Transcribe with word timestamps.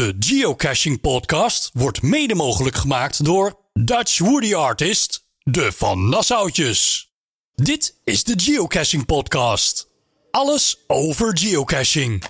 De 0.00 0.16
Geocaching 0.18 1.00
Podcast 1.00 1.70
wordt 1.72 2.02
mede 2.02 2.34
mogelijk 2.34 2.76
gemaakt 2.76 3.24
door 3.24 3.58
Dutch 3.72 4.18
Woody 4.18 4.54
Artist, 4.54 5.26
de 5.42 5.72
Van 5.72 6.08
Nassautjes. 6.08 7.10
Dit 7.54 8.00
is 8.04 8.24
de 8.24 8.34
Geocaching 8.36 9.06
Podcast. 9.06 9.88
Alles 10.30 10.84
over 10.86 11.38
geocaching. 11.38 12.24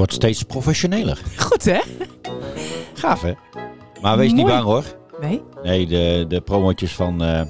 Wordt 0.00 0.14
steeds 0.14 0.42
professioneler. 0.42 1.20
Goed 1.36 1.64
hè? 1.64 1.80
Gaaf 2.94 3.22
hè? 3.22 3.32
Maar 4.00 4.16
wees 4.16 4.32
niet 4.32 4.46
bang 4.46 4.62
hoor. 4.64 4.84
Nee? 5.20 5.42
Nee, 5.62 5.86
de, 5.86 6.24
de 6.28 6.40
promotjes 6.40 6.92
van 6.94 7.22
eh, 7.22 7.40
eh, 7.40 7.46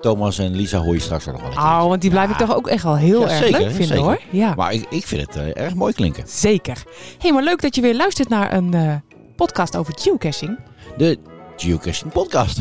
Thomas 0.00 0.38
en 0.38 0.54
Lisa 0.54 0.78
hoor 0.78 0.94
je 0.94 1.00
straks 1.00 1.26
nog 1.26 1.40
wel. 1.40 1.50
een 1.50 1.56
Oh, 1.56 1.82
want 1.86 2.00
die 2.00 2.10
blijf 2.10 2.30
ik 2.30 2.36
toch 2.36 2.56
ook 2.56 2.66
echt 2.68 2.82
wel 2.82 2.96
heel 2.96 3.20
Ja, 3.20 3.26
erg 3.28 3.36
zeker, 3.36 3.58
leuk 3.60 3.68
vinden 3.70 3.86
zeker. 3.86 4.02
hoor. 4.04 4.20
Ja, 4.30 4.54
Maar 4.56 4.72
ik, 4.72 4.86
ik 4.90 5.06
vind 5.06 5.20
het 5.26 5.36
eh, 5.36 5.62
erg 5.64 5.74
mooi 5.74 5.92
klinken. 5.92 6.24
zeker. 6.26 6.74
Hé, 6.86 6.92
hey, 7.18 7.32
maar 7.32 7.42
leuk 7.42 7.62
dat 7.62 7.74
je 7.74 7.80
weer 7.80 7.94
luistert 7.96 8.28
naar 8.28 8.52
een 8.52 9.02
podcast 9.36 9.76
over 9.76 9.92
geocaching. 9.98 10.58
De 10.96 11.18
Geocaching 11.56 12.12
Podcast. 12.12 12.60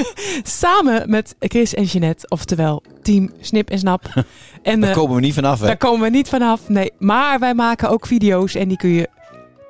Samen 0.42 1.10
met 1.10 1.34
Chris 1.38 1.74
en 1.74 1.84
Jeanette, 1.84 2.28
oftewel 2.28 2.82
team 3.02 3.30
Snip 3.40 3.70
en 3.70 3.78
Snap. 3.78 4.04
En 4.62 4.80
Daar 4.80 4.90
eh, 4.90 4.96
komen 4.96 5.14
we 5.14 5.20
niet 5.20 5.34
vanaf 5.34 5.60
hè. 5.60 5.66
daar 5.66 5.76
komen 5.76 6.00
we 6.02 6.10
niet 6.10 6.28
vanaf. 6.28 6.68
Nee, 6.68 6.92
maar 6.98 7.38
wij 7.38 7.54
maken 7.54 7.90
ook 7.90 8.06
video's 8.06 8.54
en 8.54 8.68
die 8.68 8.76
kun 8.76 8.90
je 8.90 9.08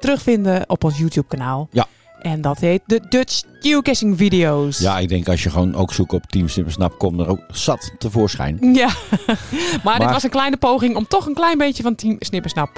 terugvinden 0.00 0.64
op 0.66 0.84
ons 0.84 0.98
YouTube 0.98 1.26
kanaal. 1.26 1.68
Ja. 1.70 1.86
En 2.20 2.40
dat 2.40 2.58
heet 2.58 2.82
de 2.86 3.00
Dutch 3.08 3.42
Geocaching 3.60 4.16
Video's. 4.18 4.78
Ja, 4.78 4.98
ik 4.98 5.08
denk 5.08 5.28
als 5.28 5.42
je 5.42 5.50
gewoon 5.50 5.74
ook 5.74 5.92
zoekt 5.92 6.12
op 6.12 6.26
Team 6.26 6.48
Snap, 6.48 6.98
komt 6.98 7.20
er 7.20 7.28
ook 7.28 7.40
zat 7.50 7.92
tevoorschijn. 7.98 8.58
Ja, 8.74 8.86
maar, 9.84 9.98
dit 9.98 10.04
Maar- 10.04 10.12
was 10.12 10.22
een 10.22 10.30
kleine 10.30 10.56
poging 10.56 10.96
om 10.96 11.06
toch 11.08 11.26
een 11.26 11.34
klein 11.34 11.58
beetje 11.58 11.82
van 11.82 11.94
Team 11.94 12.16
Snip 12.18 12.44
en 12.44 12.50
Snap. 12.50 12.70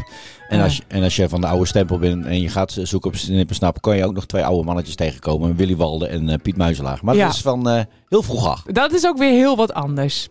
En 0.48 0.60
als, 0.60 0.76
je, 0.76 0.82
en 0.88 1.02
als 1.02 1.16
je 1.16 1.28
van 1.28 1.40
de 1.40 1.46
oude 1.46 1.66
stempel 1.66 1.98
bent 1.98 2.26
en 2.26 2.40
je 2.40 2.48
gaat 2.48 2.78
zoeken 2.82 3.10
op 3.10 3.16
Snippersnap, 3.16 3.80
kan 3.82 3.96
je 3.96 4.04
ook 4.04 4.14
nog 4.14 4.26
twee 4.26 4.44
oude 4.44 4.64
mannetjes 4.64 4.94
tegenkomen. 4.94 5.56
Willy 5.56 5.76
Walde 5.76 6.06
en 6.06 6.28
eh, 6.28 6.38
Piet 6.42 6.56
Muizelaar. 6.56 6.98
Maar 7.02 7.14
Ja. 7.14 7.24
dat 7.26 7.34
is 7.34 7.40
van 7.40 7.68
eh, 7.68 7.80
heel 8.08 8.22
vroeg 8.22 8.48
af. 8.48 8.62
dat 8.62 8.92
is 8.92 9.06
ook 9.06 9.18
weer 9.18 9.30
heel 9.32 9.56
wat 9.56 9.72
anders. 9.74 10.28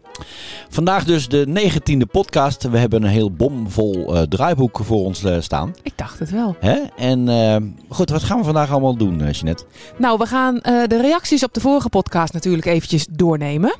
Vandaag 0.69 1.03
dus 1.03 1.27
de 1.27 1.45
negentiende 1.47 2.05
podcast. 2.05 2.63
We 2.69 2.77
hebben 2.77 3.03
een 3.03 3.09
heel 3.09 3.31
bomvol 3.31 4.15
eh, 4.15 4.21
draaiboek 4.21 4.79
voor 4.83 5.03
ons 5.03 5.23
staan. 5.39 5.73
Ik 5.81 5.93
dacht 5.95 6.19
het 6.19 6.29
wel. 6.29 6.55
Hè? 6.59 6.79
En 6.97 7.75
goed, 7.89 8.09
wat 8.09 8.23
gaan 8.23 8.37
we 8.37 8.43
vandaag 8.43 8.71
allemaal 8.71 8.95
doen, 8.95 9.17
Jeanette? 9.31 9.65
Nou, 9.97 10.17
we 10.17 10.25
gaan 10.25 10.55
de 10.63 10.99
reacties 11.01 11.43
op 11.43 11.53
de 11.53 11.59
vorige 11.59 11.89
podcast 11.89 12.33
natuurlijk 12.33 12.65
eventjes 12.65 13.07
doornemen. 13.11 13.75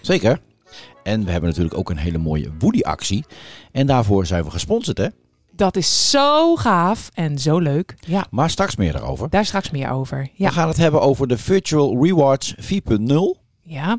Zeker. 0.00 0.40
En 1.02 1.24
we 1.24 1.30
hebben 1.30 1.48
natuurlijk 1.48 1.78
ook 1.78 1.90
een 1.90 1.96
hele 1.96 2.18
mooie 2.18 2.50
Woody-actie. 2.58 3.24
En 3.72 3.86
daarvoor 3.86 4.26
zijn 4.26 4.44
we 4.44 4.50
gesponsord, 4.50 4.98
hè? 4.98 5.06
Dat 5.56 5.76
is 5.76 6.10
zo 6.10 6.56
gaaf 6.56 7.10
en 7.14 7.38
zo 7.38 7.58
leuk. 7.58 7.94
Ja, 8.06 8.26
Maar 8.30 8.50
straks 8.50 8.76
meer 8.76 8.92
daarover. 8.92 9.30
daar 9.30 9.44
straks 9.44 9.70
meer 9.70 9.90
over. 9.90 10.18
We 10.18 10.28
Ja, 10.34 10.50
gaan 10.50 10.68
het 10.68 10.76
hebben 10.76 11.00
over 11.00 11.26
de 11.28 11.38
Virtual 11.38 12.04
Rewards 12.04 12.54
4.0. 12.58 13.40
ja. 13.62 13.98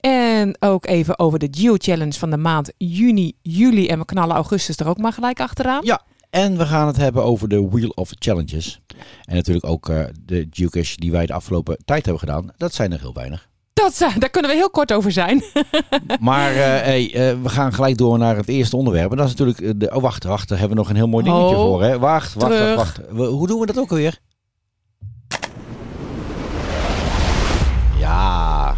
En 0.00 0.56
ook 0.60 0.86
even 0.86 1.18
over 1.18 1.38
de 1.38 1.48
Geo 1.50 1.74
Challenge 1.78 2.12
van 2.12 2.30
de 2.30 2.36
maand 2.36 2.72
juni, 2.76 3.32
juli. 3.42 3.88
En 3.88 3.98
we 3.98 4.04
knallen 4.04 4.34
augustus 4.36 4.76
er 4.76 4.88
ook 4.88 4.98
maar 4.98 5.12
gelijk 5.12 5.40
achteraan. 5.40 5.84
Ja. 5.84 6.02
En 6.30 6.56
we 6.58 6.66
gaan 6.66 6.86
het 6.86 6.96
hebben 6.96 7.24
over 7.24 7.48
de 7.48 7.68
Wheel 7.68 7.88
of 7.88 8.10
Challenges. 8.18 8.80
En 9.24 9.34
natuurlijk 9.34 9.66
ook 9.66 9.88
eh, 9.88 10.04
de 10.24 10.46
geocache 10.50 10.96
die 10.96 11.10
wij 11.10 11.26
de 11.26 11.32
afgelopen 11.32 11.78
tijd 11.84 12.02
hebben 12.04 12.18
gedaan. 12.28 12.48
Dat 12.56 12.74
zijn 12.74 12.92
er 12.92 13.00
heel 13.00 13.12
weinig. 13.14 13.47
Dat, 13.98 14.12
daar 14.18 14.30
kunnen 14.30 14.50
we 14.50 14.56
heel 14.56 14.70
kort 14.70 14.92
over 14.92 15.12
zijn. 15.12 15.42
Maar 16.20 16.50
eh, 16.50 16.56
hey, 16.58 17.14
eh, 17.14 17.42
we 17.42 17.48
gaan 17.48 17.72
gelijk 17.72 17.96
door 17.96 18.18
naar 18.18 18.36
het 18.36 18.48
eerste 18.48 18.76
onderwerp. 18.76 19.10
En 19.10 19.16
dat 19.16 19.26
is 19.26 19.34
natuurlijk... 19.34 19.60
eh, 19.60 19.70
De, 19.76 19.94
oh, 19.94 20.02
wacht, 20.02 20.24
wacht. 20.24 20.48
Daar 20.48 20.58
hebben 20.58 20.76
we 20.76 20.82
nog 20.82 20.90
een 20.92 20.96
heel 20.98 21.06
mooi 21.08 21.24
dingetje 21.24 21.56
Oh, 21.56 21.62
voor. 21.62 21.82
Hè? 21.82 21.98
Wacht, 21.98 22.34
wacht, 22.34 22.52
terug. 22.52 22.74
wacht, 22.76 22.96
wacht. 22.96 23.10
We- 23.12 23.24
Hoe 23.26 23.46
doen 23.46 23.60
we 23.60 23.66
dat 23.66 23.78
ook 23.78 23.90
alweer? 23.90 24.18
Ja. 27.98 28.74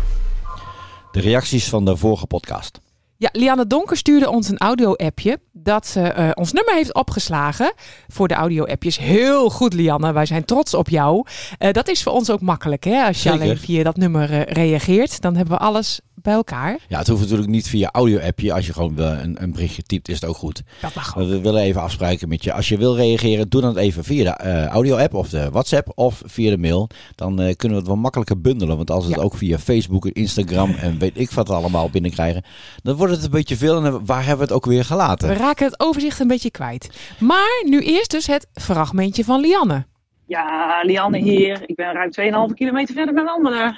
De 1.13 1.21
reacties 1.21 1.69
van 1.69 1.85
de 1.85 1.97
vorige 1.97 2.27
podcast. 2.27 2.81
Ja, 3.21 3.29
Lianne 3.33 3.67
Donker 3.67 3.97
stuurde 3.97 4.31
ons 4.31 4.49
een 4.49 4.59
audio-appje 4.59 5.39
dat 5.53 5.87
ze 5.87 6.01
eh, 6.01 6.31
ons 6.35 6.53
nummer 6.53 6.75
heeft 6.75 6.95
opgeslagen 6.95 7.73
voor 8.09 8.29
de 8.29 8.35
audio-appjes. 8.35 8.99
Heel 8.99 9.51
goed, 9.51 9.73
Lianne. 9.75 10.13
Wij 10.13 10.27
zijn 10.27 10.45
trots 10.45 10.75
op 10.75 10.89
jou. 10.89 11.27
Eh, 11.59 11.73
dat 11.73 11.89
is 11.89 12.03
voor 12.03 12.13
ons 12.13 12.31
ook 12.31 12.41
makkelijk, 12.41 12.85
hè? 12.85 13.05
Als 13.05 13.23
je 13.23 13.29
Zeker. 13.29 13.41
alleen 13.41 13.59
via 13.59 13.83
dat 13.83 13.97
nummer 13.97 14.33
eh, 14.33 14.43
reageert, 14.43 15.21
dan 15.21 15.37
hebben 15.37 15.55
we 15.55 15.65
alles 15.65 16.01
bij 16.15 16.33
elkaar. 16.35 16.79
Ja, 16.89 16.99
het 16.99 17.09
hoeft 17.09 17.21
natuurlijk 17.21 17.49
niet 17.49 17.69
via 17.69 17.91
audio-appje. 17.91 18.53
Als 18.53 18.67
je 18.67 18.73
gewoon 18.73 18.99
een, 18.99 19.43
een 19.43 19.53
berichtje 19.53 19.83
typt, 19.83 20.09
is 20.09 20.21
het 20.21 20.25
ook 20.31 20.37
goed. 20.37 20.63
Dat 20.81 20.95
mag 20.95 21.19
ook. 21.19 21.29
We 21.29 21.41
willen 21.41 21.63
even 21.63 21.81
afspreken 21.81 22.29
met 22.29 22.45
je. 22.45 22.53
Als 22.53 22.69
je 22.69 22.77
wil 22.77 22.97
reageren, 22.97 23.49
doe 23.49 23.61
dan 23.61 23.77
even 23.77 24.05
via 24.05 24.25
de 24.25 24.67
audio-app 24.67 25.15
of 25.15 25.29
de 25.29 25.51
WhatsApp 25.51 25.93
of 25.95 26.23
via 26.25 26.51
de 26.51 26.59
mail. 26.59 26.89
Dan 27.15 27.37
kunnen 27.37 27.55
we 27.57 27.75
het 27.75 27.87
wel 27.87 27.97
makkelijker 27.97 28.41
bundelen. 28.41 28.77
Want 28.77 28.91
als 28.91 29.07
we 29.07 29.13
het 29.13 29.23
ook 29.23 29.35
via 29.35 29.59
Facebook 29.59 30.07
en 30.07 30.13
Instagram 30.13 30.75
en 30.75 30.99
weet 30.99 31.19
ik 31.19 31.31
wat 31.31 31.51
allemaal 31.51 31.91
binnenkrijgen, 31.91 32.45
dan 32.83 32.97
wordt 32.97 33.10
het 33.11 33.25
een 33.25 33.31
beetje 33.31 33.57
veel. 33.57 33.85
En 33.85 34.07
waar 34.07 34.19
hebben 34.19 34.37
we 34.37 34.43
het 34.43 34.53
ook 34.53 34.65
weer 34.67 34.79
We 34.79 34.85
gelaten? 34.85 35.35
raken 35.35 35.67
het 35.67 35.81
overzicht 35.81 36.21
een 36.21 36.29
beetje 36.29 36.51
kwijt. 36.51 37.15
Maar 37.21 37.63
nu 37.65 37.81
eerst 37.81 38.11
dus 38.11 38.27
het 38.27 38.49
fragmentje 38.53 39.25
van 39.25 39.41
Lianne. 39.41 39.87
Ja, 40.27 40.81
Lianne 40.83 41.19
hier. 41.19 41.63
Ik 41.67 41.77
ben 41.77 41.93
ruim 41.93 42.49
2,5 42.51 42.55
kilometer 42.55 42.95
verder 42.95 43.15
met 43.15 43.25
wandelen. 43.25 43.69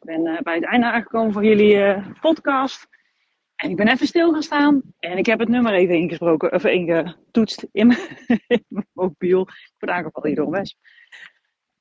Ik 0.00 0.04
ben 0.04 0.26
eh, 0.26 0.42
bij 0.42 0.54
het 0.54 0.64
einde 0.64 0.86
aangekomen 0.86 1.32
van 1.32 1.44
jullie 1.44 1.82
eh, 1.82 2.06
podcast. 2.20 2.86
En 3.56 3.70
ik 3.70 3.76
ben 3.76 3.88
even 3.88 4.06
stil 4.06 4.32
gaan 4.32 4.42
staan. 4.42 4.82
En 4.98 5.18
ik 5.18 5.26
heb 5.26 5.38
het 5.38 5.48
nummer 5.48 5.72
even 5.72 5.94
ingesproken, 5.94 6.52
of 6.52 6.64
ingetoetst 6.64 7.66
in 7.72 7.86
mijn, 7.86 8.00
in 8.46 8.64
mijn 8.68 8.86
mobiel. 8.92 9.40
Ik 9.40 9.74
word 9.78 9.92
aangevallen 9.92 10.28
hier 10.28 10.36
door 10.36 10.46
een 10.46 10.52
wesp. 10.52 10.76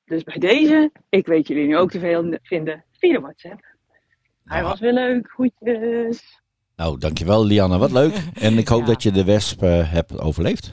Dus 0.05 0.23
bij 0.23 0.37
deze, 0.37 0.91
ik 1.09 1.25
weet 1.27 1.47
jullie 1.47 1.67
nu 1.67 1.77
ook 1.77 1.91
te 1.91 1.99
veel 1.99 2.37
vinden 2.41 2.83
via 2.91 3.13
de 3.13 3.19
WhatsApp. 3.19 3.75
Hij 4.43 4.63
was 4.63 4.79
weer 4.79 4.93
leuk. 4.93 5.29
Groetjes. 5.29 6.41
Nou, 6.77 6.97
dankjewel 6.99 7.45
Lianne. 7.45 7.77
Wat 7.77 7.91
leuk. 7.91 8.13
En 8.33 8.57
ik 8.57 8.67
hoop 8.67 8.79
Ja. 8.79 8.85
dat 8.85 9.03
je 9.03 9.11
de 9.11 9.23
wesp 9.23 9.63
eh, 9.63 9.91
hebt 9.91 10.19
overleefd. 10.19 10.71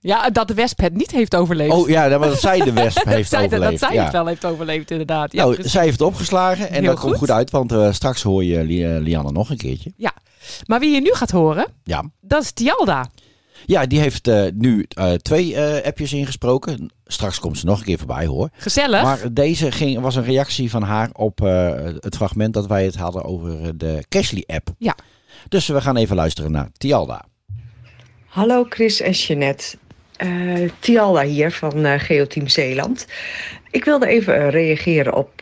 Ja, 0.00 0.30
dat 0.30 0.48
de 0.48 0.54
wesp 0.54 0.78
het 0.80 0.94
niet 0.94 1.10
heeft 1.10 1.36
overleefd. 1.36 1.72
Oh 1.72 1.88
ja, 1.88 2.08
dat 2.08 2.40
zij 2.40 2.60
de 2.60 2.72
wesp 2.72 3.04
heeft 3.08 3.28
zij, 3.30 3.44
overleefd. 3.44 3.70
dat 3.70 3.80
zij 3.88 3.96
ja. 3.96 4.02
het 4.02 4.12
wel 4.12 4.26
heeft 4.26 4.44
overleefd, 4.44 4.90
inderdaad. 4.90 5.32
Ja, 5.32 5.42
nou, 5.42 5.54
precies. 5.54 5.72
zij 5.72 5.82
heeft 5.84 5.98
het 5.98 6.08
opgeslagen 6.08 6.68
en 6.68 6.74
Heel 6.82 6.90
dat 6.90 7.00
komt 7.00 7.16
goed. 7.16 7.30
uit, 7.30 7.50
want 7.50 7.72
eh, 7.72 7.92
straks 7.92 8.22
hoor 8.22 8.44
je 8.44 8.58
eh, 8.58 9.00
Lianne 9.00 9.32
nog 9.32 9.50
een 9.50 9.56
keertje. 9.56 9.92
Maar 10.66 10.80
wie 10.80 10.94
je 10.94 11.00
nu 11.00 11.12
gaat 11.12 11.30
horen, 11.30 11.66
Ja. 11.84 12.10
dat 12.20 12.42
is 12.42 12.52
Tialda. 12.52 13.06
Ja, 13.66 13.86
die 13.86 14.00
heeft 14.00 14.30
nu 14.54 14.86
twee 15.22 15.60
appjes 15.84 16.12
ingesproken. 16.12 16.90
Straks 17.06 17.38
komt 17.38 17.58
ze 17.58 17.66
nog 17.66 17.78
een 17.78 17.84
keer 17.84 17.98
voorbij 17.98 18.26
hoor. 18.26 18.48
Gezellig. 18.56 19.02
Maar 19.02 19.32
deze 19.32 19.72
ging, 19.72 20.00
was 20.00 20.16
een 20.16 20.24
reactie 20.24 20.70
van 20.70 20.82
haar 20.82 21.10
op 21.12 21.38
het 22.00 22.16
fragment 22.16 22.54
dat 22.54 22.66
wij 22.66 22.84
het 22.84 22.94
hadden 22.96 23.24
over 23.24 23.78
de 23.78 24.04
Cashly 24.08 24.44
app. 24.46 24.68
Ja. 24.78 24.94
Dus 25.48 25.66
we 25.66 25.80
gaan 25.80 25.96
even 25.96 26.16
luisteren 26.16 26.50
naar 26.50 26.68
Tialda. 26.76 27.24
Hallo 28.26 28.66
Chris 28.68 29.00
en 29.00 29.10
Jeanette. 29.10 29.76
Eh 30.16 30.70
Tialda 30.78 31.22
hier 31.22 31.52
van 31.52 31.84
eh, 31.84 32.00
Geoteam 32.00 32.48
Zeeland. 32.48 33.06
Ik 33.70 33.84
wilde 33.84 34.06
even 34.06 34.36
eh, 34.36 34.50
reageren 34.50 35.14
op 35.14 35.32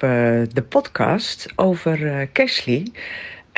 de 0.52 0.64
podcast 0.68 1.46
over 1.56 2.28
Cashly. 2.32 2.92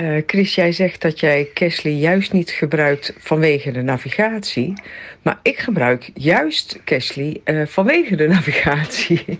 Eh, 0.02 0.22
Chris, 0.26 0.54
jij 0.54 0.72
zegt 0.72 1.00
dat 1.00 1.20
jij 1.20 1.48
Cashly 1.54 1.90
juist 1.90 2.32
niet 2.32 2.50
gebruikt 2.50 3.14
vanwege 3.18 3.70
de 3.70 3.82
navigatie. 3.82 4.72
Maar 5.22 5.38
ik 5.42 5.58
gebruik 5.58 6.10
juist 6.14 6.80
Cashly 6.84 7.40
eh, 7.44 7.62
vanwege 7.66 8.16
de 8.16 8.28
navigatie. 8.36 9.38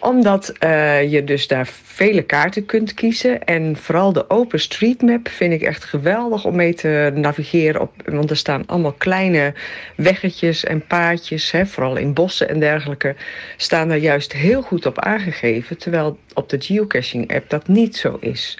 Omdat 0.00 0.48
eh, 0.48 1.10
je 1.12 1.24
dus 1.24 1.46
daar 1.46 1.68
vele 1.82 2.22
kaarten 2.22 2.66
kunt 2.66 2.94
kiezen. 2.94 3.44
En 3.44 3.76
vooral 3.76 4.12
de 4.12 4.30
OpenStreetMap 4.30 5.28
vind 5.28 5.52
ik 5.52 5.62
echt 5.62 5.84
geweldig 5.84 6.44
om 6.44 6.56
mee 6.56 6.74
te 6.74 7.12
navigeren. 7.14 7.80
Op, 7.80 7.92
want 8.04 8.30
er 8.30 8.36
staan 8.36 8.66
allemaal 8.66 8.92
kleine 8.92 9.54
weggetjes 9.96 10.64
en 10.64 10.86
paadjes. 10.86 11.50
Hè, 11.50 11.66
vooral 11.66 11.96
in 11.96 12.14
bossen 12.14 12.48
en 12.48 12.60
dergelijke. 12.60 13.14
Staan 13.56 13.88
daar 13.88 13.98
juist 13.98 14.32
heel 14.32 14.62
goed 14.62 14.86
op 14.86 14.98
aangegeven. 14.98 15.78
Terwijl 15.78 16.18
op 16.34 16.48
de 16.48 16.60
geocaching 16.60 17.34
app 17.34 17.50
dat 17.50 17.68
niet 17.68 17.96
zo 17.96 18.16
is. 18.20 18.58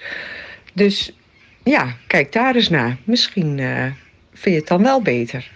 Dus 0.73 1.13
ja, 1.63 1.95
kijk 2.07 2.31
daar 2.33 2.55
eens 2.55 2.69
naar. 2.69 2.97
Misschien 3.03 3.59
eh, 3.59 3.83
vind 4.33 4.55
je 4.55 4.59
het 4.59 4.67
dan 4.67 4.83
wel 4.83 5.01
beter. 5.01 5.51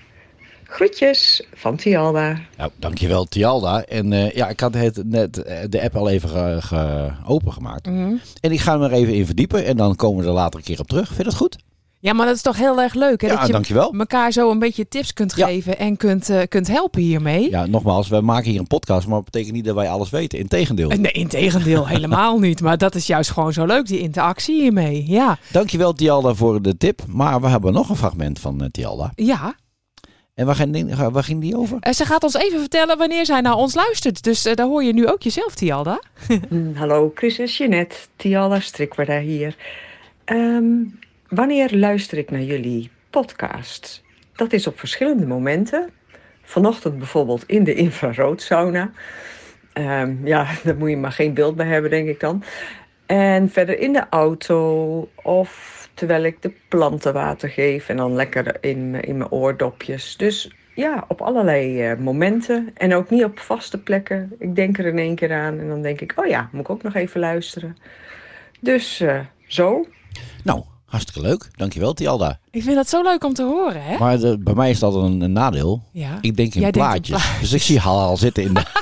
Groetjes 0.63 1.43
van 1.53 1.75
Tialda. 1.75 2.39
Nou, 2.57 2.71
dankjewel 2.75 3.25
Tialda. 3.25 3.83
En 3.83 4.13
eh, 4.13 4.31
ja, 4.31 4.49
ik 4.49 4.59
had 4.59 4.73
het 4.73 5.01
net 5.05 5.43
eh, 5.43 5.57
de 5.69 5.81
app 5.81 5.95
al 5.95 6.09
even 6.09 6.29
ge, 6.29 6.57
ge- 6.59 7.11
opengemaakt. 7.25 7.85
Mhm. 7.85 8.13
En 8.41 8.51
ik 8.51 8.59
ga 8.59 8.71
hem 8.73 8.81
er 8.81 8.91
even 8.91 9.13
in 9.13 9.25
verdiepen 9.25 9.65
en 9.65 9.77
dan 9.77 9.95
komen 9.95 10.21
we 10.23 10.27
er 10.29 10.33
later 10.35 10.59
een 10.59 10.65
keer 10.65 10.79
op 10.79 10.87
terug. 10.87 11.05
Vind 11.05 11.17
je 11.17 11.23
dat 11.23 11.35
goed? 11.35 11.57
Ja, 11.99 12.13
maar 12.13 12.25
dat 12.25 12.35
is 12.35 12.41
toch 12.41 12.57
heel 12.57 12.81
erg 12.81 12.93
leuk, 12.93 13.21
hè? 13.21 13.27
Ja, 13.27 13.35
dat 13.35 13.45
je 13.47 13.51
dankjewel. 13.53 13.93
elkaar 13.93 14.31
zo 14.31 14.51
een 14.51 14.59
beetje 14.59 14.87
tips 14.87 15.13
kunt 15.13 15.33
Ja. 15.35 15.47
geven 15.47 15.77
en 15.77 15.97
kunt, 15.97 16.29
eh, 16.29 16.41
kunt 16.49 16.67
helpen 16.67 17.01
hiermee. 17.01 17.49
Ja, 17.49 17.65
nogmaals, 17.65 18.07
we 18.07 18.21
maken 18.21 18.51
hier 18.51 18.59
een 18.59 18.67
podcast, 18.67 19.07
maar 19.07 19.15
dat 19.15 19.25
betekent 19.25 19.53
niet 19.53 19.65
dat 19.65 19.75
wij 19.75 19.89
alles 19.89 20.09
weten. 20.09 20.39
Integendeel. 20.39 20.89
Nee, 20.89 21.11
integendeel, 21.11 21.87
helemaal 21.97 22.39
niet. 22.39 22.61
Maar 22.61 22.77
dat 22.77 22.95
is 22.95 23.07
juist 23.07 23.31
gewoon 23.31 23.53
zo 23.53 23.65
leuk, 23.65 23.85
die 23.87 23.99
interactie 23.99 24.61
hiermee. 24.61 25.03
Ja, 25.07 25.37
Dankjewel 25.51 25.93
Tialda 25.93 26.33
voor 26.33 26.61
de 26.61 26.77
tip. 26.77 27.01
Maar 27.07 27.41
we 27.41 27.47
hebben 27.47 27.73
nog 27.73 27.89
een 27.89 27.95
fragment 27.95 28.39
van 28.39 28.61
eh, 28.63 28.69
Tialda. 28.69 29.11
ja. 29.15 29.55
En 30.33 30.45
waar 30.45 30.55
ging, 30.55 30.73
die- 30.73 30.95
waar 31.11 31.23
ging 31.23 31.41
die 31.41 31.57
over? 31.57 31.77
Eh, 31.79 31.93
ze 31.93 32.05
gaat 32.05 32.23
ons 32.23 32.33
even 32.35 32.59
vertellen 32.59 32.97
wanneer 32.97 33.25
zij 33.25 33.41
naar 33.41 33.55
ons 33.55 33.75
luistert. 33.75 34.23
Dus 34.23 34.43
daar 34.43 34.65
hoor 34.65 34.83
je 34.83 34.93
nu 34.93 35.07
ook 35.09 35.21
jezelf, 35.21 35.55
Tialda. 35.55 36.01
Mm, 36.49 36.75
Hallo, 36.79 37.11
Chris 37.15 37.39
en 37.39 37.45
Jeanette. 37.45 37.95
Tiala 38.15 38.59
Strikwara 38.59 39.19
hier. 39.19 39.55
Ehm, 40.25 40.73
wanneer 41.29 41.75
luister 41.75 42.17
ik 42.17 42.31
naar 42.31 42.41
jullie 42.41 42.89
podcast? 43.09 44.03
Dat 44.35 44.53
is 44.53 44.67
op 44.67 44.79
verschillende 44.79 45.25
momenten. 45.25 45.89
Vanochtend 46.41 46.97
bijvoorbeeld 46.97 47.43
in 47.45 47.63
de 47.63 47.73
infraroodsauna. 47.73 48.91
Ehm, 49.73 50.27
ja, 50.27 50.47
daar 50.63 50.77
moet 50.77 50.89
je 50.89 50.97
maar 50.97 51.11
geen 51.11 51.33
beeld 51.33 51.55
bij 51.55 51.65
hebben, 51.65 51.89
denk 51.89 52.07
ik 52.07 52.19
dan. 52.19 52.43
En 53.05 53.49
verder 53.49 53.79
in 53.79 53.93
de 53.93 54.03
auto 54.09 55.09
of 55.15 55.89
terwijl 55.93 56.23
ik 56.23 56.41
de 56.41 56.53
planten 56.69 57.13
water 57.13 57.49
geef 57.49 57.89
en 57.89 57.97
dan 57.97 58.13
lekker 58.13 58.57
in, 58.61 59.01
in 59.01 59.17
mijn 59.17 59.31
oordopjes. 59.31 60.17
Dus 60.17 60.51
ja, 60.75 61.05
op 61.07 61.21
allerlei 61.21 61.81
eh, 61.81 61.97
momenten 61.97 62.69
en 62.73 62.93
ook 62.93 63.09
niet 63.09 63.23
op 63.23 63.39
vaste 63.39 63.81
plekken. 63.81 64.35
Ik 64.39 64.55
denk 64.55 64.77
er 64.77 64.85
in 64.85 64.97
één 64.97 65.15
keer 65.15 65.33
aan 65.33 65.59
en 65.59 65.67
dan 65.67 65.81
denk 65.81 66.01
ik, 66.01 66.13
oh 66.15 66.25
ja, 66.25 66.49
moet 66.51 66.61
ik 66.61 66.69
ook 66.69 66.83
nog 66.83 66.95
even 66.95 67.19
luisteren. 67.19 67.77
Dus 68.59 68.99
eh, 68.99 69.19
zo. 69.47 69.85
Nou, 70.43 70.63
hartstikke 70.87 71.21
leuk. 71.21 71.49
Dankjewel 71.55 71.93
Tialda. 71.93 72.39
Ik 72.51 72.63
vind 72.63 72.75
dat 72.75 72.89
zo 72.89 73.01
leuk 73.03 73.23
om 73.23 73.33
te 73.33 73.43
horen, 73.43 73.83
hè? 73.83 73.97
Maar 73.97 74.19
de- 74.19 74.37
bij 74.39 74.53
mij 74.53 74.69
is 74.69 74.79
dat 74.79 74.93
een, 74.95 75.21
een 75.21 75.31
nadeel. 75.31 75.83
Ja. 75.91 76.17
Ik 76.21 76.35
denk 76.35 76.55
in 76.55 76.61
Jij 76.61 76.71
plaatjes. 76.71 77.25
Dus 77.39 77.53
ik 77.53 77.61
zie 77.61 77.79
haar 77.79 77.91
al 77.93 78.17
zitten 78.17 78.43
in 78.43 78.53
de... 78.53 78.63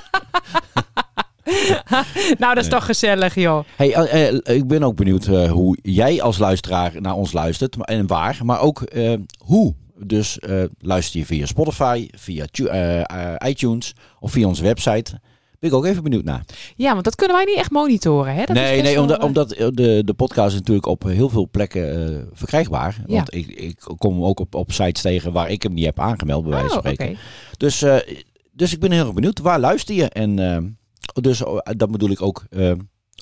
Nou, 2.38 2.56
dat 2.56 2.64
is 2.64 2.70
toch 2.70 2.86
gezellig, 2.86 3.36
joh. 3.36 3.64
Hey, 3.76 3.94
eh, 3.94 4.28
eh, 4.28 4.56
ik 4.56 4.68
ben 4.68 4.84
ook 4.84 4.96
benieuwd 4.96 5.26
eh, 5.26 5.52
hoe 5.52 5.78
jij 5.82 6.22
als 6.22 6.38
luisteraar 6.38 6.92
naar 7.02 7.14
ons 7.14 7.32
luistert. 7.34 7.86
En 7.86 8.08
waar. 8.08 8.40
Maar 8.44 8.60
ook 8.60 8.82
eh, 8.82 9.14
hoe. 9.38 9.74
Dus 9.98 10.40
eh, 10.40 10.64
luister 10.80 11.20
je 11.20 11.26
via 11.26 11.46
Spotify, 11.46 12.08
via 12.12 12.46
tu- 12.52 12.66
eh, 12.68 13.00
eh, 13.34 13.50
iTunes 13.50 13.94
of 14.20 14.32
via 14.32 14.48
onze 14.48 14.64
website. 14.64 15.20
Ben 15.60 15.70
ik 15.70 15.76
ook 15.76 15.86
even 15.86 16.04
benieuwd 16.04 16.24
naar. 16.24 16.46
Ja, 16.76 16.92
want 16.92 17.04
dat 17.04 17.16
kunnen 17.16 17.36
wij 17.36 17.46
niet 17.46 17.56
echt 17.58 17.72
monitoren, 17.72 18.34
hè? 18.34 18.40
Dat 18.46 18.56
is 18.56 18.62
nee, 18.62 18.72
best 18.82 18.84
nee 18.84 19.02
omdat, 19.02 19.20
eh, 19.20 19.26
omdat 19.26 19.52
eh, 19.52 19.68
de, 19.72 20.02
de 20.06 20.14
podcast 20.14 20.54
is 20.54 20.60
natuurlijk 20.60 20.86
op 20.86 21.04
heel 21.04 21.30
veel 21.30 21.48
plekken 21.52 22.14
eh, 22.16 22.22
verkrijgbaar. 22.34 23.04
Ja. 23.06 23.16
Want 23.16 23.34
ik, 23.34 23.48
ik 23.48 23.80
kom 23.98 24.14
hem 24.14 24.24
ook 24.24 24.40
op, 24.40 24.56
op 24.56 24.72
sites 24.72 25.02
tegen 25.02 25.32
waar 25.32 25.50
ik 25.50 25.64
hem 25.64 25.74
niet 25.74 25.86
heb 25.86 26.00
aangemeld, 26.00 26.44
bij 26.44 26.52
wijze 26.52 26.68
van 26.68 26.78
Oh, 26.78 26.92
spreken. 26.92 27.18
Dus, 27.58 27.86
dus 28.52 28.74
ik 28.74 28.80
ben 28.80 28.92
heel 28.92 29.06
erg 29.06 29.14
benieuwd. 29.14 29.40
Waar 29.40 29.60
luister 29.60 29.96
je? 29.96 30.10
En 30.10 30.78
dus 31.22 31.44
oh, 31.44 31.58
dat 31.64 31.92
bedoel 31.92 32.10
ik 32.10 32.22
ook 32.22 32.46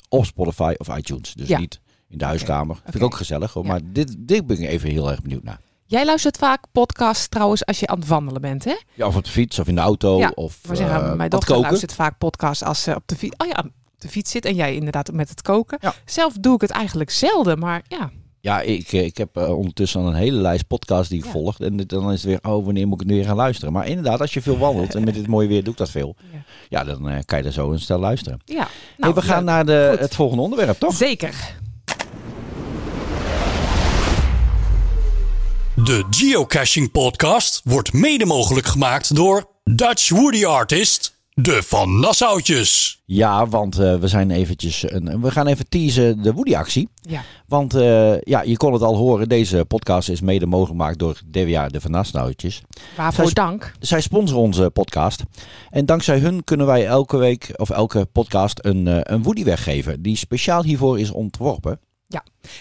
op 0.08 0.24
Spotify 0.24 0.74
of 0.76 0.96
iTunes. 0.96 1.34
Dus 1.34 1.48
Ja. 1.48 1.58
niet 1.58 1.80
in 2.08 2.18
de 2.18 2.24
huiskamer. 2.24 2.76
Vind 2.82 2.94
ik 2.94 3.02
ook 3.02 3.14
gezellig. 3.14 3.52
Hoor. 3.52 3.64
Ja. 3.64 3.68
Maar 3.70 3.80
dit, 3.84 4.14
dit 4.18 4.46
ben 4.46 4.62
ik 4.62 4.68
even 4.68 4.90
heel 4.90 5.10
erg 5.10 5.22
benieuwd 5.22 5.42
naar. 5.42 5.60
Jij 5.94 6.04
luistert 6.04 6.36
vaak 6.36 6.64
podcasts 6.72 7.28
trouwens 7.28 7.66
als 7.66 7.80
je 7.80 7.86
aan 7.86 7.98
het 7.98 8.08
wandelen 8.08 8.40
bent, 8.40 8.64
hè? 8.64 8.74
Ja, 8.94 9.06
of 9.06 9.16
op 9.16 9.24
de 9.24 9.30
fiets 9.30 9.58
of 9.58 9.68
in 9.68 9.74
de 9.74 9.80
auto. 9.80 10.18
Ja, 10.18 10.32
of 10.34 10.58
zeggen, 10.72 11.10
eh, 11.10 11.14
mijn 11.14 11.30
dochter 11.30 11.48
koken. 11.48 11.66
luistert 11.68 11.92
vaak 11.94 12.18
podcasts 12.18 12.62
als 12.64 12.82
ze 12.82 12.94
op 12.94 13.02
de 13.06 13.16
fiets... 13.16 13.36
Oh 13.36 13.46
ja, 13.48 13.62
op 13.64 13.70
de 13.98 14.08
fiets 14.08 14.30
zit 14.30 14.44
en 14.44 14.54
jij 14.54 14.74
inderdaad 14.74 15.12
met 15.12 15.28
het 15.28 15.42
koken. 15.42 15.78
Ja. 15.80 15.94
Zelf 16.04 16.32
doe 16.40 16.54
ik 16.54 16.60
het 16.60 16.70
eigenlijk 16.70 17.10
zelden, 17.10 17.58
maar 17.58 17.82
ja. 17.88 18.10
Ja, 18.40 18.60
ik, 18.60 18.92
eh, 18.92 19.04
ik 19.04 19.16
heb 19.16 19.36
eh, 19.36 19.56
ondertussen 19.58 20.00
al 20.00 20.06
een 20.06 20.14
hele 20.14 20.40
lijst 20.40 20.66
podcasts 20.66 21.08
die 21.08 21.18
ik 21.18 21.24
Ja. 21.24 21.30
volg. 21.30 21.60
En 21.60 21.76
dan 21.76 22.12
is 22.12 22.22
het 22.22 22.30
weer, 22.42 22.52
oh, 22.54 22.64
wanneer 22.64 22.88
moet 22.88 23.00
ik 23.00 23.06
nu 23.06 23.14
weer 23.14 23.24
gaan 23.24 23.36
luisteren? 23.36 23.72
Maar 23.72 23.86
inderdaad, 23.88 24.20
als 24.20 24.34
je 24.34 24.42
veel 24.42 24.58
wandelt 24.58 24.94
en 24.94 25.04
met 25.04 25.14
dit 25.14 25.26
mooie 25.26 25.48
weer 25.48 25.62
doe 25.62 25.72
ik 25.72 25.78
dat 25.78 25.90
veel. 25.90 26.16
Ja. 26.32 26.38
Ja, 26.68 26.84
dan 26.84 27.22
kan 27.24 27.38
je 27.38 27.44
er 27.44 27.52
zo 27.52 27.72
een 27.72 27.80
stel 27.80 27.98
luisteren. 27.98 28.40
ja. 28.44 28.54
hey, 28.56 28.66
Nou, 28.96 29.14
we 29.14 29.22
gaan 29.22 29.44
naar 29.44 29.66
de, 29.66 29.88
Goed. 29.90 30.00
het 30.00 30.14
volgende 30.14 30.42
onderwerp, 30.42 30.78
toch? 30.78 30.94
Zeker. 30.94 31.62
De 35.84 36.04
Geocaching 36.10 36.90
Podcast 36.90 37.60
wordt 37.64 37.92
mede 37.92 38.24
mogelijk 38.24 38.66
gemaakt 38.66 39.16
door 39.16 39.48
Dutch 39.64 40.08
Woody 40.08 40.44
Artist, 40.44 41.14
de 41.34 41.62
Van 41.62 42.00
Nassautjes. 42.00 43.02
Ja, 43.04 43.48
want 43.48 43.78
eh, 43.78 43.96
we 43.96 44.08
zijn 44.08 44.30
eventjes, 44.30 44.90
een, 44.90 45.20
we 45.20 45.30
gaan 45.30 45.46
even 45.46 45.68
teasen 45.68 46.22
de 46.22 46.32
Woody-actie. 46.32 46.88
Ja. 47.00 47.22
Want 47.46 47.74
eh, 47.74 48.20
ja, 48.20 48.42
je 48.42 48.56
kon 48.56 48.72
het 48.72 48.82
al 48.82 48.96
horen, 48.96 49.28
deze 49.28 49.64
podcast 49.64 50.08
is 50.08 50.20
mede 50.20 50.46
mogelijk 50.46 50.70
gemaakt 50.70 50.98
door 50.98 51.20
DWA 51.30 51.68
de 51.68 51.80
Van 51.80 51.90
Nasnautjes. 51.90 52.62
Waarvoor 52.96 53.24
Zij- 53.24 53.34
dank. 53.34 53.72
Zij 53.80 54.00
sponsoren 54.00 54.42
onze 54.42 54.70
podcast. 54.70 55.22
En 55.70 55.86
dankzij 55.86 56.18
hun 56.18 56.44
kunnen 56.44 56.66
wij 56.66 56.86
elke 56.86 57.16
week 57.16 57.52
of 57.56 57.70
elke 57.70 58.04
podcast 58.12 58.58
een, 58.62 58.88
eh, 58.88 58.98
een 59.02 59.22
Woody 59.22 59.44
weggeven. 59.44 60.02
Die 60.02 60.16
speciaal 60.16 60.62
hiervoor 60.62 61.00
is 61.00 61.10
ontworpen. 61.10 61.80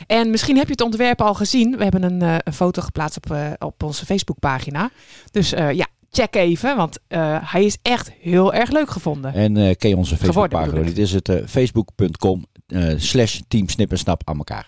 En 0.08 0.30
misschien 0.30 0.58
heb 0.58 0.66
je 0.66 0.72
het 0.72 0.82
ontwerp 0.82 1.22
al 1.22 1.34
gezien. 1.34 1.78
We 1.78 1.84
hebben 1.84 2.04
een, 2.04 2.22
eh, 2.22 2.36
een 2.44 2.54
foto 2.54 2.82
geplaatst 2.82 3.18
op, 3.18 3.32
eh, 3.32 3.52
op 3.60 3.84
onze 3.84 4.06
Facebookpagina. 4.06 4.92
Dus 5.32 5.54
eh, 5.54 5.72
ja, 5.72 5.88
check 6.12 6.36
even, 6.36 6.76
want 6.76 7.00
hij 7.42 7.66
is 7.66 7.78
echt 7.82 8.12
heel 8.20 8.54
erg 8.54 8.72
leuk 8.72 8.90
gevonden. 8.90 9.34
En 9.34 9.78
ken 9.78 9.90
je 9.90 9.98
onze 9.98 10.18
Facebookpagina? 10.18 10.82
Dit 10.82 10.98
is 10.98 11.14
het 11.14 11.32
facebook.com 11.46 12.46
slash 12.96 13.40
team 13.48 13.70
snip 13.70 13.92
en 13.92 13.98
snap 13.98 14.22
aan 14.30 14.38
elkaar. 14.38 14.68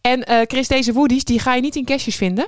En 0.00 0.24
eh, 0.24 0.40
Chris, 0.46 0.68
deze 0.68 0.92
woodies, 0.92 1.24
die 1.24 1.38
ga 1.38 1.54
je 1.54 1.60
niet 1.60 1.76
in 1.76 1.84
cashjes 1.84 2.16
vinden. 2.16 2.46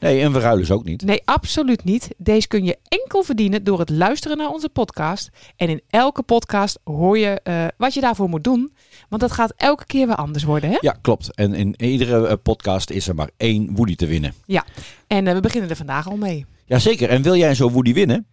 Nee, 0.00 0.20
en 0.20 0.32
we 0.32 0.38
ruilen 0.38 0.66
ze 0.66 0.74
ook 0.74 0.84
niet. 0.84 1.02
Nee, 1.02 1.22
absoluut 1.24 1.84
niet. 1.84 2.08
Deze 2.16 2.48
kun 2.48 2.64
je 2.64 2.78
enkel 2.88 3.22
verdienen 3.22 3.64
door 3.64 3.78
het 3.78 3.90
luisteren 3.90 4.36
naar 4.36 4.50
onze 4.50 4.68
podcast. 4.68 5.30
En 5.56 5.68
in 5.68 5.80
elke 5.90 6.22
podcast 6.22 6.78
hoor 6.84 7.18
je 7.18 7.40
eh, 7.42 7.66
wat 7.76 7.94
je 7.94 8.00
daarvoor 8.00 8.28
moet 8.28 8.44
doen. 8.44 8.72
Want 9.08 9.22
dat 9.22 9.32
gaat 9.32 9.52
elke 9.56 9.86
keer 9.86 10.06
weer 10.06 10.16
anders 10.16 10.44
worden, 10.44 10.70
hè? 10.70 10.76
Ja, 10.80 10.96
klopt. 11.00 11.34
En 11.34 11.54
in 11.54 11.74
iedere 11.78 12.26
eh, 12.26 12.34
podcast 12.42 12.90
is 12.90 13.08
er 13.08 13.14
maar 13.14 13.30
één 13.36 13.74
Woody 13.74 13.94
te 13.94 14.06
winnen. 14.06 14.34
En 15.06 15.26
eh, 15.26 15.34
we 15.34 15.40
beginnen 15.40 15.70
er 15.70 15.76
vandaag 15.76 16.08
al 16.08 16.16
mee. 16.16 16.46
Jazeker. 16.64 17.08
En 17.08 17.22
wil 17.22 17.36
jij 17.36 17.54
zo'n 17.54 17.72
Woody 17.72 17.94
winnen? 17.94 18.26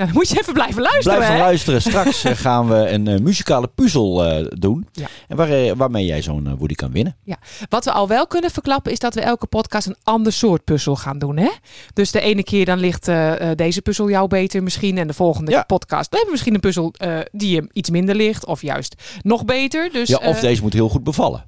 Nou, 0.00 0.12
dan 0.12 0.20
moet 0.20 0.30
je 0.30 0.38
even 0.38 0.52
blijven 0.52 0.82
luisteren, 0.82 1.32
hè? 1.32 1.38
luisteren. 1.38 1.82
Straks 1.90 2.24
eh, 2.24 2.36
gaan 2.36 2.68
we 2.68 2.88
een 2.88 3.08
eh, 3.08 3.18
muzikale 3.18 3.70
puzzel 3.74 4.24
eh, 4.24 4.46
doen. 4.48 4.88
Ja. 4.92 5.06
En 5.28 5.36
waar, 5.36 5.76
waarmee 5.76 6.04
jij 6.04 6.22
zo'n 6.22 6.56
Woody 6.56 6.74
kan 6.74 6.92
winnen. 6.92 7.16
Wat 7.68 7.84
we 7.84 7.92
al 7.92 8.08
wel 8.08 8.26
kunnen 8.26 8.50
verklappen 8.50 8.92
is 8.92 8.98
dat 8.98 9.14
we 9.14 9.20
elke 9.20 9.46
podcast 9.46 9.86
een 9.86 9.96
ander 10.02 10.32
soort 10.32 10.64
puzzel 10.64 10.96
gaan 10.96 11.18
doen. 11.18 11.36
Hè? 11.36 11.50
Dus 11.92 12.10
de 12.10 12.20
ene 12.20 12.42
keer 12.42 12.64
dan 12.64 12.78
ligt 12.78 13.10
deze 13.54 13.82
puzzel 13.82 14.10
jou 14.10 14.28
beter 14.28 14.62
misschien. 14.62 14.98
En 14.98 15.06
de 15.06 15.12
volgende 15.12 15.50
Ja. 15.50 15.62
podcast 15.62 16.10
we 16.10 16.16
hebben 16.16 16.32
misschien 16.32 16.54
een 16.54 16.60
puzzel 16.60 16.94
die 17.32 17.54
je 17.54 17.68
iets 17.72 17.90
minder 17.90 18.14
ligt. 18.14 18.46
Of 18.46 18.62
juist 18.62 18.94
nog 19.22 19.44
beter. 19.44 19.92
Dus, 19.92 20.08
ja, 20.08 20.16
of 20.16 20.40
deze 20.40 20.62
moet 20.62 20.72
heel 20.72 20.88
goed 20.88 21.04
bevallen. 21.04 21.44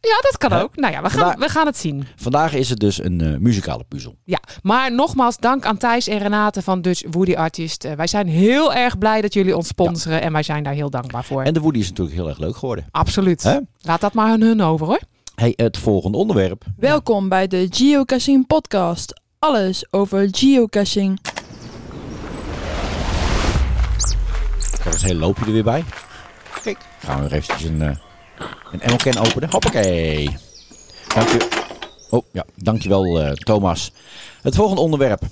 Ja, 0.00 0.18
dat 0.20 0.36
kan 0.38 0.52
Hè? 0.52 0.62
ook. 0.62 0.76
Nou 0.76 0.92
ja, 0.92 1.02
we 1.02 1.10
gaan, 1.10 1.38
we 1.38 1.48
gaan 1.48 1.66
het 1.66 1.76
zien. 1.78 2.06
Vandaag 2.16 2.54
is 2.54 2.68
het 2.70 2.78
dus 2.78 3.04
een 3.04 3.20
eh, 3.20 3.38
muzikale 3.38 3.84
puzzel. 3.88 4.16
Ja, 4.24 4.38
maar 4.62 4.92
nogmaals 4.92 5.36
dank 5.36 5.64
aan 5.64 5.76
Thijs 5.76 6.06
en 6.08 6.18
Renate 6.18 6.62
van 6.62 6.82
Dutch 6.82 7.02
Woody 7.10 7.34
Artist. 7.34 7.84
Eh, 7.84 7.92
wij 7.92 8.06
zijn 8.06 8.28
heel 8.28 8.74
erg 8.74 8.98
blij 8.98 9.20
dat 9.20 9.32
jullie 9.34 9.56
ons 9.56 9.66
sponsoren. 9.66 10.22
En 10.22 10.32
wij 10.32 10.42
zijn 10.42 10.62
daar 10.62 10.72
heel 10.72 10.90
dankbaar 10.90 11.24
voor. 11.24 11.42
En 11.42 11.54
de 11.54 11.60
Woody 11.60 11.78
is 11.78 11.88
natuurlijk 11.88 12.16
heel 12.16 12.28
erg 12.28 12.38
leuk 12.38 12.56
geworden. 12.56 12.86
Absoluut. 12.90 13.42
Hè? 13.42 13.58
Laat 13.80 14.00
dat 14.00 14.12
maar 14.12 14.30
aan 14.30 14.40
hun 14.40 14.62
over 14.62 14.86
hoor. 14.86 15.00
Hey, 15.34 15.52
het 15.56 15.78
volgende 15.78 16.18
onderwerp. 16.18 16.64
Welkom 16.76 17.28
bij 17.28 17.46
de 17.46 17.66
Geocaching 17.70 18.46
Podcast. 18.46 19.20
Alles 19.38 19.86
over 19.90 20.28
geocaching. 20.30 21.18
Ik 24.72 24.86
heb 24.86 24.92
het 24.92 25.02
hele 25.02 25.18
loopje 25.18 25.44
er 25.44 25.52
weer 25.52 25.64
bij. 25.64 25.84
Kijk, 26.62 26.78
gaan 26.98 27.16
we 27.22 27.28
weer 27.28 27.38
eventjes 27.38 27.68
een, 27.70 27.82
eh 27.82 27.96
een 28.72 28.80
Emmelcan 28.80 29.26
openen. 29.26 29.50
Hoppakee. 29.50 30.36
Dank 31.14 31.28
je. 31.28 31.48
Oh 32.10 32.24
ja, 32.32 32.44
dankjewel 32.54 33.20
eh 33.20 33.32
Thomas. 33.32 33.92
Het 34.42 34.54
volgende 34.54 34.80
onderwerp. 34.80 35.22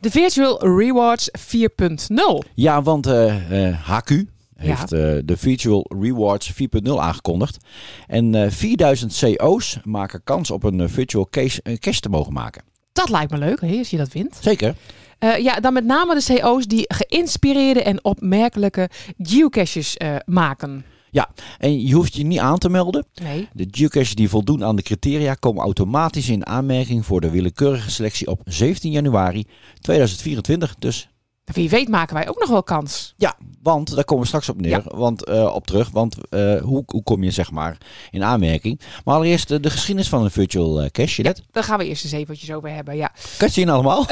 De 0.00 0.10
Virtual 0.10 0.76
Rewards 0.78 1.30
4.0. 1.38 2.50
Ja, 2.54 2.82
want 2.82 3.06
eh, 3.06 3.68
eh, 3.68 3.78
HQ 3.80 4.24
heeft 4.56 4.92
eh, 4.92 5.00
de 5.24 5.36
Virtual 5.36 5.86
Rewards 6.00 6.52
4.0 6.52 6.90
aangekondigd. 6.98 7.56
En 8.06 8.34
eh 8.34 8.50
4000 8.50 9.18
CO's 9.18 9.78
maken 9.84 10.20
kans 10.24 10.50
op 10.50 10.64
een 10.64 10.80
eh, 10.80 10.88
virtual 10.88 11.28
case, 11.30 11.60
eh, 11.62 11.76
cache 11.76 12.00
te 12.00 12.08
mogen 12.08 12.32
maken. 12.32 12.62
Dat 12.92 13.08
lijkt 13.08 13.30
me 13.30 13.38
leuk 13.38 13.60
hè, 13.60 13.78
als 13.78 13.90
je 13.90 13.96
dat 13.96 14.12
wint. 14.12 14.38
Zeker. 14.40 14.74
Eh, 15.18 15.38
ja, 15.38 15.60
dan 15.60 15.72
met 15.72 15.84
name 15.84 16.14
de 16.14 16.34
CO's 16.34 16.66
die 16.66 16.84
geïnspireerde 16.88 17.82
en 17.82 18.04
opmerkelijke 18.04 18.88
geocaches 19.18 19.96
eh, 19.96 20.16
maken. 21.16 21.44
En 21.58 21.86
je 21.86 21.94
hoeft 21.94 22.14
je 22.14 22.24
niet 22.24 22.38
aan 22.38 22.58
te 22.58 22.68
melden. 22.68 23.06
Nee. 23.22 23.48
De 23.52 23.68
geocaches 23.70 24.14
die 24.14 24.28
voldoen 24.28 24.64
aan 24.64 24.76
de 24.76 24.82
criteria 24.82 25.34
komen 25.34 25.62
automatisch 25.62 26.28
in 26.28 26.46
aanmerking 26.46 27.06
voor 27.06 27.20
de 27.20 27.30
willekeurige 27.30 27.90
selectie 27.90 28.26
op 28.26 28.40
17 28.44 28.90
januari 28.90 29.44
2024. 29.80 30.74
Dus 30.78 31.08
Wie 31.52 31.68
weet 31.68 31.88
maken 31.88 32.14
wij 32.14 32.28
ook 32.28 32.38
nog 32.38 32.48
wel 32.48 32.62
kans. 32.62 33.14
ja, 33.16 33.36
Want 33.62 33.94
daar 33.94 34.04
komen 34.04 34.22
we 34.22 34.28
straks 34.28 34.48
op 34.48 34.60
neer, 34.60 34.82
want, 34.84 35.24
eh, 35.24 35.54
op 35.54 35.66
terug. 35.66 35.90
Want 35.90 36.28
eh, 36.28 36.60
hoe, 36.60 36.82
hoe 36.86 37.02
kom 37.02 37.22
je 37.22 37.30
zeg 37.30 37.50
maar 37.50 37.78
in 38.10 38.24
aanmerking? 38.24 38.80
Maar 39.04 39.14
allereerst 39.14 39.48
de, 39.48 39.60
de 39.60 39.70
geschiedenis 39.70 40.08
van 40.08 40.24
een 40.24 40.30
virtual 40.30 40.80
eh, 40.80 40.90
cache. 40.90 41.14
Jeanette. 41.14 41.42
Daar 41.50 41.64
gaan 41.64 41.78
we 41.78 41.86
eerst 41.86 42.04
eens 42.04 42.12
eventjes 42.12 42.52
over 42.52 42.70
hebben. 42.70 42.96
Ja, 42.96 43.12
Kan 43.38 43.46
je 43.48 43.52
zien 43.52 43.68
allemaal? 43.68 44.06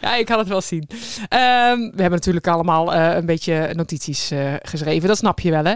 ja 0.00 0.14
ik 0.14 0.26
kan 0.26 0.38
het 0.38 0.48
wel 0.48 0.60
zien. 0.60 0.88
Ehm, 1.28 1.78
we 1.78 2.00
hebben 2.00 2.10
natuurlijk 2.10 2.46
allemaal 2.46 2.94
eh, 2.94 3.16
een 3.16 3.26
beetje 3.26 3.70
notities 3.74 4.30
eh, 4.30 4.54
geschreven. 4.62 5.08
Dat 5.08 5.18
snap 5.18 5.40
je 5.40 5.50
wel, 5.50 5.64
hè? 5.64 5.74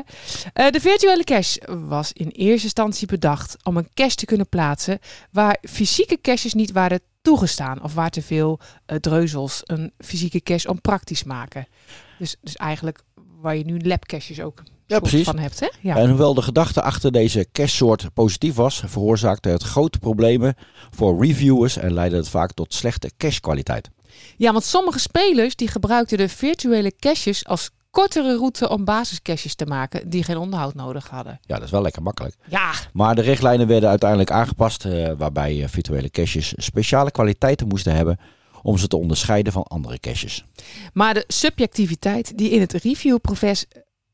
Eh, 0.52 0.70
de 0.70 0.80
virtuele 0.80 1.24
cache 1.24 1.60
was 1.88 2.12
in 2.12 2.28
eerste 2.28 2.64
instantie 2.64 3.06
bedacht 3.06 3.56
om 3.62 3.76
een 3.76 3.88
cache 3.94 4.14
te 4.16 4.24
kunnen 4.26 4.48
plaatsen 4.48 4.98
waar 5.30 5.56
fysieke 5.62 6.20
caches 6.20 6.54
niet 6.54 6.72
waren 6.72 7.00
toegestaan 7.22 7.82
of 7.82 7.94
waar 7.94 8.10
te 8.10 8.22
veel 8.22 8.60
eh, 8.86 8.96
dreuzels 8.96 9.60
een 9.64 9.92
fysieke 9.98 10.40
cache 10.40 10.68
onpraktisch 10.68 11.24
maken. 11.24 11.66
Dus, 12.18 12.36
dus 12.40 12.56
eigenlijk 12.56 13.02
waar 13.40 13.56
je 13.56 13.64
nu 13.64 13.78
labcaches 13.78 14.40
ook 14.40 14.62
Ja, 14.86 14.98
precies. 14.98 15.24
van 15.24 15.38
hebt, 15.38 15.60
hè? 15.60 15.68
Ja. 15.80 15.96
En 15.96 16.08
hoewel 16.08 16.34
de 16.34 16.42
gedachte 16.42 16.82
achter 16.82 17.12
deze 17.12 17.46
cache-soort 17.52 18.14
positief 18.14 18.54
was, 18.54 18.82
veroorzaakte 18.86 19.48
het 19.48 19.62
grote 19.62 19.98
problemen 19.98 20.54
voor 20.90 21.24
reviewers 21.24 21.76
en 21.76 21.92
leidde 21.92 22.16
het 22.16 22.28
vaak 22.28 22.52
tot 22.52 22.74
slechte 22.74 23.10
cache-kwaliteit. 23.16 23.90
Ja, 24.36 24.52
want 24.52 24.64
sommige 24.64 24.98
spelers 24.98 25.56
die 25.56 25.68
gebruikten 25.68 26.18
de 26.18 26.28
virtuele 26.28 26.92
caches 26.98 27.46
als 27.46 27.70
kortere 27.92 28.36
route 28.36 28.68
om 28.68 28.84
basiscaches 28.84 29.54
te 29.54 29.66
maken 29.66 30.10
die 30.10 30.24
geen 30.24 30.36
onderhoud 30.36 30.74
nodig 30.74 31.08
hadden. 31.08 31.40
Ja, 31.42 31.54
dat 31.54 31.64
is 31.64 31.70
wel 31.70 31.82
lekker 31.82 32.02
makkelijk. 32.02 32.34
Ja, 32.48 32.72
Maar 32.92 33.14
de 33.14 33.22
richtlijnen 33.22 33.66
werden 33.66 33.88
uiteindelijk 33.88 34.30
aangepast, 34.30 34.84
eh, 34.84 35.12
waarbij 35.18 35.62
eh, 35.62 35.68
virtuele 35.68 36.10
caches 36.10 36.52
speciale 36.56 37.10
kwaliteiten 37.10 37.68
moesten 37.68 37.94
hebben 37.94 38.18
om 38.62 38.78
ze 38.78 38.86
te 38.86 38.96
onderscheiden 38.96 39.52
van 39.52 39.62
andere 39.62 39.98
caches. 40.00 40.44
maar 40.92 41.14
de 41.14 41.24
subjectiviteit 41.26 42.38
die 42.38 42.50
in 42.50 42.60
het 42.60 42.72
reviewproces 42.72 43.66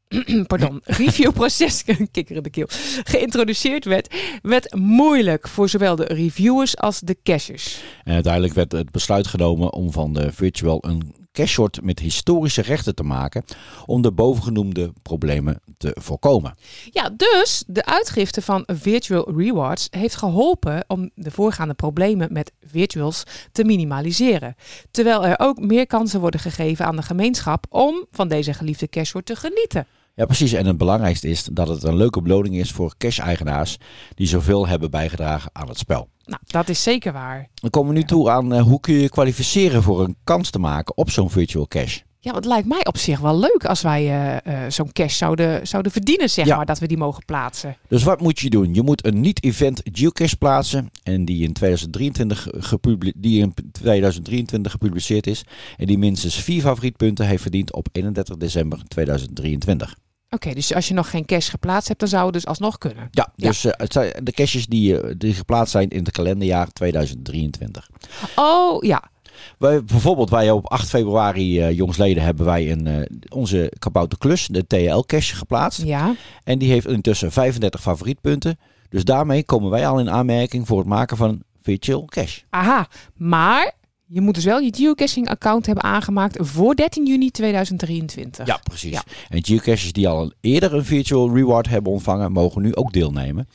Pardon, 0.46 0.80
reviewproces, 1.02 1.84
kikker 2.12 2.36
in 2.36 2.42
de 2.42 2.50
keel, 2.50 2.66
geïntroduceerd 3.04 3.84
werd, 3.84 4.14
werd 4.42 4.74
moeilijk 4.74 5.48
voor 5.48 5.68
zowel 5.68 5.96
de 5.96 6.04
reviewers 6.04 6.76
als 6.76 7.00
de 7.00 7.16
cachers. 7.22 7.82
En 8.04 8.14
uiteindelijk 8.14 8.54
werd 8.54 8.72
het 8.72 8.90
besluit 8.90 9.26
genomen 9.26 9.72
om 9.72 9.92
van 9.92 10.12
de 10.12 10.32
virtual 10.32 10.78
een 10.80 11.14
cache-soort 11.38 11.82
met 11.82 11.98
historische 11.98 12.62
rechten 12.62 12.94
te 12.94 13.02
maken 13.02 13.44
om 13.86 14.02
de 14.02 14.12
bovengenoemde 14.12 14.92
problemen 15.02 15.60
te 15.76 15.96
voorkomen. 16.00 16.54
Ja, 16.90 17.10
dus 17.16 17.64
de 17.66 17.84
uitgifte 17.84 18.42
van 18.42 18.62
Virtual 18.66 19.32
Rewards 19.36 19.86
heeft 19.90 20.16
geholpen 20.16 20.84
om 20.86 21.10
de 21.14 21.30
voorgaande 21.30 21.74
problemen 21.74 22.32
met 22.32 22.52
virtuals 22.66 23.22
te 23.52 23.64
minimaliseren. 23.64 24.54
Terwijl 24.90 25.26
er 25.26 25.38
ook 25.38 25.58
meer 25.58 25.86
kansen 25.86 26.20
worden 26.20 26.40
gegeven 26.40 26.84
aan 26.84 26.96
de 26.96 27.02
gemeenschap 27.02 27.66
om 27.70 28.06
van 28.10 28.28
deze 28.28 28.52
geliefde 28.52 28.88
cashsoort 28.88 29.26
te 29.26 29.36
genieten. 29.36 29.86
Ja, 30.18 30.24
precies. 30.24 30.52
En 30.52 30.66
het 30.66 30.76
belangrijkste 30.76 31.28
is 31.28 31.44
dat 31.52 31.68
het 31.68 31.82
een 31.82 31.96
leuke 31.96 32.22
beloning 32.22 32.56
is 32.56 32.70
voor 32.72 32.94
cache-eigenaars 32.96 33.76
die 34.14 34.26
zoveel 34.26 34.66
hebben 34.68 34.90
bijgedragen 34.90 35.50
aan 35.52 35.68
het 35.68 35.78
spel. 35.78 36.08
Nou, 36.24 36.40
dat 36.46 36.68
is 36.68 36.82
zeker 36.82 37.12
waar. 37.12 37.48
Dan 37.54 37.70
komen 37.70 37.92
we 37.92 37.98
nu 37.98 38.04
toe 38.04 38.30
aan 38.30 38.52
eh, 38.54 38.62
hoe 38.62 38.80
kun 38.80 38.94
je 38.94 39.00
je 39.00 39.08
kwalificeren 39.08 39.82
voor 39.82 40.04
een 40.04 40.16
kans 40.24 40.50
te 40.50 40.58
maken 40.58 40.96
op 40.96 41.10
zo'n 41.10 41.30
virtual 41.30 41.66
cache. 41.66 42.00
Ja, 42.20 42.32
wat 42.32 42.44
lijkt 42.44 42.68
mij 42.68 42.84
op 42.86 42.96
zich 42.96 43.20
wel 43.20 43.38
leuk 43.38 43.64
als 43.64 43.82
wij 43.82 44.02
eh, 44.06 44.64
eh, 44.64 44.70
zo'n 44.70 44.92
cash 44.92 45.16
zouden, 45.16 45.66
zouden 45.66 45.92
verdienen, 45.92 46.30
zeg 46.30 46.46
Ja. 46.46 46.56
maar, 46.56 46.66
dat 46.66 46.78
we 46.78 46.86
die 46.86 46.96
mogen 46.96 47.24
plaatsen. 47.24 47.76
Dus 47.88 48.02
wat 48.02 48.20
moet 48.20 48.38
je 48.38 48.50
doen? 48.50 48.74
Je 48.74 48.82
moet 48.82 49.06
een 49.06 49.20
niet-event 49.20 49.80
geocache 49.92 50.36
plaatsen 50.36 50.90
en 51.02 51.24
die 51.24 51.42
in 51.42 51.52
2023, 51.52 52.46
gepubli- 52.50 53.12
die 53.16 53.40
in 53.40 53.54
2023 53.72 54.72
gepubliceerd 54.72 55.26
is 55.26 55.42
en 55.76 55.86
die 55.86 55.98
minstens 55.98 56.34
vier 56.42 56.60
favorietpunten 56.62 57.26
heeft 57.26 57.42
verdiend 57.42 57.72
op 57.72 57.88
31 57.92 58.36
december 58.36 58.82
2023. 58.88 59.94
Oké, 60.30 60.54
dus 60.54 60.74
als 60.74 60.88
je 60.88 60.94
nog 60.94 61.10
geen 61.10 61.24
cash 61.24 61.50
geplaatst 61.50 61.88
hebt, 61.88 62.00
dan 62.00 62.08
zou 62.08 62.24
het 62.24 62.32
dus 62.32 62.46
alsnog 62.46 62.78
kunnen. 62.78 63.08
Ja, 63.10 63.32
dus 63.36 63.64
eh, 63.64 63.72
het 63.76 63.92
zijn 63.92 64.12
de 64.22 64.32
caches 64.32 64.66
die, 64.66 65.00
eh, 65.00 65.14
die 65.18 65.34
geplaatst 65.34 65.72
zijn 65.72 65.88
in 65.88 66.04
het 66.04 66.10
kalenderjaar 66.10 66.72
2023. 66.72 67.88
Oh, 68.36 68.82
ja. 68.82 69.10
Wij, 69.58 69.84
bijvoorbeeld 69.84 70.30
wij 70.30 70.50
op 70.50 70.66
8 70.66 70.88
februari, 70.88 71.60
eh 71.60 71.76
jongsleden, 71.76 72.22
hebben 72.22 72.46
wij 72.46 72.70
een, 72.70 73.08
onze 73.28 73.72
Kabouter 73.78 74.18
Klus, 74.18 74.46
de 74.46 74.66
TL-cache 74.66 75.36
geplaatst. 75.36 75.82
Ja. 75.82 76.14
En 76.44 76.58
die 76.58 76.70
heeft 76.70 76.86
intussen 76.86 77.32
35 77.32 77.80
favorietpunten. 77.80 78.58
Dus 78.88 79.04
daarmee 79.04 79.44
komen 79.44 79.70
wij 79.70 79.86
al 79.86 79.98
in 79.98 80.10
aanmerking 80.10 80.66
voor 80.66 80.78
het 80.78 80.86
maken 80.86 81.16
van 81.16 81.28
een 81.28 81.44
virtual 81.62 82.04
cache. 82.04 82.40
Aha. 82.50 82.88
Maar 83.14 83.72
je 84.08 84.20
moet 84.20 84.34
dus 84.34 84.44
wel 84.44 84.58
je 84.58 84.74
geocaching-account 84.76 85.66
hebben 85.66 85.84
aangemaakt 85.84 86.36
voor 86.40 86.74
13 86.74 87.06
juni 87.06 87.30
2023. 87.30 88.46
Ja, 88.46 88.56
precies. 88.62 88.90
Ja. 88.92 89.02
En 89.28 89.44
geocaches 89.44 89.92
die 89.92 90.08
al 90.08 90.22
een- 90.22 90.32
eerder 90.40 90.74
een 90.74 90.84
virtual 90.84 91.34
reward 91.34 91.68
hebben 91.68 91.92
ontvangen, 91.92 92.32
mogen 92.32 92.62
nu 92.62 92.74
ook 92.74 92.92
deelnemen. 92.92 93.48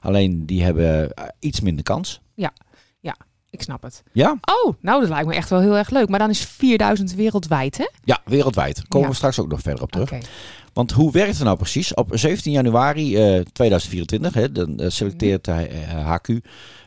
Alleen 0.00 0.46
die 0.46 0.62
hebben 0.62 1.12
eh, 1.14 1.24
iets 1.38 1.60
minder 1.60 1.84
kans. 1.84 2.20
Ik 3.50 3.62
snap 3.62 3.82
het. 3.82 4.02
Ja? 4.12 4.30
Oh, 4.64 4.74
nou, 4.80 5.00
dat 5.00 5.08
lijkt 5.08 5.26
me 5.28 5.34
echt 5.34 5.50
wel 5.50 5.60
heel 5.60 5.76
erg 5.76 5.90
leuk. 5.90 6.08
Maar 6.08 6.18
dan 6.18 6.30
is 6.30 6.44
4000 6.44 7.14
wereldwijd, 7.14 7.78
hè? 7.78 7.86
Ja, 8.04 8.20
wereldwijd. 8.24 8.82
Komen 8.88 9.00
Ja. 9.06 9.12
we 9.12 9.16
straks 9.18 9.38
ook 9.40 9.48
nog 9.48 9.60
verder 9.60 9.82
op 9.82 9.90
terug. 9.92 10.10
Want 10.72 10.90
hoe 10.92 11.12
werkt 11.12 11.34
het 11.34 11.44
nou 11.44 11.56
precies? 11.56 11.94
Op 11.94 12.08
17 12.12 12.52
januari 12.52 13.16
eh, 13.16 13.40
2024 13.52 14.34
hè, 14.34 14.52
dan 14.52 14.78
eh, 14.78 14.88
selecteert 14.90 15.44
de 15.44 15.52
eh, 15.52 16.06
HQ 16.10 16.28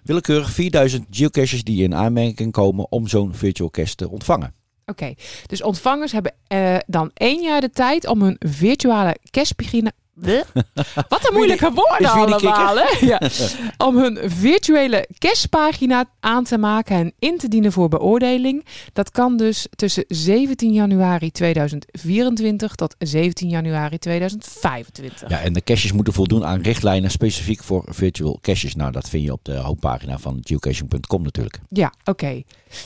willekeurig 0.03 0.51
4000 0.51 1.05
geocaches 1.09 1.63
die 1.63 1.83
in 1.83 1.95
aanmerking 1.95 2.51
komen 2.51 2.91
om 2.91 3.07
zo'n 3.07 3.33
virtual 3.33 3.69
cache 3.69 3.95
te 3.95 4.09
ontvangen. 4.09 4.53
Oké, 4.85 5.13
dus 5.47 5.61
ontvangers 5.63 6.11
hebben 6.11 6.33
eh, 6.47 6.75
dan 6.87 7.11
één 7.13 7.41
jaar 7.41 7.61
de 7.61 7.69
tijd 7.69 8.07
om 8.07 8.21
hun 8.21 8.35
virtuele 8.39 9.17
cashpagina... 9.31 9.91
Wat 11.09 11.27
een 11.27 11.33
moeilijke 11.33 11.71
woorden 11.71 12.09
allemaal, 12.09 12.77
hè? 12.77 13.05
Ja. 13.05 13.21
Om 13.87 13.97
hun 13.97 14.19
virtuele 14.23 15.07
cashpagina 15.17 16.05
aan 16.19 16.43
te 16.43 16.57
maken 16.57 16.95
en 16.95 17.13
in 17.19 17.37
te 17.37 17.47
dienen 17.47 17.71
voor 17.71 17.89
beoordeling. 17.89 18.65
Dat 18.93 19.11
kan 19.11 19.37
dus 19.37 19.67
tussen 19.75 20.05
17 20.07 20.73
januari 20.73 21.31
2024 21.31 22.75
tot 22.75 22.95
17 22.99 23.49
januari 23.49 23.97
2025. 23.97 25.29
Ja, 25.29 25.39
en 25.39 25.53
de 25.53 25.63
caches 25.63 25.91
moeten 25.91 26.13
voldoen 26.13 26.45
aan 26.45 26.61
richtlijnen 26.61 27.11
specifiek 27.11 27.63
voor 27.63 27.83
virtual 27.87 28.39
caches. 28.41 28.75
Nou, 28.75 28.91
dat 28.91 29.09
vind 29.09 29.23
je 29.23 29.31
op 29.31 29.45
de 29.45 29.55
homepagina 29.55 30.17
van 30.17 30.37
geocaching.com 30.41 31.23
natuurlijk. 31.23 31.59
Ja, 31.69 31.93
oké. 32.05 32.41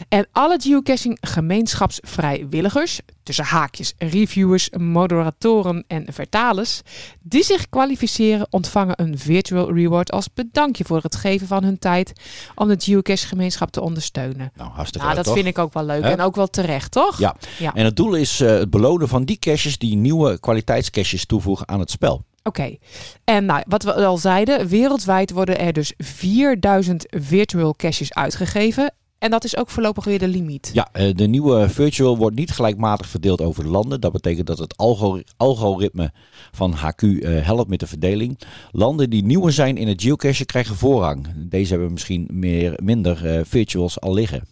En 0.10 0.28
alle 0.32 0.60
geocaching 0.62 1.18
gemeenschapsvrijwilligers, 1.22 3.00
tussen 3.28 3.46
haakjes 3.46 3.94
reviewers, 3.98 4.70
moderatoren 4.70 5.84
en 5.88 6.06
vertalers, 6.10 6.82
die 7.22 7.44
zich 7.44 7.70
kwalificeren 7.70 8.48
ontvangen 8.50 9.02
een 9.02 9.18
virtual 9.18 9.74
reward 9.74 10.12
als 10.12 10.34
bedankje 10.34 10.84
voor 10.86 11.02
het 11.02 11.16
geven 11.16 11.48
van 11.48 11.64
hun 11.64 11.80
tijd 11.80 12.14
om 12.56 12.68
de 12.68 12.76
geocache 12.80 13.28
gemeenschap 13.28 13.72
te 13.72 13.82
ondersteunen. 13.82 14.52
Nou, 14.56 14.70
hartstikke 14.72 15.06
Nou, 15.06 15.08
leuk, 15.08 15.16
dat 15.16 15.26
toch? 15.26 15.44
vind 15.44 15.48
ik 15.48 15.64
ook 15.64 15.74
wel 15.74 15.86
leuk 15.86 16.04
en 16.04 16.22
ook 16.22 16.36
wel 16.36 16.48
terecht, 16.48 16.92
toch? 16.92 17.20
Ja. 17.20 17.36
Ja. 17.58 17.74
En 17.74 17.86
het 17.86 17.96
doel 17.96 18.14
is 18.16 18.40
eh, 18.40 18.50
het 18.50 18.70
belonen 18.70 19.08
van 19.08 19.24
die 19.24 19.40
caches 19.40 19.78
die 19.78 19.96
nieuwe 19.96 20.40
kwaliteitscaches 20.40 21.26
toevoegen 21.26 21.68
aan 21.68 21.80
het 21.80 21.92
spel. 21.92 22.26
Oké. 22.44 22.76
En 23.24 23.46
nou, 23.46 23.64
wat 23.68 23.84
we 23.84 23.94
al 24.06 24.18
zeiden, 24.18 24.68
wereldwijd 24.68 25.32
worden 25.32 25.60
er 25.60 25.74
dus 25.74 25.94
4000 25.98 27.06
virtual 27.10 27.76
caches 27.76 28.14
uitgegeven. 28.14 28.94
En 29.20 29.30
dat 29.32 29.44
is 29.44 29.58
ook 29.58 29.70
voorlopig 29.70 30.04
weer 30.06 30.20
de 30.20 30.28
limiet. 30.28 30.70
Ja, 30.74 30.90
eh, 30.92 31.14
de 31.16 31.28
nieuwe 31.28 31.70
virtual 31.70 32.18
wordt 32.18 32.36
niet 32.36 32.52
gelijkmatig 32.52 33.08
verdeeld 33.08 33.42
over 33.42 33.64
de 33.64 33.70
landen. 33.70 34.02
Dat 34.02 34.12
betekent 34.12 34.48
dat 34.48 34.58
het 34.58 34.78
algor- 34.78 35.24
algoritme 35.38 36.12
van 36.52 36.72
HQ 36.74 37.02
eh, 37.02 37.46
helpt 37.46 37.70
met 37.70 37.80
de 37.80 37.88
verdeling. 37.88 38.40
Landen 38.72 39.10
die 39.10 39.24
nieuwer 39.26 39.52
zijn 39.54 39.78
in 39.78 39.88
het 39.88 40.02
geocachen 40.02 40.46
krijgen 40.46 40.76
voorrang. 40.76 41.28
Deze 41.36 41.72
hebben 41.72 41.92
misschien 41.92 42.28
meer, 42.32 42.80
minder 42.84 43.26
eh, 43.26 43.42
virtuals 43.46 44.00
al 44.00 44.14
liggen. 44.14 44.48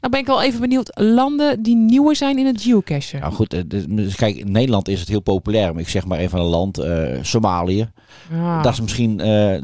Nou 0.00 0.12
ben 0.12 0.20
ik 0.20 0.26
wel 0.26 0.42
even 0.42 0.60
benieuwd, 0.60 0.90
landen 1.00 1.62
die 1.62 1.76
nieuwer 1.76 2.16
zijn 2.16 2.38
in 2.38 2.46
het 2.46 2.62
geocachen. 2.62 3.20
Nou 3.20 3.32
goed, 3.32 3.54
eh, 3.54 3.60
dus 3.88 4.14
kijk, 4.14 4.36
in 4.36 4.50
Nederland 4.52 4.88
is 4.88 5.00
het 5.00 5.08
heel 5.08 5.20
populair. 5.20 5.72
Maar 5.72 5.82
ik 5.82 5.88
zeg 5.88 6.06
maar 6.06 6.18
even 6.18 6.38
een 6.38 6.44
land, 6.44 6.78
eh, 6.78 7.18
Somalië. 7.22 7.90
Ah, 8.32 8.62
Dat 8.62 8.72
is 8.72 8.80
misschien, 8.80 9.20
eh, 9.20 9.62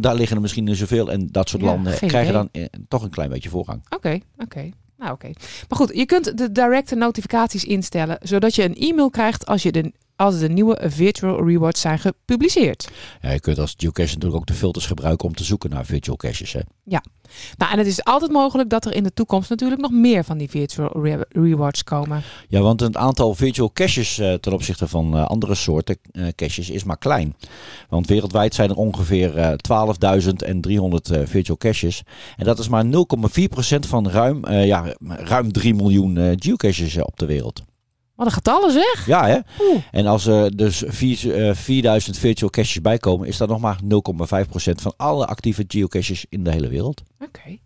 daar 0.00 0.14
liggen 0.14 0.36
er 0.36 0.42
misschien 0.42 0.64
niet 0.64 0.76
zoveel. 0.76 1.10
En 1.10 1.28
dat 1.30 1.48
soort 1.48 1.62
Ja, 1.62 1.68
landen 1.68 1.94
krijgen 1.96 2.48
idee. 2.52 2.68
dan 2.72 2.84
toch 2.88 3.02
een 3.02 3.10
klein 3.10 3.30
beetje 3.30 3.48
voorrang. 3.48 3.82
Oké, 3.90 4.18
oké. 4.38 4.70
Nou, 4.98 5.12
oké. 5.12 5.30
Maar 5.68 5.78
goed, 5.78 5.90
je 5.94 6.06
kunt 6.06 6.38
de 6.38 6.52
directe 6.52 6.94
notificaties 6.94 7.64
instellen, 7.64 8.18
zodat 8.22 8.54
je 8.54 8.64
een 8.64 8.74
e-mail 8.74 9.10
krijgt 9.10 9.46
als, 9.46 9.62
je 9.62 9.72
de, 9.72 9.92
als 10.18 10.38
de 10.38 10.48
nieuwe 10.48 10.78
virtual 10.82 11.46
rewards 11.46 11.80
zijn 11.80 11.98
gepubliceerd. 11.98 12.88
Ja, 13.20 13.30
je 13.30 13.40
kunt 13.40 13.58
als 13.58 13.74
geocache 13.76 14.14
natuurlijk 14.14 14.40
ook 14.40 14.46
de 14.46 14.54
filters 14.54 14.86
gebruiken 14.86 15.28
om 15.28 15.34
te 15.34 15.44
zoeken 15.44 15.70
naar 15.70 15.84
virtual 15.84 16.16
caches. 16.16 16.52
Hè. 16.52 16.60
Nou, 17.56 17.72
en 17.72 17.78
het 17.78 17.86
is 17.86 18.04
altijd 18.04 18.32
mogelijk 18.32 18.70
dat 18.70 18.84
er 18.84 18.94
in 18.94 19.02
de 19.02 19.12
toekomst 19.12 19.50
natuurlijk 19.50 19.80
nog 19.80 19.90
meer 19.90 20.24
van 20.24 20.38
die 20.38 20.50
virtual 20.50 21.02
re- 21.02 21.24
rewards 21.28 21.84
komen. 21.84 22.22
Ja, 22.48 22.60
want 22.60 22.80
het 22.80 22.96
aantal 22.96 23.34
virtual 23.34 23.72
caches 23.72 24.18
eh, 24.18 24.34
ten 24.34 24.52
opzichte 24.52 24.88
van 24.88 25.16
eh, 25.16 25.26
andere 25.26 25.54
soorten 25.54 25.98
eh, 26.12 26.26
caches 26.34 26.70
is 26.70 26.84
maar 26.84 26.98
klein. 26.98 27.36
Want 27.88 28.06
wereldwijd 28.06 28.54
zijn 28.54 28.70
er 28.70 28.76
ongeveer 28.76 29.36
eh 29.36 29.50
12.300 29.50 31.12
eh, 31.12 31.20
virtual 31.24 31.56
caches. 31.58 32.02
En 32.36 32.44
dat 32.44 32.58
is 32.58 32.68
maar 32.68 32.84
0,4% 32.84 32.90
van 33.78 34.08
ruim, 34.10 34.48
ja, 34.50 34.94
ruim 35.06 35.52
3 35.52 35.74
miljoen 35.74 36.36
geocaches 36.38 37.02
op 37.02 37.18
de 37.18 37.26
wereld. 37.26 37.62
Wat 38.18 38.26
een 38.26 38.32
getallen 38.32 38.72
zeg. 38.72 39.06
Ja, 39.06 39.26
hè? 39.26 39.38
Oeh. 39.60 39.82
En 39.90 40.06
als 40.06 40.26
er 40.26 40.56
dus 40.56 40.82
vier, 40.86 41.48
eh, 41.48 41.54
4000 41.54 42.18
virtual 42.18 42.50
caches 42.50 42.80
bijkomen, 42.80 43.28
is 43.28 43.36
dat 43.36 43.48
nog 43.48 43.60
maar 43.60 43.80
0,5% 43.84 44.80
van 44.80 44.94
alle 44.96 45.26
actieve 45.26 45.64
geocaches 45.68 46.26
in 46.28 46.44
de 46.44 46.50
hele 46.50 46.68
wereld. 46.68 47.02
Oké. 47.20 47.58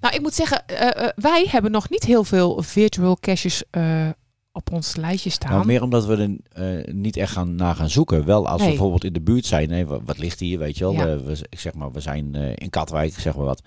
Nou, 0.00 0.14
ik 0.14 0.20
moet 0.20 0.34
zeggen, 0.34 0.66
eh, 0.66 1.04
eh, 1.04 1.10
wij 1.16 1.46
hebben 1.50 1.70
nog 1.70 1.90
niet 1.90 2.04
heel 2.04 2.24
veel 2.24 2.62
virtual 2.62 3.16
caches 3.20 3.62
eh, 3.70 4.08
op 4.58 4.72
ons 4.72 4.96
lijstje 4.96 5.30
staan. 5.30 5.52
Nou, 5.52 5.66
meer 5.66 5.82
omdat 5.82 6.06
we 6.06 6.16
er 6.16 6.36
eh, 6.84 6.94
niet 6.94 7.16
echt 7.16 7.32
gaan, 7.32 7.54
naar 7.54 7.74
gaan 7.74 7.90
zoeken. 7.90 8.24
Wel 8.24 8.46
als 8.46 8.56
we 8.56 8.60
Nee. 8.62 8.68
bijvoorbeeld 8.68 9.04
in 9.04 9.12
de 9.12 9.20
buurt 9.20 9.46
zijn. 9.46 9.70
Hè, 9.70 9.84
wat, 9.86 10.00
wat 10.04 10.18
ligt 10.18 10.40
hier, 10.40 10.58
weet 10.58 10.78
je 10.78 10.84
wel. 10.84 10.92
Ja. 10.92 11.04
We, 11.04 11.22
we- 11.22 11.46
ik 11.48 11.60
zeg 11.60 11.74
maar, 11.74 11.92
we 11.92 12.00
zijn 12.00 12.34
eh, 12.34 12.50
in 12.54 12.70
Katwijk, 12.70 13.14
zeg 13.18 13.36
maar 13.36 13.44
wat. 13.44 13.62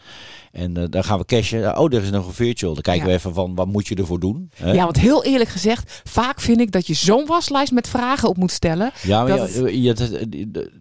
En 0.51 0.77
eh, 0.77 0.83
dan 0.89 1.03
gaan 1.03 1.17
we 1.19 1.25
cashen. 1.25 1.77
Oh, 1.77 1.93
er 1.93 2.03
is 2.03 2.09
nog 2.09 2.27
een 2.27 2.33
virtual. 2.33 2.73
Dan 2.73 2.81
kijken 2.81 3.03
Ja. 3.05 3.09
we 3.11 3.17
even 3.17 3.33
van, 3.33 3.55
wat 3.55 3.67
moet 3.67 3.87
je 3.87 3.95
ervoor 3.95 4.19
doen? 4.19 4.49
Hè? 4.55 4.71
Ja, 4.71 4.83
want 4.83 4.99
heel 4.99 5.23
eerlijk 5.23 5.49
gezegd, 5.49 6.01
vaak 6.03 6.39
vind 6.41 6.59
ik 6.59 6.71
dat 6.71 6.87
je 6.87 6.93
zo'n 6.93 7.25
waslijst 7.25 7.71
met 7.71 7.87
vragen 7.87 8.29
op 8.29 8.37
moet 8.37 8.51
stellen. 8.51 8.91
Ja, 9.03 9.23
maar 9.23 9.37
dat 9.37 9.59
ja, 9.71 9.93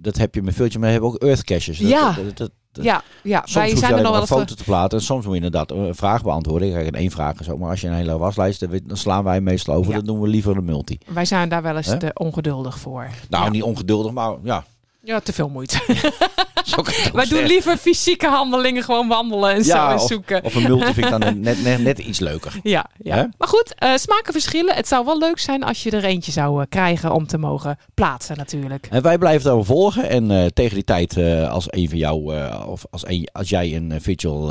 dat, 0.00 0.16
heb 0.16 0.34
je 0.34 0.42
met 0.42 0.54
virtual, 0.54 0.80
maar 0.80 0.86
we 0.92 0.92
hebben 1.00 1.10
ook 1.10 1.22
earth 1.22 1.44
caches. 1.44 1.78
Dat- 1.78 1.88
Ja. 1.90 2.16
dat- 2.34 2.50
Ja, 2.72 3.02
ja 3.22 3.38
Soms 3.38 3.54
wij 3.54 3.64
hoef 3.64 3.72
je 3.72 3.78
zijn 3.78 3.96
er 3.96 4.02
nog 4.02 4.12
wel 4.12 4.20
een 4.20 4.26
foto 4.26 4.54
te 4.54 4.64
platen. 4.64 4.98
En 4.98 5.04
soms 5.04 5.24
moet 5.24 5.36
je 5.36 5.42
inderdaad 5.42 5.70
een 5.70 5.94
vraag 5.94 6.22
beantwoorden. 6.22 6.72
Kijk, 6.72 6.86
in 6.86 6.94
één 6.94 7.10
vraag 7.10 7.40
is 7.40 7.50
ook. 7.50 7.58
Maar 7.58 7.70
als 7.70 7.80
je 7.80 7.86
een 7.86 7.94
hele 7.94 8.18
waslijst 8.18 8.60
hebt, 8.60 8.88
dan 8.88 8.96
slaan 8.96 9.24
wij 9.24 9.40
meestal 9.40 9.74
over. 9.74 9.90
Ja. 9.90 9.96
Dan 9.96 10.06
doen 10.06 10.20
we 10.20 10.28
liever 10.28 10.56
een 10.56 10.64
multi. 10.64 10.98
Wij 11.06 11.24
zijn 11.24 11.48
daar 11.48 11.62
wel 11.62 11.76
eens 11.76 11.96
ongeduldig 12.14 12.78
voor. 12.78 13.08
Nou, 13.28 13.44
ja. 13.44 13.50
niet 13.50 13.62
ongeduldig, 13.62 14.12
maar 14.12 14.36
ja. 14.42 14.64
Ja, 15.02 15.20
te 15.20 15.32
veel 15.32 15.48
moeite. 15.48 15.78
Wij 17.12 17.26
doen 17.26 17.42
liever 17.46 17.76
fysieke 17.76 18.26
handelingen, 18.26 18.82
gewoon 18.82 19.08
wandelen 19.08 19.50
en 19.50 19.62
Ja, 19.64 19.64
zo 19.64 19.88
en 19.88 19.94
of- 20.02 20.06
zoeken. 20.06 20.44
Of 20.44 20.54
een 20.54 20.62
multi 20.62 20.84
vind 20.92 20.96
ik 21.06 21.10
dan 21.20 21.20
net, 21.40 21.62
net, 21.62 21.78
net 21.82 21.98
iets 21.98 22.18
leuker. 22.18 22.58
Ja, 22.62 22.86
ja. 23.02 23.28
Maar 23.38 23.48
goed, 23.48 23.74
eh, 23.74 23.94
smaken 23.96 24.32
verschillen. 24.32 24.74
Het 24.74 24.88
zou 24.88 25.04
wel 25.04 25.18
leuk 25.18 25.38
zijn 25.38 25.62
als 25.62 25.82
je 25.82 25.90
er 25.90 26.04
eentje 26.04 26.32
zou 26.32 26.60
eh, 26.60 26.66
krijgen 26.68 27.12
om 27.12 27.26
te 27.26 27.38
mogen 27.38 27.78
plaatsen 27.94 28.36
natuurlijk. 28.36 28.86
En 28.90 29.02
wij 29.02 29.18
blijven 29.18 29.44
daarop 29.44 29.66
volgen. 29.66 30.08
En 30.08 30.30
eh, 30.30 30.46
tegen 30.46 30.74
die 30.74 30.84
tijd, 30.84 31.16
als 31.48 31.66
een 31.70 31.88
van 31.88 31.98
jou, 31.98 32.34
of 32.66 32.84
als, 32.90 33.06
een, 33.06 33.28
als 33.32 33.48
jij 33.48 33.76
een 33.76 34.00
virtual 34.00 34.46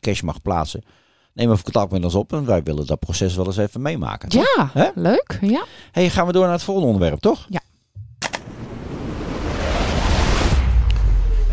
cache 0.00 0.24
mag 0.24 0.42
plaatsen, 0.42 0.82
neem 1.32 1.50
even 1.50 1.64
contact 1.64 1.90
met 1.92 2.04
ons 2.04 2.14
op. 2.14 2.32
En 2.32 2.46
wij 2.46 2.62
willen 2.62 2.86
dat 2.86 2.98
proces 2.98 3.36
wel 3.36 3.46
eens 3.46 3.56
even 3.56 3.82
meemaken. 3.82 4.28
Ja, 4.56 4.92
leuk. 4.94 5.38
Ja. 5.40 5.64
Hey, 5.92 6.10
gaan 6.10 6.26
we 6.26 6.32
door 6.32 6.44
naar 6.44 6.52
het 6.52 6.62
volgende 6.62 6.88
onderwerp, 6.92 7.20
toch? 7.20 7.46
Ja. 7.48 7.60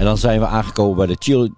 En 0.01 0.08
dan 0.08 0.17
zijn 0.17 0.39
we 0.39 0.46
aangekomen 0.46 0.96
bij 0.96 1.05
de 1.08 1.15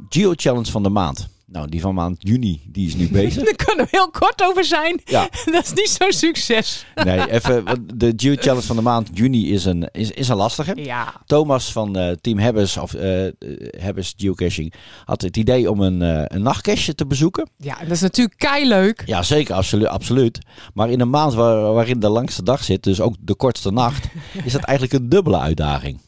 Geo, 0.10 0.34
Challenge 0.36 0.72
van 0.72 0.84
de 0.84 0.90
maand. 0.90 1.33
Nou, 1.54 1.70
die 1.70 1.82
van 1.82 1.94
maand 1.96 2.16
juni, 2.20 2.62
die 2.68 2.88
is 2.88 2.96
nu 2.96 3.10
bezig. 3.22 3.44
Daar 3.44 3.66
kunnen 3.66 3.86
we 3.86 3.98
heel 3.98 4.10
kort 4.10 4.44
over 4.44 4.64
zijn. 4.66 5.02
Ja. 5.06 5.30
Dat 5.52 5.64
is 5.64 5.74
niet 5.74 5.98
zo'n 6.00 6.12
succes. 6.12 6.86
Nee, 7.04 7.32
even, 7.32 7.64
de 7.98 8.14
Geo 8.16 8.36
Challenge 8.40 8.66
van 8.66 8.76
de 8.76 8.82
maand 8.82 9.10
juni 9.14 9.52
is 9.54 9.66
een, 9.66 9.90
is, 9.92 10.12
is 10.12 10.28
een 10.28 10.36
lastige. 10.36 10.72
Ja, 10.76 11.14
Thomas 11.26 11.72
van 11.72 11.96
eh, 11.98 12.12
Team 12.22 12.38
Hebbers, 12.40 12.78
of 12.78 12.92
Hebbers 13.78 14.14
Geocaching, 14.18 14.74
had 15.06 15.22
het 15.22 15.38
idee 15.38 15.72
om 15.72 15.82
een, 15.82 16.02
eh 16.02 16.24
een 16.28 16.42
nachtcache 16.42 16.96
te 16.96 17.06
bezoeken. 17.06 17.50
ja 17.58 17.80
en 17.80 17.84
dat 17.88 17.96
is 17.96 18.02
natuurlijk 18.02 18.38
kei 18.38 18.68
leuk. 18.68 19.04
Ja, 19.06 19.24
zeker, 19.24 19.56
absoluut, 19.56 19.88
absoluut. 19.88 20.40
Maar 20.74 20.90
in 20.90 21.00
een 21.00 21.10
maand 21.10 21.34
waar, 21.34 21.74
waarin 21.74 22.00
de 22.00 22.10
langste 22.10 22.44
dag 22.44 22.64
zit, 22.64 22.84
dus 22.84 23.02
ook 23.02 23.16
de 23.20 23.36
kortste 23.36 23.72
nacht, 23.72 24.08
is 24.46 24.52
dat 24.52 24.64
eigenlijk 24.64 25.00
een 25.00 25.10
dubbele 25.10 25.40
uitdaging. 25.40 26.00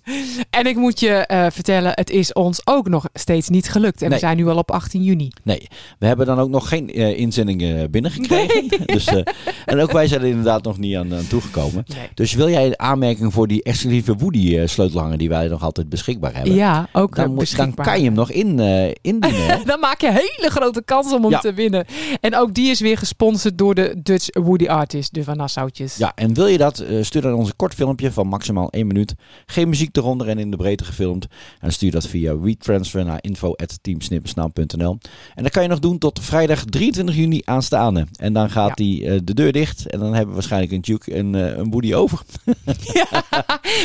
En 0.49 0.65
ik 0.65 0.75
moet 0.75 0.99
je 0.99 1.49
vertellen, 1.53 1.91
het 1.95 2.09
is 2.09 2.33
ons 2.33 2.61
ook 2.63 2.87
nog 2.89 3.05
steeds 3.13 3.49
niet 3.49 3.69
gelukt. 3.69 4.01
En 4.01 4.09
Nee. 4.09 4.19
we 4.19 4.25
zijn 4.25 4.37
nu 4.37 4.47
al 4.47 4.57
op 4.57 4.71
18 4.71 5.03
juni. 5.03 5.31
Nee, 5.43 5.67
we 5.99 6.05
hebben 6.05 6.25
dan 6.25 6.39
ook 6.39 6.49
nog 6.49 6.67
geen 6.69 6.93
eh, 6.93 7.19
inzendingen 7.19 7.91
binnengekregen. 7.91 8.69
Dus, 8.85 9.05
eh, 9.05 9.21
en 9.65 9.79
ook 9.79 9.91
wij 9.91 10.07
zijn 10.07 10.21
er 10.21 10.27
inderdaad 10.27 10.63
nog 10.63 10.77
niet 10.77 10.95
aan, 10.95 11.13
aan 11.13 11.27
toegekomen. 11.27 11.83
Nee. 11.87 12.09
Dus 12.13 12.33
wil 12.33 12.49
jij 12.49 12.65
een 12.65 12.79
aanmerking 12.79 13.33
voor 13.33 13.47
die 13.47 13.63
exclusieve 13.63 14.15
Woody 14.15 14.57
eh, 14.57 15.11
die 15.15 15.29
wij 15.29 15.47
nog 15.47 15.63
altijd 15.63 15.89
beschikbaar 15.89 16.35
hebben? 16.35 16.53
Ja, 16.53 16.87
ook 16.93 17.15
dan, 17.15 17.45
dan 17.57 17.73
kan 17.73 17.99
je 17.99 18.05
hem 18.05 18.13
nog 18.13 18.31
in, 18.31 18.59
eh, 18.59 18.91
indienen. 19.01 19.63
Dan 19.65 19.79
maak 19.79 20.01
je 20.01 20.11
hele 20.11 20.49
grote 20.49 20.81
kans 20.85 21.13
om 21.13 21.21
hem 21.21 21.31
Ja. 21.31 21.39
te 21.39 21.53
winnen. 21.53 21.85
En 22.21 22.35
ook 22.35 22.53
die 22.53 22.69
is 22.69 22.79
weer 22.79 22.97
gesponsord 22.97 23.57
door 23.57 23.75
de 23.75 23.95
Dutch 24.03 24.27
Woody 24.31 24.67
Artist, 24.67 25.13
de 25.13 25.23
Van 25.23 25.37
Nassautjes. 25.37 25.97
Ja, 25.97 26.11
en 26.15 26.33
wil 26.33 26.47
je 26.47 26.57
dat, 26.57 26.83
stuur 27.01 27.21
dan 27.21 27.33
ons 27.33 27.47
een 27.47 27.55
kort 27.55 27.73
filmpje 27.73 28.11
van 28.11 28.27
maximaal 28.27 28.69
1 28.69 28.87
minuut. 28.87 29.13
Geen 29.45 29.69
muziek 29.69 29.97
eronder 29.97 30.27
en 30.27 30.39
in 30.39 30.51
de 30.51 30.57
breedte 30.57 30.83
gefilmd. 30.83 31.27
En 31.59 31.71
stuur 31.71 31.91
dat 31.91 32.07
via 32.07 32.39
WeTransfer 32.39 33.05
naar 33.05 33.17
info.teamsnippersnaam.nl 33.21 34.97
En 35.35 35.43
dat 35.43 35.51
kan 35.51 35.63
je 35.63 35.69
nog 35.69 35.79
doen 35.79 35.97
tot 35.97 36.19
vrijdag 36.21 36.63
23 36.65 37.15
juni 37.15 37.41
aanstaande. 37.45 38.07
En 38.15 38.33
dan 38.33 38.49
gaat 38.49 38.67
Ja. 38.67 38.73
die, 38.75 39.05
eh, 39.09 39.19
de 39.23 39.33
deur 39.33 39.51
dicht 39.51 39.89
en 39.89 39.99
dan 39.99 40.07
hebben 40.09 40.27
we 40.27 40.33
waarschijnlijk 40.33 40.71
een 40.71 40.81
Duke 40.81 41.13
en 41.13 41.35
eh, 41.35 41.57
een 41.57 41.69
Woody 41.71 41.93
over. 41.93 42.19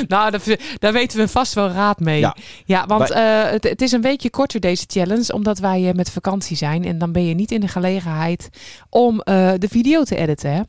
Nou, 0.09 0.31
daar, 0.31 0.42
daar 0.79 0.92
weten 0.92 1.18
we 1.18 1.29
vast 1.29 1.55
wel 1.55 1.68
raad 1.68 2.00
mee. 2.00 2.20
Ja, 2.20 2.37
Ja. 2.64 2.87
want 2.87 3.11
eh, 3.11 3.50
het, 3.50 3.64
het 3.64 3.83
is 3.83 3.92
een 3.92 4.00
weekje 4.00 4.31
korter 4.31 4.61
deze 4.61 4.85
challenge, 4.87 5.33
omdat 5.33 5.59
wij 5.59 5.92
met 5.94 6.11
vakantie 6.11 6.57
zijn. 6.57 6.85
En 6.85 6.98
dan 6.98 7.12
ben 7.12 7.24
je 7.26 7.35
niet 7.35 7.50
in 7.50 7.61
de 7.61 7.68
gelegenheid 7.68 8.48
om 8.88 9.16
de 9.24 9.68
video 9.70 10.03
te 10.03 10.16
editen. 10.16 10.53
Hè? 10.53 10.61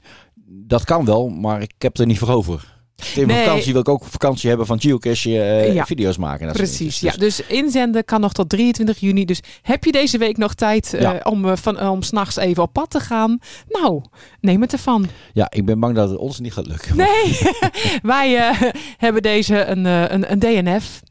Dat 0.46 0.84
kan 0.86 1.06
wel, 1.06 1.30
maar 1.30 1.62
ik 1.62 1.74
heb 1.78 1.98
er 1.98 2.06
niet 2.06 2.20
voor 2.20 2.30
over. 2.30 2.81
In 3.16 3.28
Nee. 3.28 3.44
vakantie 3.46 3.72
wil 3.72 3.82
ik 3.82 3.90
ook 3.90 4.04
vakantie 4.06 4.50
hebben 4.50 4.66
van 4.68 4.82
geocache 4.82 5.42
eh, 5.42 5.74
Ja. 5.74 5.86
video's 5.86 6.18
maken. 6.18 6.40
en 6.42 6.48
dat 6.48 6.56
Precies, 6.56 6.78
dingetjes. 7.00 7.14
ja. 7.14 7.20
Dus 7.20 7.42
inzenden 7.48 8.06
kan 8.06 8.22
nog 8.22 8.34
tot 8.34 8.50
23 8.50 9.00
juni. 9.00 9.26
Dus 9.26 9.40
heb 9.62 9.84
je 9.84 9.92
deze 9.92 10.18
week 10.18 10.38
nog 10.38 10.54
tijd 10.54 10.94
eh, 10.94 11.02
Ja. 11.02 11.20
om, 11.24 11.50
eh, 11.50 11.56
van, 11.56 11.82
om 11.90 12.02
s'nachts 12.02 12.36
even 12.38 12.64
op 12.64 12.74
pad 12.74 12.90
te 12.90 13.00
gaan? 13.00 13.40
Nou, 13.68 14.02
neem 14.42 14.62
het 14.62 14.72
ervan. 14.74 15.08
ja, 15.34 15.48
ik 15.52 15.66
ben 15.66 15.80
bang 15.80 15.96
dat 15.96 16.10
het 16.10 16.18
ons 16.18 16.40
niet 16.40 16.54
gaat 16.54 16.68
lukken. 16.68 16.98
Nee, 16.98 17.40
wij 18.14 18.54
hebben 18.98 19.22
deze 19.22 19.66
een, 19.66 19.86
eh, 19.86 20.10
een, 20.10 20.32
een 20.32 20.40
DNF. 20.40 21.02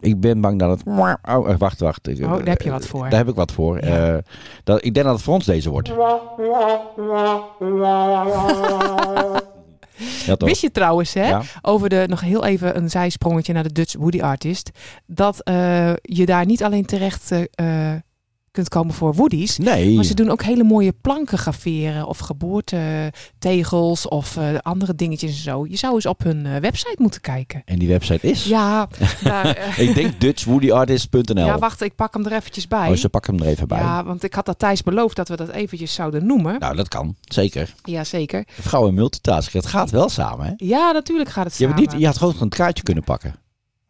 Ik 0.00 0.20
ben 0.20 0.40
bang 0.40 0.58
dat 0.58 0.70
het... 0.70 0.82
Oh, 0.86 1.56
wacht, 1.58 1.80
wacht. 1.80 2.08
Oh, 2.08 2.18
daar 2.18 2.44
heb 2.44 2.62
je 2.62 2.70
wat 2.70 2.86
voor. 2.86 3.08
Daar 3.08 3.18
heb 3.18 3.28
ik 3.28 3.34
wat 3.34 3.52
voor. 3.52 3.84
Ja. 3.84 4.14
Eh, 4.14 4.18
dat, 4.64 4.84
ik 4.84 4.94
denk 4.94 5.06
dat 5.06 5.14
het 5.14 5.24
voor 5.24 5.34
ons 5.34 5.44
deze 5.44 5.70
wordt. 5.70 5.92
Ja? 10.26 10.36
Wist 10.36 10.60
je 10.60 10.70
trouwens, 10.70 11.14
hè, 11.14 11.28
Ja. 11.28 11.42
over 11.62 11.88
de, 11.88 12.04
nog 12.08 12.20
heel 12.20 12.44
even 12.44 12.76
een 12.76 12.90
zijsprongetje 12.90 13.52
naar 13.52 13.62
de 13.62 13.72
Dutch 13.72 13.94
Woody 13.98 14.20
Artist, 14.20 14.70
dat 15.06 15.42
eh, 15.42 15.92
je 16.02 16.26
daar 16.26 16.46
niet 16.46 16.62
alleen 16.62 16.86
terecht 16.86 17.30
eh, 17.30 17.92
eh, 17.92 18.00
kunt 18.54 18.68
komen 18.68 18.94
voor 18.94 19.14
woodies, 19.14 19.58
Nee. 19.58 19.94
maar 19.94 20.04
ze 20.04 20.14
doen 20.14 20.30
ook 20.30 20.42
hele 20.42 20.64
mooie 20.64 20.92
planken 21.00 21.38
graveren 21.38 22.06
of 22.06 22.18
geboortetegels 22.18 24.08
of 24.08 24.36
eh, 24.36 24.58
andere 24.62 24.94
dingetjes 24.94 25.30
en 25.30 25.36
zo. 25.42 25.66
Je 25.68 25.76
zou 25.76 25.94
eens 25.94 26.06
op 26.06 26.22
hun 26.22 26.46
eh, 26.46 26.56
website 26.56 26.96
moeten 26.98 27.20
kijken. 27.20 27.62
En 27.64 27.78
die 27.78 27.88
website 27.88 28.26
is? 28.30 28.44
Ja, 28.44 28.88
daar, 29.22 29.46
eh, 29.56 29.78
Ik 29.78 29.94
denk 29.94 30.20
dutchwoodyartist.nl. 30.20 31.46
ja, 31.46 31.58
wacht, 31.58 31.82
ik 31.82 31.94
pak 31.94 32.14
hem 32.14 32.26
er 32.26 32.32
eventjes 32.32 32.68
bij. 32.68 32.88
Oh, 32.90 32.96
ze 32.96 33.08
pakken 33.08 33.34
hem 33.34 33.42
er 33.44 33.48
even 33.50 33.68
bij. 33.68 33.78
Ja, 33.78 34.04
want 34.04 34.22
ik 34.22 34.34
had 34.34 34.46
dat 34.46 34.58
Thijs 34.58 34.82
beloofd 34.82 35.16
dat 35.16 35.28
we 35.28 35.36
dat 35.36 35.48
eventjes 35.48 35.94
zouden 35.94 36.26
noemen. 36.26 36.58
Nou, 36.58 36.76
dat 36.76 36.88
kan. 36.88 37.16
Zeker. 37.20 37.74
Ja, 37.84 38.04
zeker. 38.04 38.44
Vrouw 38.60 38.88
en 38.88 38.94
multitasking. 38.94 39.62
Het 39.62 39.72
gaat 39.72 39.90
wel 39.90 40.08
samen, 40.08 40.46
hè? 40.46 40.52
Ja, 40.56 40.90
natuurlijk 40.92 41.30
gaat 41.30 41.44
het 41.44 41.56
Je, 41.56 41.64
samen. 41.64 41.78
hebt 41.78 41.90
niet, 41.92 42.00
je 42.00 42.06
had 42.06 42.18
gewoon 42.18 42.34
een 42.38 42.48
kaartje 42.48 42.82
kunnen 42.82 43.04
pakken. 43.04 43.34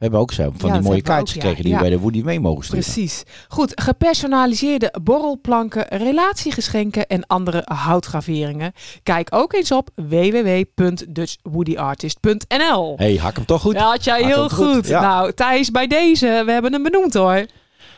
Hebben 0.05 0.23
ook 0.23 0.33
zo 0.33 0.53
van 0.57 0.69
Ja, 0.71 0.75
die 0.75 0.85
mooie 0.85 1.03
kaartjes 1.03 1.35
ja. 1.35 1.41
gekregen 1.41 1.65
die 1.65 1.75
we 1.75 1.81
bij 1.81 1.91
de 1.91 1.99
Woody 1.99 2.23
mee 2.23 2.41
mogen 2.41 2.65
sturen. 2.65 2.85
Precies. 2.85 3.23
Goed, 3.49 3.81
gepersonaliseerde 3.81 4.95
borrelplanken, 5.03 5.87
relatiegeschenken 5.89 7.07
en 7.07 7.27
andere 7.27 7.63
houtgraveringen. 7.65 8.73
Kijk 9.03 9.29
ook 9.35 9.53
eens 9.53 9.73
op 9.73 9.91
www.dutchwoodyartist.nl. 9.95 12.95
hey, 12.97 13.17
hak 13.17 13.37
hem 13.37 13.45
toch 13.45 13.61
goed? 13.61 13.75
Ja, 13.75 13.91
had 13.91 14.05
jij 14.05 14.23
Hak 14.23 14.33
heel 14.35 14.49
goed, 14.49 14.75
goed. 14.75 14.87
ja. 14.87 15.01
Nou, 15.01 15.33
Thijs, 15.33 15.71
bij 15.71 15.87
deze, 15.87 16.43
we 16.47 16.53
hebben 16.53 16.73
hem 16.73 16.83
benoemd 16.83 17.15
hoor. 17.15 17.47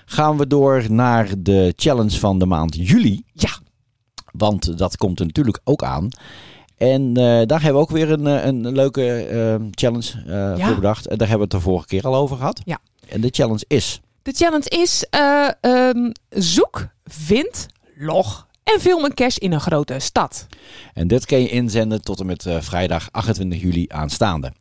Gaan 0.04 0.36
we 0.36 0.46
door 0.46 0.84
naar 0.88 1.28
de 1.38 1.72
challenge 1.76 2.18
van 2.18 2.38
de 2.38 2.46
maand 2.46 2.74
juli. 2.76 3.22
Ja. 3.32 3.50
Want 4.32 4.78
dat 4.78 4.96
komt 4.96 5.20
er 5.20 5.26
natuurlijk 5.26 5.60
ook 5.64 5.82
aan. 5.82 6.08
En 6.76 7.16
eh, 7.16 7.22
daar 7.22 7.62
hebben 7.62 7.72
we 7.72 7.78
ook 7.78 7.90
weer 7.90 8.10
een, 8.10 8.26
eh, 8.26 8.44
een 8.44 8.72
leuke 8.72 9.24
eh, 9.26 9.54
challenge 9.70 10.22
Ja. 10.26 10.66
voor 10.66 10.74
bedacht. 10.74 11.06
En 11.06 11.18
daar 11.18 11.28
hebben 11.28 11.48
we 11.48 11.54
het 11.54 11.64
de 11.64 11.70
vorige 11.70 11.86
keer 11.86 12.02
al 12.02 12.14
over 12.14 12.36
gehad. 12.36 12.60
Ja. 12.64 12.78
En 13.08 13.20
de 13.20 13.28
challenge 13.30 13.64
is... 13.66 14.00
De 14.22 14.32
challenge 14.32 14.68
is 14.68 15.06
eh, 15.10 15.48
ehm, 15.60 16.10
zoek, 16.28 16.86
vind, 17.04 17.66
log 17.96 18.46
en 18.62 18.80
film 18.80 19.04
een 19.04 19.14
cache 19.14 19.40
in 19.40 19.52
een 19.52 19.60
grote 19.60 19.98
stad. 19.98 20.46
En 20.94 21.08
dit 21.08 21.26
kan 21.26 21.40
je 21.40 21.48
inzenden 21.48 22.02
tot 22.02 22.20
en 22.20 22.26
met 22.26 22.46
vrijdag 22.58 23.08
28 23.12 23.60
juli 23.60 23.84
aanstaande. 23.88 24.52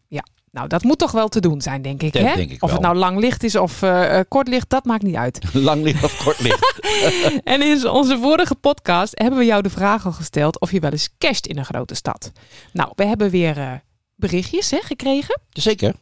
Nou, 0.56 0.68
dat 0.68 0.84
moet 0.84 0.98
toch 0.98 1.12
wel 1.12 1.28
te 1.28 1.40
doen 1.40 1.62
zijn, 1.62 1.82
denk 1.82 2.04
ik. 2.04 2.14
Dat 2.14 2.22
hè? 2.22 2.36
denk 2.36 2.52
ik 2.52 2.64
of 2.64 2.72
het 2.72 2.82
wel. 2.82 2.92
nou 2.92 2.96
lang 2.96 3.20
licht 3.20 3.44
is 3.44 3.56
of 3.56 3.82
eh, 3.82 4.20
eh, 4.20 4.26
kort 4.28 4.48
licht, 4.48 4.70
dat 4.70 4.86
maakt 4.86 5.04
niet 5.04 5.16
uit. 5.16 5.40
Lang 5.54 5.84
licht 5.84 6.04
of 6.04 6.24
kort 6.24 6.42
licht. 6.42 6.74
En 7.44 7.62
in 7.62 7.90
onze 7.90 8.18
vorige 8.18 8.56
podcast 8.56 9.20
hebben 9.20 9.40
we 9.40 9.46
jou 9.46 9.62
de 9.62 9.70
vraag 9.70 10.06
al 10.06 10.12
gesteld 10.12 10.60
of 10.60 10.72
je 10.72 10.80
wel 10.80 10.92
eens 10.92 11.10
casht 11.18 11.48
in 11.48 11.58
een 11.58 11.66
grote 11.66 11.96
stad. 11.96 12.32
Nou, 12.74 12.92
we 12.96 13.06
hebben 13.06 13.30
weer 13.30 13.58
eh, 13.58 13.72
berichtjes 14.16 14.72
hè, 14.72 14.78
gekregen. 14.82 15.42
Zeker. 15.50 15.94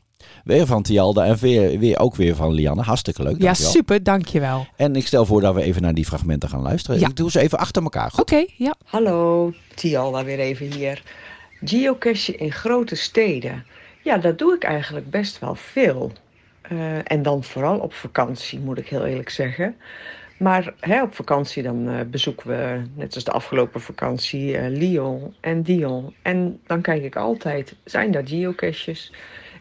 Weer 0.44 0.66
van 0.66 0.84
Tialda 0.84 1.26
en 1.26 1.38
weer, 1.38 1.80
weer 1.80 2.00
ook 2.00 2.16
weer 2.16 2.36
van 2.36 2.54
Lianne. 2.54 2.82
Hartstikke 2.82 3.24
leuk. 3.24 3.42
Ja, 3.42 3.54
super, 3.54 4.04
dankjewel. 4.04 4.68
En 4.76 4.96
ik 4.96 5.08
stel 5.08 5.26
voor 5.26 5.42
dat 5.42 5.56
we 5.56 5.64
even 5.64 5.82
naar 5.82 5.94
die 5.94 6.06
fragmenten 6.06 6.50
gaan 6.50 6.62
luisteren. 6.62 7.00
Ja. 7.00 7.08
Ik 7.08 7.16
doe 7.16 7.32
ze 7.32 7.40
even 7.40 7.58
achter 7.58 7.84
elkaar. 7.84 8.12
Goed. 8.12 8.20
Oké, 8.20 8.46
ja. 8.58 8.76
Hallo, 8.86 9.54
Tialda 9.76 10.24
weer 10.24 10.40
even 10.40 10.72
hier. 10.74 11.04
Geocachen 11.64 12.40
in 12.40 12.52
grote 12.52 12.96
steden. 12.96 13.66
Ja, 14.04 14.18
dat 14.18 14.38
doe 14.38 14.56
ik 14.56 14.64
eigenlijk 14.64 15.10
best 15.10 15.40
wel 15.40 15.56
veel. 15.56 16.12
Eh, 16.62 17.12
en 17.12 17.22
dan 17.22 17.44
vooral 17.44 17.80
op 17.80 17.94
vakantie, 17.94 18.60
moet 18.60 18.78
ik 18.78 18.88
heel 18.88 19.06
eerlijk 19.06 19.30
zeggen. 19.30 19.76
Maar 20.38 20.74
hè, 20.80 21.02
op 21.02 21.16
vakantie 21.16 21.64
dan 21.64 21.90
eh, 21.90 22.00
bezoeken 22.06 22.48
we, 22.48 22.82
net 22.94 23.16
als 23.16 23.24
de 23.24 23.32
afgelopen 23.32 23.82
vakantie, 23.82 24.58
eh, 24.58 24.70
Lyon 24.70 25.36
en 25.40 25.62
Dion. 25.62 26.16
En 26.22 26.60
dan 26.68 26.82
kijk 26.82 27.04
ik 27.04 27.16
altijd, 27.16 27.76
zijn 27.84 28.12
daar 28.12 28.28
geocaches? 28.28 29.14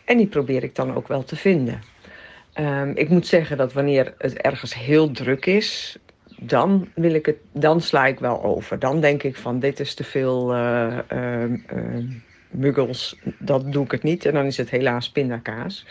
En 0.04 0.16
die 0.16 0.26
probeer 0.26 0.62
ik 0.62 0.74
dan 0.74 0.94
ook 0.94 1.08
wel 1.08 1.24
te 1.24 1.36
vinden. 1.36 1.80
Ehm, 2.52 2.92
ik 2.94 3.08
moet 3.08 3.26
zeggen 3.26 3.56
dat 3.56 3.72
wanneer 3.72 4.14
het 4.18 4.36
ergens 4.36 4.74
heel 4.74 5.10
druk 5.10 5.46
is, 5.46 5.98
dan, 6.40 6.88
wil 6.94 7.14
ik 7.14 7.26
het, 7.26 7.36
dan 7.52 7.80
sla 7.80 8.06
ik 8.06 8.18
wel 8.18 8.42
over. 8.42 8.78
Dan 8.78 9.00
denk 9.00 9.22
ik 9.22 9.36
van 9.36 9.58
dit 9.58 9.80
is 9.80 9.94
te 9.94 10.04
veel 10.04 10.54
uh, 10.54 10.98
muggels, 12.52 13.16
dat 13.38 13.72
doe 13.72 13.84
ik 13.84 13.90
het 13.90 14.02
niet. 14.02 14.26
En 14.26 14.32
dan 14.32 14.44
is 14.44 14.56
het 14.56 14.70
helaas 14.70 15.10
pindakaas. 15.10 15.86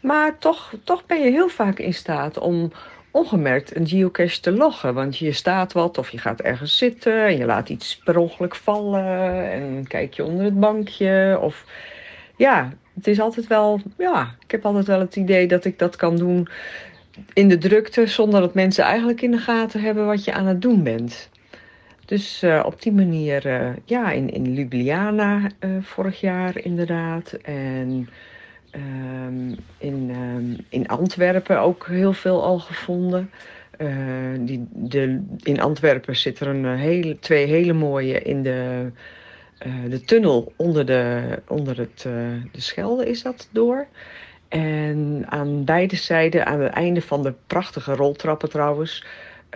Maar 0.00 0.38
toch, 0.38 0.74
toch 0.84 1.06
ben 1.06 1.20
je 1.20 1.30
heel 1.30 1.48
vaak 1.48 1.78
in 1.78 1.94
staat 1.94 2.38
om 2.38 2.72
ongemerkt 3.10 3.76
een 3.76 3.86
geocache 3.86 4.40
te 4.40 4.52
loggen. 4.52 4.94
Want 4.94 5.18
je 5.18 5.32
staat 5.32 5.72
wat 5.72 5.98
of 5.98 6.10
je 6.10 6.18
gaat 6.18 6.40
ergens 6.40 6.78
zitten 6.78 7.26
en 7.26 7.36
je 7.36 7.44
laat 7.44 7.68
iets 7.68 7.98
per 7.98 8.16
ongeluk 8.16 8.54
vallen 8.54 9.50
en 9.50 9.86
kijk 9.88 10.14
je 10.14 10.24
onder 10.24 10.44
het 10.44 10.60
bankje. 10.60 11.38
Of 11.40 11.64
ja, 12.36 12.72
het 12.94 13.06
is 13.06 13.20
altijd 13.20 13.46
wel, 13.46 13.80
ja, 13.98 14.34
ik 14.44 14.50
heb 14.50 14.64
altijd 14.66 14.86
wel 14.86 15.00
het 15.00 15.16
idee 15.16 15.46
dat 15.46 15.64
ik 15.64 15.78
dat 15.78 15.96
kan 15.96 16.16
doen 16.16 16.48
in 17.32 17.48
de 17.48 17.58
drukte 17.58 18.06
zonder 18.06 18.40
dat 18.40 18.54
mensen 18.54 18.84
eigenlijk 18.84 19.22
in 19.22 19.30
de 19.30 19.38
gaten 19.38 19.80
hebben 19.80 20.06
wat 20.06 20.24
je 20.24 20.32
aan 20.32 20.46
het 20.46 20.62
doen 20.62 20.82
bent. 20.82 21.30
Dus 22.06 22.42
uh, 22.42 22.62
op 22.66 22.82
die 22.82 22.92
manier, 22.92 23.46
uh, 23.46 23.76
ja, 23.84 24.10
in, 24.10 24.30
in 24.30 24.54
Ljubljana 24.54 25.50
uh, 25.60 25.70
vorig 25.80 26.20
jaar 26.20 26.58
inderdaad. 26.58 27.32
En 27.42 28.08
um, 28.74 29.56
in, 29.78 30.10
um, 30.10 30.56
in 30.68 30.88
Antwerpen 30.88 31.60
ook 31.60 31.86
heel 31.86 32.12
veel 32.12 32.42
al 32.42 32.58
gevonden. 32.58 33.30
die, 34.38 34.66
de, 34.72 35.24
in 35.42 35.60
Antwerpen 35.60 36.16
zitten 36.16 36.46
er 36.46 36.54
een 36.54 36.78
hele, 36.78 37.18
twee 37.18 37.46
hele 37.46 37.72
mooie 37.72 38.22
in 38.22 38.42
de, 38.42 38.90
de 39.88 40.00
tunnel 40.04 40.52
onder, 40.56 40.86
de, 40.86 41.22
onder 41.48 41.78
het, 41.78 42.02
de 42.52 42.60
Schelde 42.60 43.06
is 43.06 43.22
dat 43.22 43.48
door. 43.52 43.86
En 44.48 45.24
aan 45.28 45.64
beide 45.64 45.96
zijden, 45.96 46.46
aan 46.46 46.60
het 46.60 46.72
einde 46.72 47.02
van 47.02 47.22
de 47.22 47.34
prachtige 47.46 47.94
roltrappen 47.94 48.50
trouwens, 48.50 49.04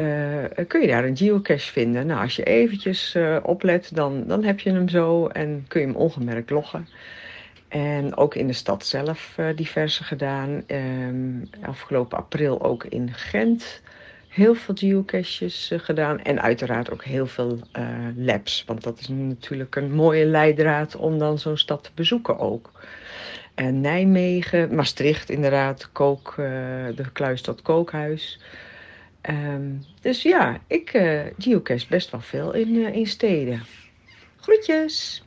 uh, 0.00 0.66
kun 0.66 0.80
je 0.80 0.86
daar 0.86 1.04
een 1.04 1.16
geocache 1.16 1.72
vinden. 1.72 2.06
Nou, 2.06 2.20
als 2.20 2.36
je 2.36 2.42
eventjes 2.42 3.14
uh, 3.14 3.36
oplet, 3.42 3.94
dan, 3.94 4.24
dan 4.26 4.44
heb 4.44 4.60
je 4.60 4.70
hem 4.70 4.88
zo 4.88 5.26
en 5.26 5.64
kun 5.68 5.80
je 5.80 5.86
hem 5.86 5.96
ongemerkt 5.96 6.50
loggen. 6.50 6.88
En 7.68 8.16
ook 8.16 8.34
in 8.34 8.46
de 8.46 8.52
stad 8.52 8.86
zelf 8.86 9.34
uh, 9.40 9.46
diverse 9.56 10.04
gedaan. 10.04 10.62
Um, 10.66 11.48
afgelopen 11.62 12.18
april 12.18 12.62
ook 12.62 12.84
in 12.84 13.12
Gent 13.12 13.82
heel 14.28 14.54
veel 14.54 14.74
geocaches 14.74 15.72
gedaan. 15.76 16.20
En 16.20 16.42
uiteraard 16.42 16.90
ook 16.92 17.04
heel 17.04 17.26
veel 17.26 17.58
labs. 18.16 18.64
Want 18.66 18.82
dat 18.82 19.00
is 19.00 19.08
natuurlijk 19.08 19.76
een 19.76 19.92
mooie 19.92 20.24
leidraad 20.24 20.96
om 20.96 21.18
dan 21.18 21.38
zo'n 21.38 21.56
stad 21.56 21.84
te 21.84 21.90
bezoeken 21.94 22.38
ook. 22.38 22.70
En 23.54 23.80
Nijmegen, 23.80 24.74
Maastricht 24.74 25.30
inderdaad, 25.30 25.92
kook, 25.92 26.34
de 26.36 27.04
Kluisstad 27.12 27.62
Kookhuis. 27.62 28.40
Um, 29.22 29.84
dus 30.00 30.22
ja, 30.22 30.58
ik 30.66 30.94
uh, 30.94 31.20
geocache 31.38 31.86
best 31.88 32.10
wel 32.10 32.20
veel 32.20 32.54
in, 32.54 32.68
uh, 32.68 32.94
in 32.94 33.06
steden. 33.06 33.62
Groetjes! 34.36 35.24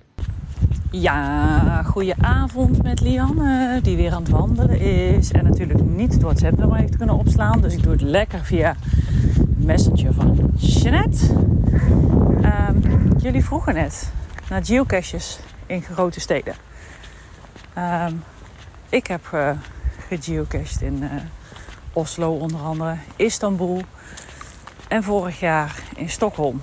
Ja, 0.92 1.84
goeie 1.84 2.14
avond 2.16 2.84
met 2.84 3.00
Lianne, 3.02 3.80
die 3.82 3.96
weer 3.96 4.12
aan 4.12 4.22
het 4.22 4.32
wandelen 4.32 4.80
is. 4.80 5.32
En 5.32 5.44
natuurlijk 5.44 5.84
niet 5.84 6.14
het 6.14 6.22
WhatsApp-nummer 6.22 6.78
heeft 6.78 6.98
kunnen 6.98 7.16
opslaan. 7.16 7.62
Dus 7.62 7.74
ik 7.74 7.84
doe 7.84 7.92
het 7.92 8.02
lekker 8.02 8.46
via 8.46 8.76
Messenger 9.56 10.14
van 10.14 10.52
Jeanette. 10.56 11.34
Um, 12.70 12.82
jullie 13.18 13.44
vroegen 13.44 13.74
net 13.74 14.12
naar 14.50 14.66
geocaches 14.66 15.40
in 15.66 15.82
grote 15.82 16.20
steden. 16.20 16.54
Um, 17.78 18.24
ik 18.90 19.08
heb 19.08 19.22
uh, 19.34 19.52
gegeocached 20.08 20.82
in 20.82 21.04
Oslo 21.94 22.34
onder 22.34 22.60
andere, 22.60 22.96
Istanbul 23.16 23.82
en 24.88 25.04
vorig 25.04 25.40
jaar 25.40 25.82
in 25.96 26.10
Stockholm. 26.10 26.62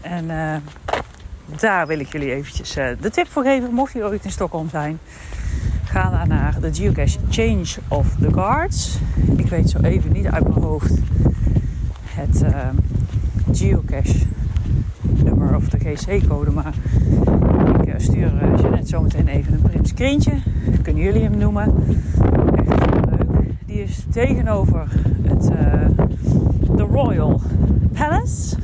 En 0.00 0.24
uh, 0.24 0.54
daar 1.60 1.86
wil 1.86 1.98
ik 1.98 2.12
jullie 2.12 2.32
eventjes 2.32 2.72
de 2.74 3.10
tip 3.10 3.28
voor 3.28 3.42
geven, 3.42 3.72
mocht 3.72 3.92
je 3.92 4.04
ooit 4.04 4.24
in 4.24 4.30
Stockholm 4.30 4.68
zijn. 4.68 4.98
Ga 5.84 6.10
daar 6.10 6.28
naar 6.28 6.60
de 6.60 6.74
geocache 6.74 7.18
Change 7.30 7.66
of 7.88 8.06
the 8.20 8.32
Guards. 8.32 8.98
Ik 9.36 9.46
weet 9.48 9.70
zo 9.70 9.78
even 9.78 10.12
niet 10.12 10.26
uit 10.26 10.48
mijn 10.48 10.62
hoofd 10.62 10.92
het 12.04 12.44
geocache 13.52 14.26
nummer 15.24 15.56
of 15.56 15.68
de 15.68 15.78
GC-code, 15.78 16.50
maar 16.50 16.74
ik 17.84 17.94
stuur 17.96 18.56
Jeannette 18.60 18.88
zometeen 18.88 19.28
even 19.28 19.52
een 19.52 19.62
print 19.62 19.88
screentje. 19.88 20.32
Kunnen 20.82 21.02
jullie 21.02 21.22
hem 21.22 21.36
noemen. 21.38 21.74
Die 23.72 23.82
is 23.82 24.04
tegenover 24.10 24.88
het 25.22 25.50
uh, 25.50 26.06
The 26.76 26.82
Royal 26.82 27.40
Palace. 27.92 28.56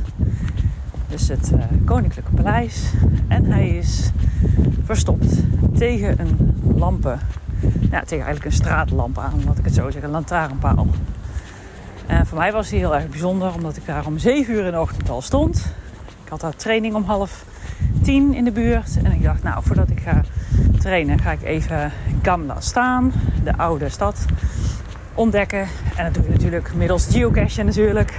Dus 1.09 1.29
het 1.29 1.51
uh, 1.55 1.65
Koninklijke 1.85 2.31
Paleis. 2.31 2.93
En 3.29 3.45
hij 3.45 3.69
is 3.69 4.11
verstopt 4.85 5.37
tegen 5.75 6.21
een 6.21 6.55
lampen. 6.77 7.19
Ja, 7.91 8.01
tegen 8.01 8.25
eigenlijk 8.25 8.45
een 8.45 8.53
straatlamp 8.53 9.19
aan, 9.19 9.41
ik 9.59 9.65
het 9.65 9.75
zo 9.75 9.83
zeggen. 9.83 10.05
Een 10.05 10.11
lantaarnpaal. 10.11 10.87
En 12.07 12.27
voor 12.27 12.39
mij 12.39 12.53
was 12.53 12.69
die 12.69 12.79
heel 12.79 12.95
erg 12.95 13.09
bijzonder, 13.09 13.55
omdat 13.55 13.77
ik 13.77 13.87
daar 13.87 14.07
om 14.07 14.19
7 14.19 14.55
uur 14.55 14.65
in 14.65 14.73
de 14.73 14.81
ochtend 14.81 15.11
al 15.11 15.23
stond. 15.23 15.75
Ik 16.25 16.29
had 16.29 16.41
daar 16.41 16.57
training 16.57 16.95
om 16.95 17.05
half 17.05 17.45
tien 18.03 18.35
in 18.35 18.45
de 18.45 18.53
buurt. 18.53 18.99
En 19.03 19.13
ik 19.13 19.23
dacht, 19.23 19.43
nou, 19.43 19.63
voordat 19.65 19.91
ik 19.91 20.01
ga 20.01 20.23
trainen, 20.79 21.19
ga 21.19 21.33
ik 21.33 21.43
even 21.43 21.93
Gamla 22.23 22.61
staan, 22.61 23.13
de 23.45 23.57
oude 23.57 23.89
stad, 23.89 24.27
ontdekken. 25.19 25.67
En 25.97 26.05
dat 26.05 26.15
doe 26.15 26.23
je 26.23 26.31
natuurlijk 26.31 26.75
middels 26.75 27.07
geocache 27.11 27.63
natuurlijk. 27.63 28.15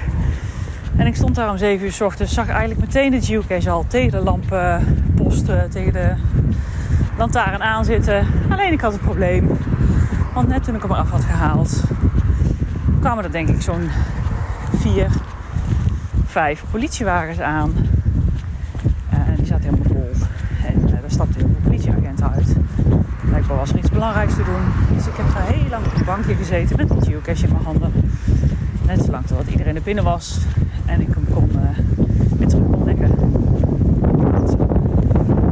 En 0.98 1.08
ik 1.08 1.16
stond 1.16 1.36
daar 1.36 1.50
om 1.50 1.58
7 1.58 1.86
uur 1.86 1.92
s 1.92 2.02
ochtends, 2.02 2.34
zag 2.34 2.48
eigenlijk 2.48 2.80
meteen 2.80 3.12
de 3.12 3.22
geocache 3.22 3.70
al 3.70 3.86
tegen 3.88 4.12
de 4.12 4.24
lampenposten, 4.24 5.70
tegen 5.70 5.94
de 5.94 6.14
lantaarn 7.18 7.64
aanzitten. 7.64 8.28
Alleen 8.50 8.74
ik 8.74 8.82
had 8.82 8.92
het 8.92 9.02
probleem, 9.02 9.58
want 10.34 10.48
net 10.48 10.64
toen 10.64 10.76
ik 10.76 10.82
hem 10.82 10.92
eraf 10.92 11.10
had 11.10 11.24
gehaald, 11.24 11.84
kwamen 13.00 13.24
er 13.24 13.32
denk 13.32 13.50
ik 13.50 13.62
zo'n 13.62 13.90
vier, 14.78 15.08
vijf 16.26 16.64
politiewagens 16.72 17.40
aan 17.40 17.74
staat 19.50 19.64
helemaal 19.64 19.86
vol. 19.88 20.28
En 20.66 20.82
uh, 20.82 21.02
daar 21.02 21.12
stapte 21.12 21.38
heel 21.38 21.48
veel 21.48 21.62
politieagenten 21.64 22.32
uit. 22.32 22.56
Blijkbaar 23.50 23.68
was 23.68 23.78
er 23.80 23.86
iets 23.86 24.00
belangrijks 24.00 24.36
te 24.36 24.44
doen. 24.44 24.96
Dus 24.96 25.08
ik 25.08 25.14
heb 25.16 25.34
daar 25.34 25.48
heel 25.48 25.70
lang 25.70 25.86
op 25.86 25.96
een 25.96 26.06
bankje 26.06 26.36
gezeten 26.36 26.78
met 26.78 26.90
een 26.90 27.04
geocache 27.04 27.46
in 27.46 27.52
mijn 27.52 27.64
handen. 27.64 27.92
Net 28.86 29.02
zolang 29.06 29.26
totdat 29.26 29.48
iedereen 29.48 29.76
er 29.76 29.82
binnen 29.82 30.04
was. 30.04 30.38
En 30.86 31.02
ik 31.02 31.08
hem 31.14 31.28
kon, 31.34 31.50
uh, 31.56 31.62
weer 32.38 32.48
terug 32.48 32.64
kon 32.72 32.84
leggen. 32.84 33.12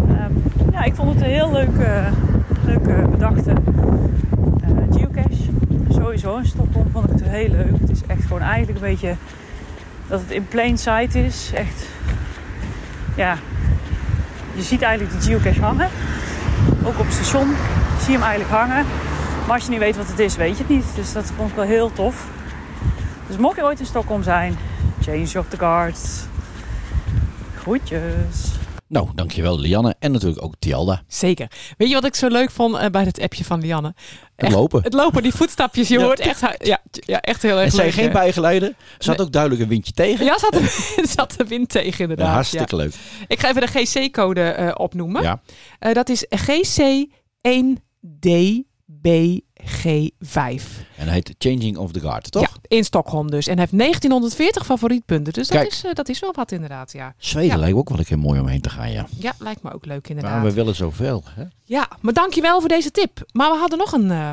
Um, 0.09 0.43
ja, 0.71 0.83
ik 0.83 0.95
vond 0.95 1.13
het 1.13 1.23
een 1.23 1.29
heel 1.29 1.51
leuke, 1.51 2.03
leuke 2.65 3.07
bedachte 3.11 3.51
uh, 3.51 4.77
geocache. 4.91 5.51
Sowieso 5.89 6.37
in 6.37 6.45
Stockholm 6.45 6.89
vond 6.91 7.05
ik 7.05 7.11
het 7.11 7.23
heel 7.23 7.49
leuk. 7.49 7.79
Het 7.79 7.89
is 7.89 8.01
echt 8.07 8.25
gewoon 8.25 8.41
eigenlijk 8.41 8.79
een 8.79 8.89
beetje 8.89 9.15
dat 10.07 10.19
het 10.19 10.31
in 10.31 10.47
plain 10.47 10.77
sight 10.77 11.15
is. 11.15 11.51
Echt, 11.53 11.87
ja, 13.15 13.37
je 14.55 14.61
ziet 14.61 14.81
eigenlijk 14.81 15.21
de 15.21 15.27
geocache 15.29 15.61
hangen. 15.61 15.89
Ook 16.87 16.99
op 16.99 17.05
het 17.05 17.13
station 17.13 17.55
zie 17.99 18.11
je 18.11 18.17
hem 18.17 18.27
eigenlijk 18.27 18.51
hangen. 18.59 18.85
Maar 19.45 19.55
als 19.55 19.63
je 19.63 19.69
niet 19.69 19.79
weet 19.79 19.97
wat 19.97 20.07
het 20.07 20.19
is, 20.19 20.35
weet 20.35 20.57
je 20.57 20.63
het 20.63 20.69
niet. 20.69 20.85
Dus 20.95 21.13
dat 21.13 21.31
vond 21.35 21.49
ik 21.49 21.55
wel 21.55 21.65
heel 21.65 21.93
tof. 21.93 22.25
Dus 23.27 23.37
mocht 23.37 23.55
je 23.55 23.63
ooit 23.63 23.79
in 23.79 23.85
Stockholm 23.85 24.23
zijn, 24.23 24.57
change 25.01 25.39
of 25.39 25.47
the 25.47 25.57
guards. 25.57 26.23
Groetjes. 27.55 28.57
Nou, 28.87 29.07
dankjewel 29.15 29.59
Lianne. 29.59 29.95
En 29.99 30.11
natuurlijk 30.11 30.43
ook 30.43 30.53
Tialda. 30.59 31.03
Zeker. 31.07 31.51
Weet 31.77 31.87
je 31.87 31.93
wat 31.93 32.05
ik 32.05 32.15
zo 32.15 32.27
leuk 32.27 32.51
vond 32.51 32.75
uh, 32.75 32.85
bij 32.85 33.03
het 33.03 33.19
appje 33.19 33.43
van 33.43 33.59
Lianne? 33.59 33.95
Het 34.35 34.51
lopen. 34.51 34.83
Het 34.83 34.93
lopen, 34.93 35.23
die 35.23 35.33
voetstapjes. 35.33 35.87
Je 35.97 35.99
ja. 35.99 36.05
hoort 36.05 36.19
echt, 36.19 36.41
ja, 36.57 36.81
ja, 36.91 37.21
echt 37.21 37.41
heel 37.41 37.57
erg 37.57 37.65
En 37.65 37.71
zijn 37.71 37.91
geen 37.91 38.05
hè? 38.05 38.11
bijgeleider. 38.11 38.75
Zat 38.97 39.21
ook 39.21 39.31
duidelijk 39.31 39.61
een 39.61 39.67
windje 39.67 39.91
tegen. 39.91 40.25
Ja, 40.25 40.37
zat 40.37 40.55
er 40.55 41.07
zat 41.15 41.33
de 41.37 41.43
wind 41.43 41.69
tegen 41.69 41.99
inderdaad. 41.99 42.27
Ja, 42.27 42.33
hartstikke 42.33 42.75
leuk. 42.75 42.93
Ik 43.27 43.39
ga 43.39 43.49
even 43.49 43.61
de 43.61 43.67
GC-code 43.67 44.55
uh, 44.59 44.71
opnoemen. 44.73 45.21
Ja. 45.21 45.41
Uh, 45.79 45.93
dat 45.93 46.09
is 46.09 46.25
GC1D 46.35 48.29
BG5. 49.63 50.61
En 50.95 51.05
hij 51.05 51.13
heet 51.13 51.35
Changing 51.37 51.77
of 51.77 51.91
the 51.91 51.99
Guard, 51.99 52.31
toch? 52.31 52.41
Ja, 52.41 52.49
in 52.67 52.83
Stockholm 52.83 53.29
dus. 53.31 53.47
En 53.47 53.51
hij 53.57 53.61
heeft 53.69 53.77
1940 53.77 54.65
favorietpunten. 54.65 55.33
Dus 55.33 55.47
dat 55.47 55.65
is, 55.67 55.83
eh, 55.85 55.93
dat 55.93 56.09
is 56.09 56.19
wel 56.19 56.33
wat 56.33 56.51
inderdaad, 56.51 56.91
ja. 56.91 57.13
Zweden 57.17 57.49
Ja. 57.49 57.57
lijkt 57.57 57.73
me 57.73 57.79
ook 57.79 57.89
wel 57.89 57.99
een 57.99 58.05
keer 58.05 58.19
mooi 58.19 58.39
om 58.39 58.47
heen 58.47 58.61
te 58.61 58.69
gaan, 58.69 58.91
ja. 58.91 59.05
Ja, 59.17 59.33
lijkt 59.39 59.63
me 59.63 59.73
ook 59.73 59.85
leuk 59.85 60.01
Maar 60.01 60.17
inderdaad. 60.17 60.43
we 60.43 60.53
willen 60.53 60.75
zoveel. 60.75 61.23
Hè? 61.29 61.43
Ja, 61.63 61.87
maar 62.01 62.13
dankjewel 62.13 62.59
voor 62.59 62.69
deze 62.69 62.91
tip. 62.91 63.25
Maar 63.31 63.51
we 63.51 63.57
hadden 63.57 63.77
nog 63.77 63.91
een... 63.91 64.11
eh, 64.11 64.31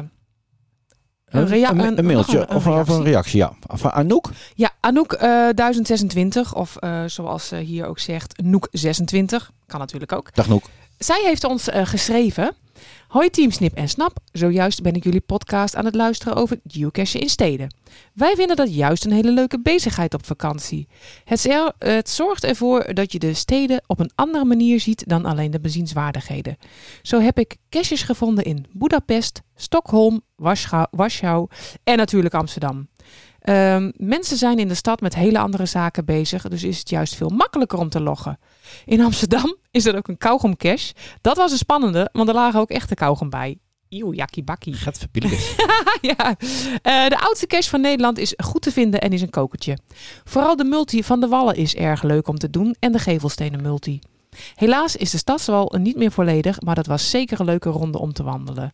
Een 1.24 1.46
rea- 1.46 1.70
een, 1.70 1.78
een- 1.78 1.98
een 1.98 2.06
mailtje 2.06 2.38
een- 2.38 2.56
of, 2.56 2.66
of 2.66 2.88
een 2.88 3.02
reactie. 3.02 3.38
ja. 3.38 3.52
Van 3.60 3.90
Anouk. 3.92 4.30
Ja, 4.54 4.70
Anouk 4.80 5.12
eh 5.12 5.48
1026, 5.54 6.54
of 6.54 6.76
eh, 6.76 7.04
zoals 7.06 7.48
ze 7.48 7.56
hier 7.56 7.86
ook 7.86 7.98
zegt, 7.98 8.42
Noek 8.42 8.68
26. 8.70 9.50
Kan 9.66 9.80
natuurlijk 9.80 10.12
ook. 10.12 10.34
Dag 10.34 10.48
Noek. 10.48 10.64
Zij 10.98 11.20
heeft 11.24 11.44
ons 11.44 11.68
eh, 11.68 11.86
geschreven. 11.86 12.54
Hoi 13.14 13.30
team 13.30 13.50
Snip 13.50 13.74
en 13.74 13.88
Snap. 13.88 14.18
Zojuist 14.32 14.82
ben 14.82 14.94
ik 14.94 15.04
jullie 15.04 15.20
podcast 15.20 15.76
aan 15.76 15.84
het 15.84 15.94
luisteren 15.94 16.34
over 16.34 16.60
geocachen 16.66 17.20
in 17.20 17.28
steden. 17.28 17.74
Wij 18.14 18.34
vinden 18.34 18.56
dat 18.56 18.74
juist 18.74 19.04
een 19.04 19.12
hele 19.12 19.30
leuke 19.30 19.60
bezigheid 19.60 20.14
op 20.14 20.26
vakantie. 20.26 20.88
Het, 21.24 21.48
het 21.78 22.10
zorgt 22.10 22.44
ervoor 22.44 22.94
dat 22.94 23.12
je 23.12 23.18
de 23.18 23.34
steden 23.34 23.82
op 23.86 23.98
een 23.98 24.10
andere 24.14 24.44
manier 24.44 24.80
ziet 24.80 25.08
dan 25.08 25.24
alleen 25.24 25.50
de 25.50 25.60
bezienswaardigheden. 25.60 26.56
Zo 27.02 27.20
heb 27.20 27.38
ik 27.38 27.56
caches 27.68 28.02
gevonden 28.02 28.44
in 28.44 28.66
Budapest, 28.72 29.42
Stockholm, 29.54 30.20
Warschau 30.90 31.48
en 31.84 31.96
natuurlijk 31.96 32.34
Amsterdam. 32.34 32.88
Ehm, 33.44 33.90
mensen 33.96 34.36
zijn 34.36 34.58
in 34.58 34.68
de 34.68 34.74
stad 34.74 35.00
met 35.00 35.14
hele 35.14 35.38
andere 35.38 35.66
zaken 35.66 36.04
bezig, 36.04 36.42
dus 36.42 36.62
is 36.62 36.78
het 36.78 36.90
juist 36.90 37.14
veel 37.14 37.28
makkelijker 37.28 37.78
om 37.78 37.88
te 37.88 38.00
loggen. 38.00 38.38
In 38.84 39.00
Amsterdam 39.00 39.56
is 39.70 39.86
er 39.86 39.96
ook 39.96 40.08
een 40.08 40.18
kauwgomcache. 40.18 40.94
Dat 41.20 41.36
was 41.36 41.52
een 41.52 41.58
spannende, 41.58 42.08
want 42.12 42.28
er 42.28 42.34
lagen 42.34 42.60
ook 42.60 42.70
echte 42.70 42.94
kauwgom 42.94 43.30
bij. 43.30 43.58
Eeuw, 43.88 44.12
jakkie 44.12 44.42
bakkie. 44.42 44.74
Gaat 44.84 44.98
verpielen. 44.98 45.30
ja. 46.16 46.36
Eh, 46.82 47.08
de 47.08 47.18
oudste 47.20 47.46
cache 47.46 47.68
van 47.68 47.80
Nederland 47.80 48.18
is 48.18 48.34
goed 48.36 48.62
te 48.62 48.72
vinden 48.72 49.00
en 49.00 49.12
is 49.12 49.22
een 49.22 49.30
kokertje. 49.30 49.78
Vooral 50.24 50.56
de 50.56 50.64
multi 50.64 51.04
van 51.04 51.20
de 51.20 51.28
Wallen 51.28 51.56
is 51.56 51.74
erg 51.74 52.02
leuk 52.02 52.28
om 52.28 52.38
te 52.38 52.50
doen 52.50 52.76
en 52.78 52.92
de 52.92 52.98
gevelstenen 52.98 53.62
multi. 53.62 53.98
Helaas 54.54 54.96
is 54.96 55.10
de 55.10 55.18
stadswal 55.18 55.74
niet 55.78 55.96
meer 55.96 56.10
volledig, 56.10 56.60
maar 56.60 56.74
dat 56.74 56.86
was 56.86 57.10
zeker 57.10 57.40
een 57.40 57.46
leuke 57.46 57.70
ronde 57.70 57.98
om 57.98 58.12
te 58.12 58.22
wandelen. 58.22 58.72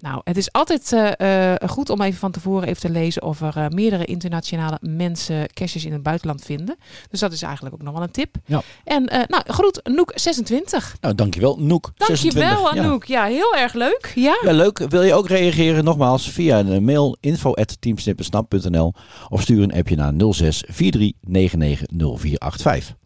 Nou, 0.00 0.20
het 0.24 0.36
is 0.36 0.52
altijd 0.52 0.92
eh, 0.92 1.52
eh, 1.52 1.68
goed 1.68 1.90
om 1.90 2.02
even 2.02 2.18
van 2.18 2.30
tevoren 2.30 2.68
even 2.68 2.80
te 2.80 2.90
lezen 2.90 3.22
of 3.22 3.40
er 3.40 3.56
eh, 3.56 3.68
meerdere 3.68 4.04
internationale 4.04 4.78
mensen 4.80 5.52
caches 5.52 5.84
in 5.84 5.92
het 5.92 6.02
buitenland 6.02 6.42
vinden. 6.44 6.76
Dus 7.10 7.20
dat 7.20 7.32
is 7.32 7.42
eigenlijk 7.42 7.74
ook 7.74 7.82
nog 7.82 7.92
wel 7.92 8.02
een 8.02 8.10
tip. 8.10 8.36
Ja. 8.46 8.62
En 8.84 9.04
nou, 9.04 9.42
groet 9.46 9.82
Noek26. 9.90 11.00
Nou, 11.00 11.14
dankjewel 11.14 11.56
Noek. 11.58 11.82
Dankjewel 11.96 12.16
26. 12.16 12.74
Ja. 12.74 12.80
Anouk. 12.80 13.04
Ja, 13.04 13.24
heel 13.24 13.56
erg 13.56 13.72
leuk. 13.72 14.12
Ja. 14.14 14.38
Ja, 14.42 14.52
leuk. 14.52 14.78
Wil 14.78 15.02
je 15.02 15.14
ook 15.14 15.28
reageren? 15.28 15.84
Nogmaals 15.84 16.30
via 16.30 16.58
een 16.58 16.84
mail 16.84 17.16
info@teamsnippersnap.nl 17.20 18.94
of 19.28 19.42
stuur 19.42 19.62
een 19.62 19.72
appje 19.72 19.96
naar 19.96 20.12
06 20.32 20.64
43 20.66 21.12
99 21.20 21.86
0485. 21.90 22.96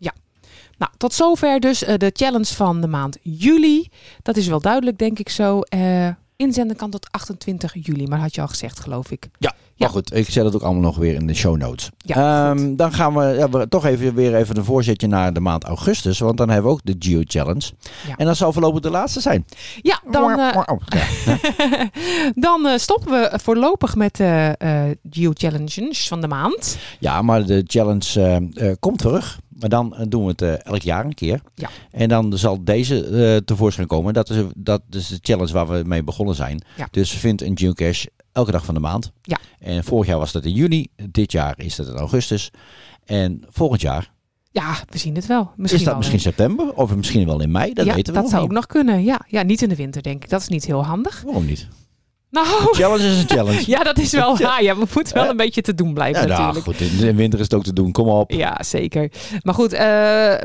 Nou, 0.78 0.94
tot 0.96 1.12
zover 1.12 1.60
dus 1.60 1.78
de 1.78 2.10
challenge 2.12 2.54
van 2.54 2.80
de 2.80 2.86
maand 2.86 3.18
juli. 3.22 3.88
Dat 4.22 4.36
is 4.36 4.46
wel 4.46 4.60
duidelijk, 4.60 4.98
denk 4.98 5.18
ik 5.18 5.28
zo. 5.28 5.60
Inzenden 6.42 6.76
kan 6.76 6.90
tot 6.90 7.06
28 7.10 7.74
juli, 7.86 8.06
maar 8.06 8.18
had 8.18 8.34
je 8.34 8.40
al 8.40 8.48
gezegd, 8.48 8.80
geloof 8.80 9.10
ik. 9.10 9.28
Ja, 9.38 9.52
Ja. 9.74 9.88
maar 9.88 9.88
goed. 9.88 10.14
Ik 10.14 10.30
zet 10.30 10.44
het 10.44 10.54
ook 10.54 10.62
allemaal 10.62 10.82
nog 10.82 10.96
weer 10.96 11.14
in 11.14 11.26
de 11.26 11.34
show 11.34 11.56
notes. 11.56 11.90
Ja, 11.96 12.50
Ehm, 12.50 12.76
dan 12.76 12.92
gaan 12.92 13.14
we, 13.14 13.24
ja, 13.24 13.50
we 13.50 13.68
toch 13.68 13.84
even 13.86 14.14
weer 14.14 14.34
even 14.34 14.56
een 14.56 14.64
voorzetje 14.64 15.06
naar 15.06 15.32
de 15.32 15.40
maand 15.40 15.64
augustus. 15.64 16.18
Want 16.18 16.36
dan 16.36 16.48
hebben 16.48 16.66
we 16.70 16.72
ook 16.76 16.84
de 16.84 16.96
Geo 16.98 17.20
Challenge. 17.24 17.70
Ja. 18.08 18.16
En 18.16 18.26
dat 18.26 18.36
zal 18.36 18.52
voorlopig 18.52 18.80
de 18.80 18.90
laatste 18.90 19.20
zijn. 19.20 19.44
Ja, 19.82 20.00
dan, 20.10 20.38
eh, 20.38 20.62
dan 22.34 22.66
eh, 22.66 22.78
stoppen 22.78 23.10
we 23.12 23.38
voorlopig 23.42 23.94
met 23.96 24.16
de 24.16 24.54
eh 24.58 24.82
Geo 25.10 25.30
Challenges 25.34 26.08
van 26.08 26.20
de 26.20 26.28
maand. 26.28 26.78
Ja, 26.98 27.22
maar 27.22 27.44
de 27.46 27.64
challenge 27.66 28.48
komt 28.80 28.98
terug. 28.98 29.38
Maar 29.62 29.70
dan 29.70 29.96
eh, 29.96 30.04
doen 30.08 30.22
we 30.22 30.30
het 30.30 30.42
eh, 30.42 30.72
elk 30.72 30.82
jaar 30.82 31.04
een 31.04 31.14
keer. 31.14 31.40
Ja. 31.54 31.68
En 31.90 32.08
dan 32.08 32.38
zal 32.38 32.64
deze 32.64 33.06
eh, 33.06 33.36
tevoorschijn 33.36 33.86
komen. 33.86 34.14
Dat 34.14 34.30
is, 34.30 34.44
dat 34.56 34.82
is 34.90 35.08
de 35.08 35.18
challenge 35.22 35.52
waar 35.52 35.68
we 35.68 35.82
mee 35.86 36.02
begonnen 36.02 36.34
zijn. 36.34 36.62
Ja. 36.76 36.88
Dus 36.90 37.10
vind 37.12 37.42
een 37.42 37.58
geocache 37.58 38.10
elke 38.32 38.50
dag 38.50 38.64
van 38.64 38.74
de 38.74 38.80
maand. 38.80 39.12
Ja. 39.22 39.38
En 39.58 39.84
vorig 39.84 40.06
jaar 40.06 40.18
was 40.18 40.32
dat 40.32 40.44
in 40.44 40.52
juni. 40.52 40.86
Dit 41.10 41.32
jaar 41.32 41.54
is 41.58 41.76
dat 41.76 41.88
in 41.88 41.96
augustus. 41.96 42.50
En 43.04 43.44
volgend 43.48 43.80
jaar 43.80 44.12
Ja, 44.50 44.76
we 44.88 44.98
zien 44.98 45.14
het 45.14 45.26
wel. 45.26 45.50
Misschien 45.56 45.80
is 45.80 45.86
dat 45.86 45.96
misschien 45.96 46.20
september. 46.20 46.72
Of 46.74 46.96
misschien 46.96 47.26
wel 47.26 47.40
in 47.40 47.50
mei. 47.50 47.72
Dat 47.72 47.86
ja, 47.86 47.94
weten 47.94 48.14
we 48.14 48.20
dat 48.20 48.30
zou 48.30 48.42
niet. 48.42 48.50
ook 48.50 48.56
nog 48.56 48.66
kunnen. 48.66 49.04
Ja. 49.04 49.20
ja, 49.28 49.42
niet 49.42 49.62
in 49.62 49.68
de 49.68 49.76
winter, 49.76 50.02
denk 50.02 50.24
ik. 50.24 50.30
Dat 50.30 50.40
is 50.40 50.48
niet 50.48 50.66
heel 50.66 50.84
handig. 50.84 51.22
Waarom 51.22 51.44
niet? 51.46 51.68
Nou, 52.32 52.74
Challenge 52.74 53.06
is 53.06 53.18
een 53.18 53.28
challenge. 53.28 53.62
ja, 53.76 53.82
dat 53.82 53.98
is 53.98 54.12
wel 54.12 54.36
waar. 54.36 54.62
Ja, 54.62 54.76
we 54.76 54.86
moeten 54.94 55.14
wel 55.14 55.28
een 55.28 55.36
beetje 55.36 55.62
te 55.62 55.74
doen 55.74 55.94
blijven 55.94 56.28
Ja, 56.28 56.38
nou, 56.38 56.60
goed. 56.60 56.80
In 56.80 56.96
de 56.96 57.14
winter 57.14 57.38
is 57.38 57.44
het 57.44 57.54
ook 57.54 57.64
te 57.64 57.72
doen. 57.72 57.92
Kom 57.92 58.08
op. 58.08 58.30
Ja, 58.30 58.62
zeker. 58.62 59.10
Maar 59.42 59.54
goed, 59.54 59.72
eh, 59.72 59.78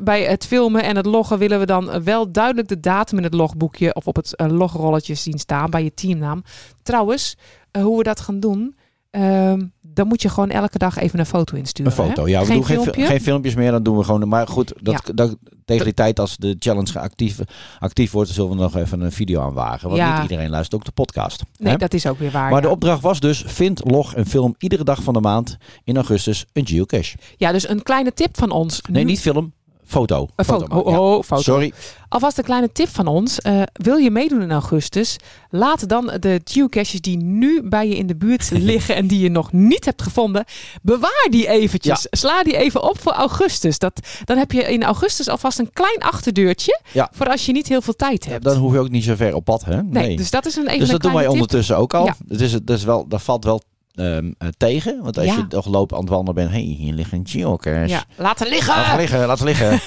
bij 0.03 0.23
het 0.23 0.45
filmen 0.45 0.83
en 0.83 0.95
het 0.95 1.05
loggen 1.05 1.37
willen 1.37 1.59
we 1.59 1.65
dan 1.65 2.03
wel 2.03 2.31
duidelijk 2.31 2.67
de 2.67 2.79
datum 2.79 3.17
in 3.17 3.23
het 3.23 3.33
logboekje 3.33 3.93
of 3.93 4.07
op 4.07 4.15
het 4.15 4.35
eh, 4.35 4.47
logrolletje 4.47 5.15
zien 5.15 5.39
staan 5.39 5.69
bij 5.69 5.83
je 5.83 5.93
teamnaam. 5.93 6.43
Trouwens, 6.83 7.35
eh, 7.71 7.81
hoe 7.81 7.97
we 7.97 8.03
dat 8.03 8.19
gaan 8.19 8.39
doen, 8.39 8.75
ehm, 9.11 9.61
dan 9.81 10.07
moet 10.07 10.21
je 10.21 10.29
gewoon 10.29 10.49
elke 10.49 10.77
dag 10.77 10.97
even 10.97 11.19
een 11.19 11.25
foto 11.25 11.55
insturen. 11.55 11.91
Een 11.91 11.97
foto. 11.97 12.23
hè? 12.23 12.29
Ja, 12.29 12.39
we 12.39 12.45
geen 12.45 12.55
doen 12.55 12.65
geen, 12.65 12.81
filmpje. 12.81 13.05
geen 13.05 13.21
filmpjes 13.21 13.55
meer. 13.55 13.71
Dan 13.71 13.83
doen 13.83 13.97
we 13.97 14.03
gewoon. 14.03 14.27
Maar 14.27 14.47
goed, 14.47 14.73
dat, 14.81 15.11
dat, 15.15 15.35
tegen 15.65 15.83
die 15.85 15.93
tijd 15.93 16.19
als 16.19 16.37
de 16.37 16.55
challenge 16.59 16.99
actief, 16.99 17.39
actief 17.79 18.11
wordt, 18.11 18.29
zullen 18.29 18.49
we 18.49 18.55
nog 18.55 18.75
even 18.75 19.01
een 19.01 19.11
video 19.11 19.41
aanwagen. 19.41 19.89
Want 19.89 20.01
Ja. 20.01 20.13
niet 20.13 20.29
iedereen 20.29 20.49
luistert 20.49 20.75
ook 20.81 20.85
de 20.85 20.91
podcast. 20.91 21.43
Nee, 21.57 21.71
hè? 21.71 21.77
dat 21.77 21.93
is 21.93 22.07
ook 22.07 22.19
weer 22.19 22.31
waar. 22.31 22.51
maar 22.51 22.61
de 22.61 22.69
opdracht 22.69 23.01
was 23.01 23.19
dus: 23.19 23.43
vind, 23.45 23.81
log 23.91 24.13
en 24.15 24.25
film 24.25 24.55
iedere 24.57 24.83
dag 24.83 25.03
van 25.03 25.13
de 25.13 25.21
maand 25.21 25.57
in 25.83 25.95
augustus 25.95 26.45
een 26.53 26.67
geocache. 26.67 27.17
ja, 27.37 27.51
dus 27.51 27.69
een 27.69 27.83
kleine 27.83 28.13
tip 28.13 28.37
van 28.37 28.51
ons. 28.51 28.81
Nee, 28.89 29.03
niet 29.03 29.19
film, 29.19 29.53
foto. 29.87 30.27
Een 30.35 30.45
foto. 30.45 30.75
Oh, 30.79 30.85
oh, 30.99 31.23
foto. 31.23 31.41
Sorry. 31.41 31.73
Alvast 32.09 32.37
een 32.37 32.43
kleine 32.43 32.71
tip 32.71 32.87
van 32.89 33.07
ons. 33.07 33.39
Eh, 33.39 33.61
wil 33.73 33.95
je 33.95 34.11
meedoen 34.11 34.41
in 34.41 34.51
augustus? 34.51 35.15
Laat 35.49 35.89
dan 35.89 36.11
de 36.19 36.41
geocaches 36.43 37.01
die 37.01 37.17
nu 37.17 37.61
bij 37.63 37.87
je 37.87 37.95
in 37.97 38.07
de 38.07 38.15
buurt 38.15 38.49
liggen 38.71 38.95
en 38.95 39.07
die 39.07 39.19
je 39.19 39.29
nog 39.29 39.51
niet 39.51 39.85
hebt 39.85 40.01
gevonden, 40.01 40.45
bewaar 40.81 41.27
die 41.29 41.47
eventjes. 41.47 42.07
Sla 42.09 42.43
die 42.43 42.57
even 42.57 42.83
op 42.89 42.99
voor 43.01 43.11
augustus. 43.11 43.79
Dat, 43.79 43.99
dan 44.23 44.37
heb 44.37 44.51
je 44.51 44.61
in 44.63 44.83
augustus 44.83 45.27
alvast 45.29 45.59
een 45.59 45.69
klein 45.73 45.99
achterdeurtje 45.99 46.79
Ja. 46.93 47.09
voor 47.13 47.27
als 47.29 47.45
je 47.45 47.51
niet 47.51 47.67
heel 47.67 47.81
veel 47.81 47.95
tijd 47.95 48.25
hebt. 48.25 48.43
Dan 48.43 48.57
hoef 48.57 48.73
je 48.73 48.79
ook 48.79 48.89
niet 48.89 49.03
zo 49.03 49.15
ver 49.15 49.35
op 49.35 49.43
pad, 49.45 49.65
hè? 49.65 49.83
nee, 49.83 50.17
dus 50.17 50.29
dat 50.29 50.45
is 50.45 50.55
een 50.55 50.67
even 50.67 50.79
Dus 50.79 50.87
een 50.87 50.93
dat 50.93 51.01
doen 51.01 51.13
wij 51.13 51.21
tip. 51.23 51.31
ondertussen 51.31 51.77
ook 51.77 51.93
al. 51.93 52.09
Het 52.27 52.41
is, 52.41 52.53
het 52.53 52.69
is 52.69 52.83
wel, 52.83 53.07
dat 53.07 53.21
valt 53.21 53.43
wel 53.43 53.61
ehm, 53.97 54.31
eh, 54.37 54.47
tegen. 54.57 54.99
Want 55.03 55.17
als 55.17 55.25
Ja. 55.25 55.35
je 55.35 55.47
toch 55.47 55.65
lopen 55.65 55.95
aan 55.97 56.03
het 56.03 56.11
wandelen 56.11 56.35
bent, 56.35 56.49
hé, 56.49 56.65
hey, 56.65 56.75
hier 56.75 56.93
ligt 56.93 57.11
een 57.11 57.27
geocache. 57.27 57.87
Ja, 57.87 58.03
laten 58.15 58.47
liggen. 58.47 58.75
Laat 58.75 58.97
liggen, 58.97 59.25
laat 59.27 59.41
liggen. 59.41 59.79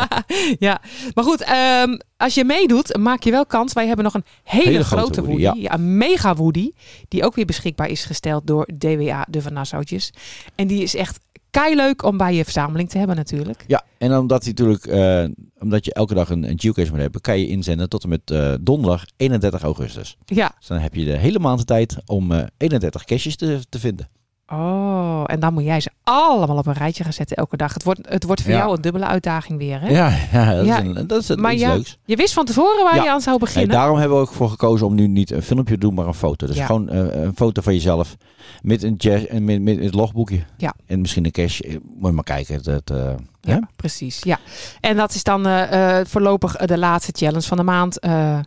ja, 0.68 0.80
maar 1.14 1.24
goed, 1.24 1.42
ehm, 1.42 1.96
als 2.16 2.34
je 2.34 2.44
meedoet, 2.44 2.96
maak 2.96 3.22
je 3.22 3.30
wel 3.30 3.46
kans. 3.46 3.72
Wij 3.72 3.86
hebben 3.86 4.04
nog 4.04 4.14
een 4.14 4.24
hele, 4.44 4.64
Hele 4.64 4.84
grote, 4.84 5.02
grote 5.02 5.24
Woody. 5.24 5.42
Woody, 5.44 5.60
Ja. 5.60 5.74
een 5.74 5.96
mega 5.96 6.34
Woody. 6.34 6.70
Die 7.08 7.24
ook 7.24 7.34
weer 7.34 7.44
beschikbaar 7.46 7.88
is 7.88 8.04
gesteld 8.04 8.46
door 8.46 8.68
DWA, 8.78 9.26
de 9.30 9.42
Van 9.42 9.52
Nassautjes. 9.52 10.12
En 10.54 10.66
die 10.66 10.82
is 10.82 10.94
echt 10.94 11.18
leuk 11.50 12.04
om 12.04 12.16
bij 12.16 12.34
je 12.34 12.44
verzameling 12.44 12.88
te 12.88 12.98
hebben 12.98 13.16
natuurlijk. 13.16 13.64
Ja, 13.66 13.84
en 13.98 14.16
omdat, 14.16 14.42
hij 14.42 14.52
natuurlijk, 14.52 14.86
eh, 14.86 15.24
omdat 15.58 15.84
je 15.84 15.92
elke 15.92 16.14
dag 16.14 16.30
een, 16.30 16.50
een 16.50 16.60
geocache 16.60 16.90
moet 16.90 17.00
hebben, 17.00 17.20
kan 17.20 17.38
je 17.38 17.46
inzenden 17.46 17.88
tot 17.88 18.02
en 18.02 18.08
met 18.08 18.30
eh, 18.30 18.54
donderdag 18.60 19.04
31 19.16 19.62
augustus. 19.62 20.16
Ja. 20.24 20.54
Dus 20.58 20.66
dan 20.66 20.78
heb 20.78 20.94
je 20.94 21.04
de 21.04 21.16
hele 21.16 21.38
maand 21.38 21.58
de 21.58 21.64
tijd 21.64 21.96
om 22.06 22.32
eh, 22.32 22.46
31 22.56 23.04
caches 23.04 23.36
te, 23.36 23.60
te 23.68 23.78
vinden. 23.78 24.08
Oh, 24.52 25.22
en 25.26 25.40
dan 25.40 25.52
moet 25.54 25.64
jij 25.64 25.80
ze 25.80 25.90
allemaal 26.04 26.56
op 26.56 26.66
een 26.66 26.72
rijtje 26.72 27.04
gaan 27.04 27.12
zetten 27.12 27.36
elke 27.36 27.56
dag. 27.56 27.74
Het 27.74 27.82
wordt, 27.84 28.00
het 28.08 28.24
wordt 28.24 28.42
voor 28.42 28.50
Ja. 28.50 28.56
jou 28.58 28.76
een 28.76 28.80
dubbele 28.82 29.06
uitdaging 29.06 29.58
weer, 29.58 29.80
hè? 29.80 29.88
Ja, 29.88 30.08
ja, 30.32 30.54
dat 30.54 30.66
Ja. 30.66 30.78
is, 30.78 30.86
een, 30.96 31.06
dat 31.06 31.22
is 31.22 31.36
Maar 31.36 31.52
iets 31.52 31.62
ja, 31.62 31.72
leuks. 31.74 31.98
je 32.04 32.16
wist 32.16 32.34
van 32.34 32.44
tevoren 32.44 32.84
waar 32.84 32.94
Ja. 32.94 33.02
je 33.02 33.10
aan 33.10 33.20
zou 33.20 33.38
beginnen. 33.38 33.70
daarom 33.76 33.98
hebben 33.98 34.16
we 34.16 34.22
ook 34.22 34.32
voor 34.32 34.50
gekozen 34.50 34.86
om 34.86 34.94
nu 34.94 35.06
niet 35.06 35.30
een 35.30 35.42
filmpje 35.42 35.74
te 35.74 35.80
doen, 35.80 35.94
maar 35.94 36.06
een 36.06 36.14
foto. 36.14 36.46
Dus 36.46 36.56
Ja. 36.56 36.66
gewoon 36.66 36.88
eh, 36.88 37.22
een 37.22 37.36
foto 37.36 37.62
van 37.62 37.74
jezelf 37.74 38.16
met 38.62 38.82
een 38.82 38.98
en 39.28 39.44
met, 39.44 39.62
met 39.62 39.78
het 39.78 39.94
logboekje. 39.94 40.44
Ja. 40.56 40.74
En 40.86 41.00
misschien 41.00 41.24
een 41.24 41.30
cache. 41.30 41.62
Eh, 41.64 41.76
Moet 41.96 42.08
je 42.08 42.12
maar 42.12 42.24
kijken. 42.24 42.62
Dat, 42.62 42.90
eh? 42.90 43.10
Ja, 43.40 43.68
precies. 43.76 44.22
Ja. 44.22 44.38
En 44.80 44.96
dat 44.96 45.14
is 45.14 45.22
dan 45.22 45.46
eh, 45.46 45.98
eh, 46.00 46.06
voorlopig 46.06 46.56
eh, 46.56 46.66
de 46.66 46.78
laatste 46.78 47.12
challenge 47.16 47.46
van 47.46 47.56
de 47.56 47.62
maand. 47.62 47.98
Eh, 47.98 48.38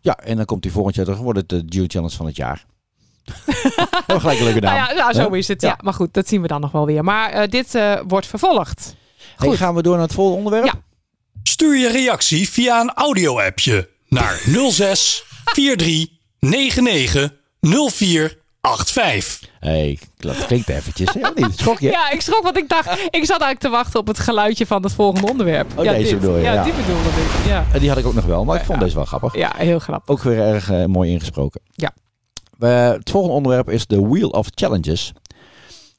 ja, 0.00 0.16
en 0.16 0.36
dan 0.36 0.44
komt 0.44 0.62
die 0.62 0.72
volgend 0.72 0.94
jaar 0.94 1.04
terug. 1.04 1.20
Wordt 1.20 1.38
het 1.38 1.48
de 1.48 1.62
Geo 1.68 1.84
Challenge 1.86 2.16
van 2.16 2.26
het 2.26 2.36
jaar. 2.36 2.64
oh, 4.06 4.20
gelijk 4.20 4.38
een 4.38 4.44
leuke 4.44 4.60
naam. 4.60 4.74
nou 4.74 4.88
ja, 4.88 4.94
nou, 5.02 5.12
zo 5.14 5.28
is 5.28 5.48
het. 5.48 5.60
Ja. 5.62 5.68
Ja. 5.68 5.78
maar 5.82 5.94
goed, 5.94 6.14
dat 6.14 6.28
zien 6.28 6.42
we 6.42 6.48
dan 6.48 6.60
nog 6.60 6.72
wel 6.72 6.86
weer. 6.86 7.04
Maar 7.04 7.30
eh, 7.30 7.48
dit 7.48 7.74
eh, 7.74 7.94
wordt 8.06 8.26
vervolgd. 8.26 8.94
Hey, 9.36 9.48
Goed. 9.48 9.56
gaan 9.56 9.74
we 9.74 9.82
door 9.82 9.94
naar 9.94 10.02
het 10.02 10.12
volgende 10.14 10.38
onderwerp? 10.44 10.64
Ja. 10.74 10.80
Stuur 11.42 11.76
je 11.76 11.88
reactie 11.88 12.48
via 12.48 12.80
een 12.80 12.92
audio-appje 12.94 13.88
naar 14.08 14.40
06 14.70 15.24
43 15.52 16.08
99 16.38 17.30
04 17.90 18.40
85. 18.62 19.48
hey, 19.60 19.98
dat 20.16 20.46
klinkt 20.46 20.68
eventjes. 20.68 21.08
Schok 21.56 21.80
je? 21.80 21.90
Ja, 21.90 22.10
ik 22.10 22.20
schrok, 22.20 22.42
want 22.42 22.56
ik 22.56 22.68
dacht, 22.68 22.90
ik 22.90 23.24
zat 23.24 23.40
eigenlijk 23.40 23.58
te 23.58 23.68
wachten 23.68 24.00
op 24.00 24.06
het 24.06 24.18
geluidje 24.18 24.66
van 24.66 24.82
het 24.82 24.92
volgende 24.92 25.30
onderwerp. 25.30 25.78
Oh, 25.78 25.84
ja, 25.84 25.92
deze 25.92 26.10
dit. 26.10 26.20
bedoel 26.20 26.36
je, 26.36 26.42
Ja, 26.42 26.52
ja. 26.52 26.62
die 26.64 26.72
bedoelde 26.72 27.08
ik. 27.08 27.46
Ja, 27.46 27.64
En 27.72 27.80
die 27.80 27.88
had 27.88 27.98
ik 27.98 28.06
ook 28.06 28.14
nog 28.14 28.24
wel, 28.24 28.44
maar 28.44 28.56
ik 28.58 28.64
vond 28.64 28.80
deze 28.80 28.94
wel 28.94 29.04
grappig. 29.04 29.34
ja 29.34 29.52
heel 29.56 29.78
grappig. 29.78 30.08
Ook 30.08 30.22
weer 30.22 30.38
erg 30.38 30.70
eh, 30.70 30.84
mooi 30.84 31.10
ingesproken. 31.10 31.60
Ja. 31.74 31.92
Eh, 32.62 32.90
het 32.90 33.10
volgende 33.10 33.36
onderwerp 33.36 33.70
is 33.70 33.86
de 33.86 34.00
Wheel 34.08 34.28
of 34.28 34.46
Challenges. 34.54 35.12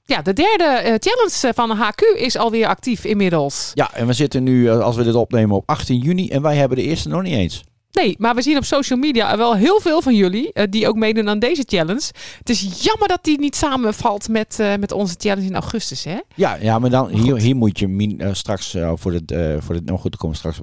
Ja, 0.06 0.21
de 0.21 0.34
derde 0.34 0.63
eh, 0.63 0.93
challenge 0.99 1.54
van 1.54 1.69
de 1.69 1.76
HQ 1.76 2.02
is 2.17 2.38
alweer 2.38 2.67
actief 2.67 3.04
inmiddels. 3.04 3.71
Ja, 3.73 3.93
en 3.93 4.08
we 4.08 4.13
zitten 4.13 4.43
nu, 4.43 4.69
eh, 4.69 4.80
als 4.80 4.95
we 4.95 5.04
dit 5.04 5.15
opnemen, 5.15 5.56
op 5.56 5.63
18 5.65 5.99
juni. 5.99 6.30
En 6.30 6.41
wij 6.41 6.56
hebben 6.56 6.78
de 6.78 6.84
eerste 6.84 7.10
nog 7.10 7.21
niet 7.21 7.34
eens. 7.34 7.63
Nee, 7.94 8.16
maar 8.18 8.36
we 8.36 8.42
zien 8.42 8.58
op 8.58 8.64
social 8.66 9.00
media 9.00 9.38
wel 9.38 9.56
heel 9.56 9.80
veel 9.80 10.02
van 10.02 10.16
jullie 10.16 10.54
eh, 10.54 10.64
die 10.70 10.88
ook 10.88 10.96
meedoen 10.96 11.30
aan 11.30 11.40
deze 11.40 11.64
challenge. 11.66 12.12
Het 12.38 12.50
is 12.50 12.84
jammer 12.84 13.08
dat 13.08 13.20
die 13.22 13.40
niet 13.40 13.56
samenvalt 13.56 14.30
met, 14.30 14.60
eh, 14.60 14.76
met 14.80 14.92
onze 14.92 15.16
challenge 15.18 15.48
in 15.48 15.54
augustus, 15.54 16.04
hè? 16.04 16.18
Ja, 16.36 16.56
ja 16.56 16.80
maar 16.80 16.90
dan, 16.90 17.10
hier, 17.10 17.38
hier 17.38 17.56
moet 17.56 17.80
je 17.80 17.88
min, 17.88 18.20
eh, 18.20 18.34
straks 18.34 18.78
voor 18.96 19.14
het, 19.14 19.36
voor 19.60 19.76
het, 19.76 19.86
nou 19.86 20.00
goed, 20.00 20.16
komen 20.16 20.36
straks 20.36 20.60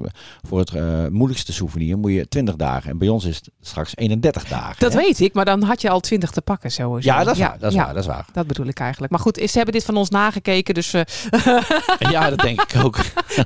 voor 0.48 0.58
het 0.58 0.72
moeilijkste 1.12 1.52
souvenir 1.52 1.98
moet 1.98 2.12
je 2.12 2.28
20 2.28 2.56
dagen. 2.56 2.90
En 2.90 2.98
bij 2.98 3.08
ons 3.08 3.24
is 3.24 3.36
het 3.36 3.50
straks 3.60 3.92
31 3.96 4.44
dagen. 4.44 4.76
Dat 4.78 4.92
hè? 4.92 4.98
weet 4.98 5.20
ik, 5.20 5.34
maar 5.34 5.44
dan 5.44 5.62
had 5.62 5.80
je 5.80 5.90
al 5.90 6.00
twintig 6.00 6.30
te 6.30 6.40
pakken 6.42 6.70
sowieso. 6.70 7.08
Ja, 7.08 7.24
dat 7.24 7.34
is 7.34 7.40
waar. 7.40 7.58
Dat 7.58 7.70
is 7.70 7.76
ja, 7.76 7.84
waar. 7.84 7.94
Dat 7.94 8.02
is 8.02 8.08
waar. 8.08 8.26
Dat 8.32 8.46
bedoel 8.46 8.66
ik 8.66 8.78
eigenlijk. 8.78 9.12
Maar 9.12 9.20
goed, 9.20 9.36
ze 9.36 9.56
hebben 9.56 9.74
dit 9.74 9.84
van 9.84 9.96
ons 9.96 10.08
nagekeken, 10.08 10.74
dus 10.74 10.90
Ja, 12.10 12.30
dat 12.30 12.38
denk 12.38 12.62
ik 12.62 12.84
ook. 12.84 12.96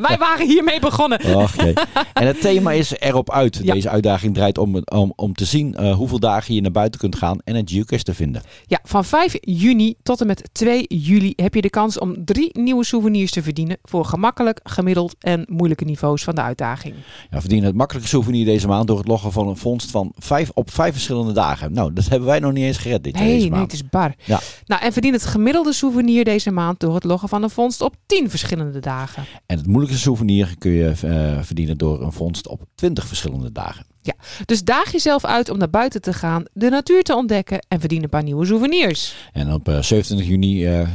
wij 0.01 0.19
waren 0.19 0.47
hiermee 0.47 0.81
begonnen. 0.81 1.19
En 2.13 2.27
het 2.27 2.41
thema 2.41 2.73
is 2.73 2.99
erop 2.99 3.31
uit. 3.31 3.61
Deze 3.75 3.89
uitdaging 3.89 4.35
draait 4.35 4.59
om, 4.59 4.83
om, 4.85 5.13
om 5.17 5.35
te 5.35 5.45
zien 5.45 5.75
eh, 5.75 5.95
hoeveel 5.95 6.19
dagen 6.19 6.55
je 6.55 6.61
naar 6.61 6.71
buiten 6.71 7.01
kunt 7.01 7.17
gaan 7.17 7.39
en 7.45 7.55
een 7.57 7.69
geocache 7.69 8.03
te 8.03 8.15
vinden. 8.15 8.43
Ja, 8.67 8.79
van 8.83 9.05
5 9.05 9.37
juni 9.41 9.95
tot 10.03 10.21
en 10.21 10.27
met 10.27 10.49
2 10.53 10.85
juli 10.89 11.33
heb 11.37 11.55
je 11.55 11.61
de 11.61 11.71
kans 11.71 11.99
om 11.99 12.25
drie 12.25 12.59
nieuwe 12.59 12.85
souvenirs 12.85 13.31
te 13.31 13.43
verdienen 13.43 13.77
voor 13.83 14.05
gemakkelijk, 14.05 14.61
gemiddeld 14.63 15.15
en 15.19 15.45
moeilijke 15.49 15.85
niveaus 15.85 16.25
van 16.25 16.35
de 16.35 16.41
uitdaging. 16.41 16.95
Ja, 17.31 17.41
verdien 17.41 17.65
het 17.65 17.75
makkelijke 17.75 18.09
souvenir 18.09 18.45
deze 18.45 18.67
maand 18.67 18.87
door 18.87 18.99
het 18.99 19.07
loggen 19.07 19.33
van 19.33 19.49
een 19.49 19.57
vondst 19.57 19.91
van 19.91 20.13
vijf 20.17 20.51
op 20.55 20.71
vijf 20.71 20.93
verschillende 20.93 21.33
dagen. 21.33 21.73
Nou, 21.73 21.93
dat 21.93 22.09
hebben 22.09 22.29
wij 22.29 22.39
nog 22.39 22.53
niet 22.53 22.65
eens 22.65 22.79
gered 22.79 23.05
dit, 23.05 23.15
Nee, 23.15 23.27
deze 23.27 23.41
nee, 23.41 23.51
maand. 23.51 23.73
het 23.73 23.73
is 23.73 23.89
bar. 23.89 24.15
Ja. 24.25 24.41
Nou, 24.67 24.83
en 24.83 24.93
verdien 24.93 25.13
het 25.13 25.27
gemiddelde 25.27 25.73
souvenir 25.73 26.25
deze 26.25 26.51
maand 26.51 26.81
door 26.81 26.95
het 26.95 27.05
loggen 27.05 27.29
van 27.29 27.43
een 27.43 27.51
vondst 27.51 27.81
op 27.81 27.95
10 28.07 28.31
verschillende 28.31 28.81
dagen. 28.81 29.25
En 29.47 29.57
het 29.57 29.67
moeilijkste 29.67 30.01
souvenir 30.03 30.55
kun 30.59 30.71
je 30.71 30.89
eh, 30.89 31.43
verdienen 31.43 31.79
door 31.79 32.03
een 32.03 32.13
vondst 32.13 32.49
op 32.49 32.61
20 32.75 33.07
verschillende 33.07 33.53
dagen. 33.53 33.64
Dus 34.45 34.65
daag 34.65 34.93
jezelf 34.93 35.25
uit 35.25 35.49
om 35.51 35.59
naar 35.59 35.71
buiten 35.71 36.01
te 36.01 36.13
gaan, 36.13 36.45
de 36.53 36.69
natuur 36.69 37.03
te 37.03 37.15
ontdekken 37.17 37.65
en 37.69 37.81
verdien 37.81 38.03
een 38.03 38.09
paar 38.09 38.23
nieuwe 38.23 38.47
souvenirs. 38.47 39.15
En 39.33 39.53
op 39.53 39.69
eh, 39.69 39.75
27 39.83 40.27
juni 40.27 40.67
eh, 40.67 40.81
eh, 40.81 40.89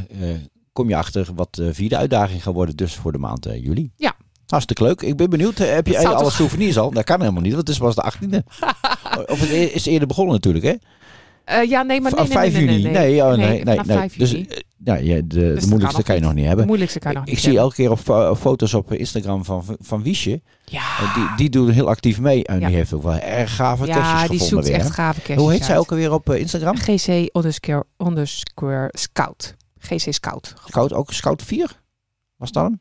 kom 0.72 0.88
je 0.88 0.96
achter 0.96 1.28
wat 1.34 1.54
de 1.54 1.74
vierde 1.74 1.96
uitdaging 1.96 2.42
gaat 2.42 2.54
worden, 2.54 2.76
dus 2.76 2.94
voor 2.94 3.12
de 3.12 3.18
maand 3.18 3.46
eh, 3.46 3.64
juli. 3.64 3.90
Ja. 3.96 4.14
Hartstikke 4.46 4.82
leuk. 4.82 5.02
Ik 5.02 5.16
ben 5.16 5.30
benieuwd. 5.30 5.58
Eh, 5.60 5.70
Heb 5.72 5.86
je 5.86 5.98
alle 6.08 6.18
toch- 6.18 6.32
souvenirs 6.32 6.78
al? 6.78 6.90
Dat 6.90 7.04
kan 7.04 7.20
helemaal 7.20 7.42
niet, 7.42 7.54
want 7.54 7.68
het 7.68 7.76
is 7.76 7.82
pas 7.82 7.94
de 7.94 8.12
18e. 8.12 8.38
of 9.32 9.40
het 9.40 9.50
is 9.50 9.86
eerder 9.86 10.08
begonnen 10.08 10.34
natuurlijk, 10.34 10.64
hè? 10.64 10.74
Eh, 11.50 11.68
ja, 11.68 11.82
nee, 11.82 12.00
maar 12.00 12.12
nee, 12.12 12.20
Of 12.20 12.28
nee, 12.28 12.36
5 12.38 12.52
nee, 12.52 12.64
nee, 12.64 12.80
juni. 12.80 12.92
nee, 12.92 13.02
Nee, 13.10 13.22
oh, 13.24 13.28
nee, 13.34 13.64
nee. 13.64 13.74
nee. 13.84 13.96
5 13.96 14.16
Dus 14.16 14.32
eh, 14.34 14.44
ja, 14.84 14.94
ja, 14.94 15.14
de, 15.14 15.22
de 15.24 15.54
dat 15.54 15.66
moeilijkste 15.66 16.02
kan 16.02 16.14
je 16.14 16.20
nog 16.20 16.32
niet 16.32 16.42
De 16.42 16.48
hebben. 16.48 16.66
moeilijkste 16.66 16.98
kan 16.98 17.10
je 17.10 17.16
nog 17.16 17.26
Ik, 17.26 17.30
niet 17.32 17.38
ik 17.44 17.50
zie 17.50 17.58
elke 17.58 17.74
keer 17.74 17.90
op 17.90 17.98
fo- 17.98 18.34
foto's 18.34 18.74
op 18.74 18.92
Instagram 18.92 19.44
van, 19.44 19.64
van 19.80 20.02
Wiesje. 20.02 20.40
Ja, 20.64 20.80
Eh, 20.98 21.14
Die, 21.14 21.24
die 21.36 21.48
doet 21.50 21.74
heel 21.74 21.88
actief 21.88 22.20
mee. 22.20 22.44
En 22.44 22.60
Ja. 22.60 22.66
die 22.66 22.76
heeft 22.76 22.92
ook 22.92 23.02
wel 23.02 23.18
erg 23.18 23.54
gave 23.56 23.86
ja 23.86 23.94
caches 23.94 24.28
die 24.30 24.38
gevonden 24.38 24.48
zoekt 24.48 24.64
weer. 24.66 24.74
echt 24.76 24.86
hè? 24.86 24.92
gave 24.92 25.20
caches 25.20 25.36
Hoe 25.42 25.50
heet 25.50 25.64
zij 25.64 25.74
uit. 25.74 25.78
ook 25.84 25.90
alweer 25.90 26.12
op 26.12 26.30
eh, 26.30 26.40
Instagram? 26.40 26.76
GC 26.76 27.28
underscore, 27.36 27.84
underscore 27.98 28.88
scout. 28.92 29.56
GC 29.78 30.12
scout. 30.12 30.54
Scout, 30.66 30.92
ook 30.92 31.12
Scout 31.12 31.42
4? 31.42 31.80
Was 32.36 32.52
dat 32.52 32.64
hem? 32.64 32.80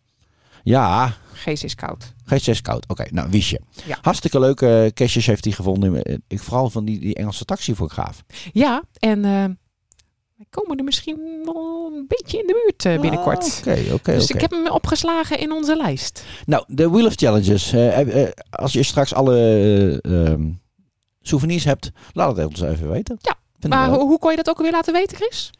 Ja, 0.63 1.13
GC 1.39 1.69
scout. 1.69 2.13
GC 2.25 2.55
Scout. 2.55 2.87
Oké, 2.87 3.05
nou 3.11 3.29
Wiesje. 3.29 3.59
Ja. 3.85 3.97
Hartstikke 4.01 4.39
leuke 4.39 4.81
uh, 4.85 4.89
caches 4.91 5.25
heeft 5.25 5.43
hij 5.43 5.53
gevonden. 5.53 6.03
Eh, 6.03 6.17
Ik, 6.27 6.39
vooral 6.39 6.69
van 6.69 6.85
die, 6.85 6.99
die 6.99 7.15
Engelse 7.15 7.45
taxi 7.45 7.75
voor 7.75 7.89
gaaf. 7.89 8.23
Ja, 8.51 8.83
en 8.99 9.25
eh 9.25 9.45
wij 10.39 10.47
komen 10.49 10.77
er 10.77 10.83
misschien 10.83 11.41
wel 11.43 11.91
een 11.95 12.05
beetje 12.07 12.39
in 12.39 12.47
de 12.47 12.61
buurt 12.63 12.85
eh, 12.95 13.01
binnenkort. 13.01 13.43
Ah, 13.43 13.73
Oké, 13.73 13.93
oké, 13.93 14.13
dus 14.13 14.29
ik 14.29 14.41
heb 14.41 14.51
hem 14.51 14.67
opgeslagen 14.67 15.39
in 15.39 15.51
onze 15.51 15.75
lijst. 15.75 16.23
Nou, 16.45 16.63
de 16.67 16.89
Wheel 16.89 17.05
of 17.05 17.13
Challenges. 17.15 17.71
Eh, 17.73 17.99
eh, 17.99 18.23
eh, 18.23 18.31
als 18.49 18.73
je 18.73 18.83
straks 18.83 19.13
alle 19.13 19.35
eh, 20.01 20.27
ehm, 20.27 20.49
souvenirs 21.21 21.63
hebt, 21.63 21.91
laat 22.13 22.37
het 22.37 22.47
ons 22.47 22.61
even 22.61 22.89
weten. 22.89 23.17
Ja, 23.21 23.35
Maar 23.69 23.89
hoe, 23.89 23.99
hoe 23.99 24.19
kon 24.19 24.29
je 24.31 24.37
dat 24.37 24.49
ook 24.49 24.57
weer 24.61 24.71
laten 24.71 24.93
weten, 24.93 25.17
Chris? 25.17 25.51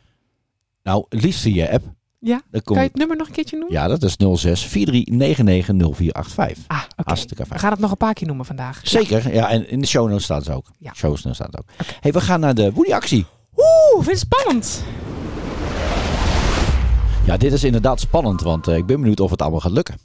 Nou, 0.84 1.06
liefst 1.10 1.42
via 1.42 1.63
je 1.63 1.72
app. 1.72 1.84
Ja, 2.21 2.41
Dan 2.51 2.62
Kan 2.62 2.75
je 2.75 2.84
het 2.84 2.95
nummer 2.95 3.17
nog 3.17 3.27
een 3.27 3.34
keertje 3.34 3.58
noemen? 3.58 3.75
Ja, 3.75 3.88
dat 3.88 4.03
is 4.03 4.15
06 4.17 4.65
4399 4.65 5.95
0485. 5.95 6.63
Ah, 6.67 6.77
oké. 6.77 7.03
Hartstikke 7.03 7.43
We 7.49 7.60
gaan 7.60 7.71
het 7.71 7.79
nog 7.79 7.91
een 7.91 7.97
paar 7.97 8.13
keer 8.13 8.27
noemen 8.27 8.45
vandaag. 8.45 8.82
Zeker, 8.84 9.34
ja. 9.34 9.49
En 9.49 9.69
in 9.69 9.79
de 9.79 9.88
show 9.88 10.08
notes 10.10 10.23
staat 10.23 10.45
het 10.45 10.55
ook. 10.55 10.65
Ja. 10.77 10.93
Show 10.93 11.12
notes 11.12 11.36
staat 11.36 11.47
het 11.47 11.58
ook. 11.58 11.65
Hey, 11.99 12.12
we 12.12 12.21
gaan 12.21 12.39
naar 12.39 12.53
de 12.53 12.71
Woody-actie. 12.73 13.25
Oeh, 13.55 14.05
vind 14.05 14.19
het 14.19 14.19
spannend? 14.19 14.84
Ja, 17.25 17.38
dit 17.38 17.53
is 17.53 17.63
inderdaad 17.63 17.99
spannend, 17.99 18.41
want 18.41 18.67
eh, 18.67 18.75
ik 18.75 18.86
ben 18.86 18.99
benieuwd 18.99 19.19
of 19.19 19.32
het 19.32 19.41
allemaal 19.41 19.60
gaat 19.60 19.71
lukken. 19.71 19.99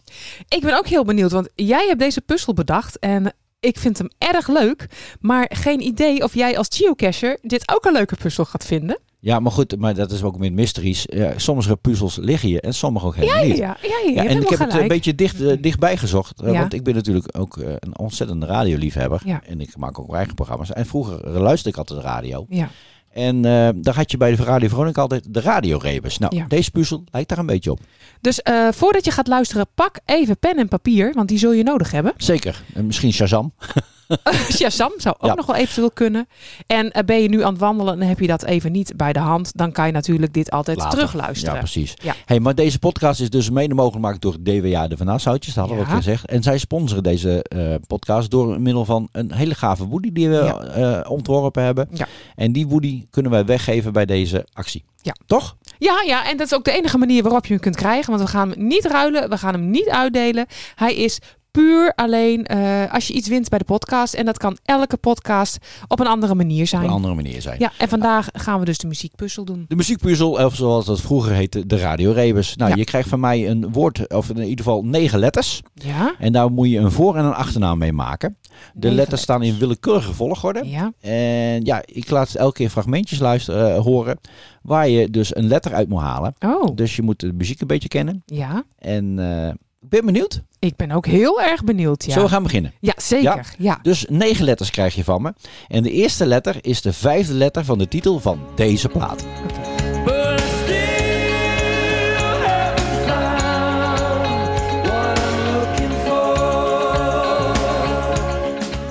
Ik 0.49 0.61
ben 0.61 0.77
ook 0.77 0.87
heel 0.87 1.05
benieuwd, 1.05 1.31
want 1.31 1.49
jij 1.55 1.87
hebt 1.87 1.99
deze 1.99 2.21
puzzel 2.21 2.53
bedacht 2.53 2.99
en 2.99 3.35
ik 3.61 3.79
vind 3.79 3.99
hem 3.99 4.09
erg 4.19 4.49
leuk. 4.49 4.87
Maar 5.21 5.51
geen 5.55 5.81
idee 5.81 6.23
of 6.23 6.35
jij 6.35 6.59
als 6.59 6.67
geocacher 6.71 7.39
dit 7.43 7.73
ook 7.75 7.85
een 7.85 7.93
leuke 7.93 8.17
puzzel 8.17 8.45
gaat 8.45 8.65
vinden. 8.65 8.99
Ja, 9.25 9.41
maar 9.41 9.53
goed, 9.53 9.79
maar 9.79 9.95
dat 9.95 10.11
is 10.11 10.23
ook 10.23 10.39
met 10.39 10.53
mysteries. 10.53 11.05
Ja, 11.07 11.33
sommige 11.37 11.77
puzzels 11.77 12.17
liggen 12.17 12.49
hier 12.49 12.61
en 12.61 12.75
sommige 12.75 13.07
ook 13.07 13.15
helemaal 13.17 13.37
Ja, 13.37 13.43
ja, 13.43 13.49
niet. 13.49 13.57
ja. 13.59 13.77
ja, 13.83 13.89
ja, 14.15 14.23
je 14.23 14.29
en 14.29 14.43
ik 14.43 14.49
heb 14.49 14.59
het 14.59 14.75
een 14.75 14.89
beetje 14.89 15.15
dicht, 15.15 15.41
eh, 15.43 15.57
dichtbij 15.61 15.97
gezocht. 15.97 16.41
eh. 16.41 16.53
Want 16.59 16.73
ik 16.75 16.83
ben 16.85 16.95
natuurlijk 16.95 17.39
ook 17.39 17.57
eh, 17.57 17.73
een 17.79 17.99
ontzettende 17.99 18.47
radioliefhebber. 18.47 19.23
En 19.47 19.61
ik 19.61 19.77
maak 19.77 19.99
ook 19.99 20.15
eigen 20.15 20.35
programma's. 20.35 20.73
En 20.73 20.87
vroeger 20.87 21.29
luisterde 21.41 21.69
ik 21.71 21.77
altijd 21.77 22.01
de 22.01 22.07
radio. 22.07 22.47
Ja. 22.49 22.69
En 23.13 23.45
eh 23.45 23.69
daar 23.75 23.95
had 23.95 24.11
je 24.11 24.17
bij 24.17 24.37
de 24.37 24.43
Radio 24.45 24.69
Veronica 24.69 25.01
altijd 25.01 25.35
de 25.35 25.41
radiorebus. 25.41 26.19
Nou, 26.19 26.37
Ja. 26.37 26.45
deze 26.49 26.71
puzzel 26.71 27.05
lijkt 27.11 27.29
daar 27.29 27.39
een 27.39 27.47
beetje 27.47 27.71
op. 27.71 27.81
Dus 28.21 28.41
voordat 28.71 29.05
je 29.05 29.11
gaat 29.11 29.27
luisteren, 29.29 29.67
pak 29.75 29.99
even 30.05 30.39
pen 30.39 30.57
en 30.57 30.69
papier, 30.69 31.13
want 31.15 31.29
die 31.29 31.39
zul 31.39 31.53
je 31.53 31.63
nodig 31.63 31.91
hebben. 31.91 32.13
Zeker. 32.17 32.63
En 32.75 32.87
misschien 32.87 33.13
Shazam. 33.13 33.53
Shazam 34.57 34.93
zou 34.97 35.15
ook 35.19 35.29
Ja. 35.29 35.35
nog 35.35 35.47
wel 35.47 35.57
eventueel 35.57 35.91
kunnen. 35.91 36.29
En 36.67 36.91
eh, 36.93 37.05
ben 37.05 37.23
je 37.23 37.29
nu 37.29 37.43
aan 37.45 37.51
het 37.53 37.61
wandelen 37.61 38.01
en 38.01 38.09
heb 38.09 38.21
je 38.21 38.27
dat 38.27 38.45
even 38.45 38.73
niet 38.73 38.97
bij 38.97 39.13
de 39.13 39.19
hand, 39.19 39.51
dan 39.57 39.73
kan 39.73 39.87
je 39.87 39.93
natuurlijk 39.93 40.33
dit 40.35 40.51
altijd 40.51 40.79
Later. 40.79 40.99
terugluisteren. 40.99 41.55
Ja, 41.55 41.61
precies. 41.61 41.95
Ja. 42.03 42.15
Hey, 42.25 42.41
maar 42.41 42.55
deze 42.55 42.79
podcast 42.79 43.21
is 43.21 43.31
dus 43.31 43.51
mede 43.51 43.75
mogelijk 43.75 43.95
gemaakt 44.05 44.23
door 44.23 44.37
DWA 44.43 44.89
de 44.89 44.97
Van 44.97 45.07
Nassau'tjes. 45.07 45.55
Dat 45.55 45.67
hadden 45.69 45.85
we 45.85 45.91
ook 45.91 45.97
gezegd. 45.99 46.27
En 46.27 46.43
zij 46.43 46.59
sponsoren 46.59 47.03
deze 47.03 47.43
eh, 47.43 47.75
podcast 47.87 48.31
door 48.31 48.61
middel 48.61 48.85
van 48.85 49.09
een 49.13 49.33
hele 49.33 49.55
gave 49.55 49.87
woody 49.87 50.13
die 50.13 50.29
we 50.29 50.39
eh, 50.39 51.11
ontworpen 51.11 51.63
hebben. 51.63 51.89
Ja. 51.93 52.07
En 52.35 52.53
die 52.53 52.67
woody 52.67 53.07
kunnen 53.11 53.31
wij 53.33 53.45
weggeven 53.45 53.93
bij 53.93 54.07
deze 54.07 54.47
actie. 54.53 54.85
Ja. 55.03 55.15
Toch? 55.27 55.57
Ja, 55.79 56.03
ja, 56.07 56.31
en 56.31 56.37
dat 56.37 56.47
is 56.47 56.55
ook 56.55 56.65
de 56.65 56.73
enige 56.73 56.99
manier 56.99 57.23
waarop 57.23 57.47
je 57.47 57.53
hem 57.53 57.63
kunt 57.63 57.77
krijgen. 57.77 58.11
Want 58.11 58.23
we 58.23 58.29
gaan 58.29 58.51
hem 58.51 58.67
niet 58.67 58.85
ruilen, 58.85 59.29
we 59.29 59.39
gaan 59.39 59.55
hem 59.55 59.71
niet 59.71 59.89
uitdelen. 59.89 60.47
Hij 60.75 60.95
is 60.95 61.19
puur 61.59 61.93
alleen 61.95 62.45
eh, 62.47 62.93
als 62.95 63.07
je 63.07 63.13
iets 63.15 63.29
wint 63.29 63.49
bij 63.49 63.59
de 63.59 63.65
podcast. 63.65 64.15
En 64.15 64.25
dat 64.25 64.39
kan 64.39 64.57
elke 64.65 64.97
podcast 64.97 65.59
op 65.89 66.01
een 66.01 66.07
andere 66.07 66.35
manier 66.35 66.61
Op 66.61 66.67
zijn. 66.67 66.83
een 66.85 66.89
andere 66.91 67.15
manier 67.15 67.43
zijn. 67.43 67.59
Ja, 67.59 67.73
en 67.79 67.89
vandaag 67.89 68.29
gaan 68.33 68.59
we 68.59 68.65
dus 68.65 68.79
de 68.79 68.87
muziekpuzzel 68.87 69.45
doen. 69.45 69.65
De 69.69 69.77
muziekpuzzel, 69.77 70.31
of 70.45 70.55
zoals 70.55 70.85
dat 70.87 71.01
vroeger 71.01 71.33
heette, 71.33 71.67
de 71.67 71.77
Radio 71.79 72.13
Rebus. 72.13 72.57
Nou, 72.57 72.71
Ja. 72.71 72.77
je 72.77 72.85
krijgt 72.85 73.09
van 73.09 73.21
mij 73.21 73.49
een 73.49 73.73
woord, 73.73 74.13
of 74.15 74.29
in 74.31 74.39
ieder 74.39 74.65
geval 74.65 74.85
negen 74.85 75.19
letters. 75.19 75.63
Ja? 75.75 76.15
En 76.19 76.33
daar 76.33 76.51
moet 76.53 76.71
je 76.71 76.79
een 76.79 76.91
voor- 76.93 77.17
en 77.17 77.25
een 77.25 77.35
achternaam 77.35 77.79
mee 77.79 77.93
maken. 77.93 78.37
De 78.41 78.55
Negen 78.75 78.95
letters 78.95 79.23
staan 79.23 79.43
in 79.43 79.59
willekeurige 79.59 80.13
volgorde. 80.15 80.63
Ja. 80.65 80.93
En 81.01 81.65
ja, 81.65 81.83
ik 81.85 82.11
laat 82.11 82.35
elke 82.35 82.55
keer 82.57 82.71
fragmentjes 82.71 83.19
luisteren, 83.19 83.75
eh, 83.75 83.81
horen. 83.83 84.19
Waar 84.63 84.89
je 84.89 85.11
dus 85.11 85.37
een 85.37 85.47
letter 85.49 85.75
uit 85.75 85.89
moet 85.89 86.01
halen. 86.01 86.35
Oh, 86.41 86.75
Dus 86.75 86.97
je 86.97 87.03
moet 87.03 87.21
de 87.21 87.33
muziek 87.33 87.61
een 87.61 87.67
beetje 87.67 87.89
kennen. 87.89 88.23
ja. 88.27 88.65
En 88.79 89.19
eh, 89.19 89.53
ik 89.85 89.91
ben 89.91 90.05
benieuwd. 90.05 90.43
Ik 90.59 90.77
ben 90.77 90.91
ook 90.91 91.07
heel 91.07 91.43
erg 91.43 91.65
benieuwd. 91.65 92.05
Ja, 92.05 92.13
Zullen 92.13 92.27
we 92.29 92.35
gaan 92.35 92.43
beginnen? 92.43 92.73
ja 92.81 92.93
zeker. 92.97 93.55
Ja. 93.59 93.79
Dus 93.83 94.07
negen 94.09 94.45
letters 94.45 94.71
krijg 94.71 94.95
je 94.95 95.05
van 95.05 95.23
me. 95.23 95.33
En 95.69 95.83
de 95.83 95.91
eerste 95.91 96.27
letter 96.27 96.57
is 96.61 96.83
de 96.83 96.93
vijfde 96.93 97.35
letter 97.35 97.65
van 97.65 97.79
de 97.79 97.89
titel 97.89 98.21
van 98.21 98.39
deze 98.55 98.89
plaat. 98.89 99.25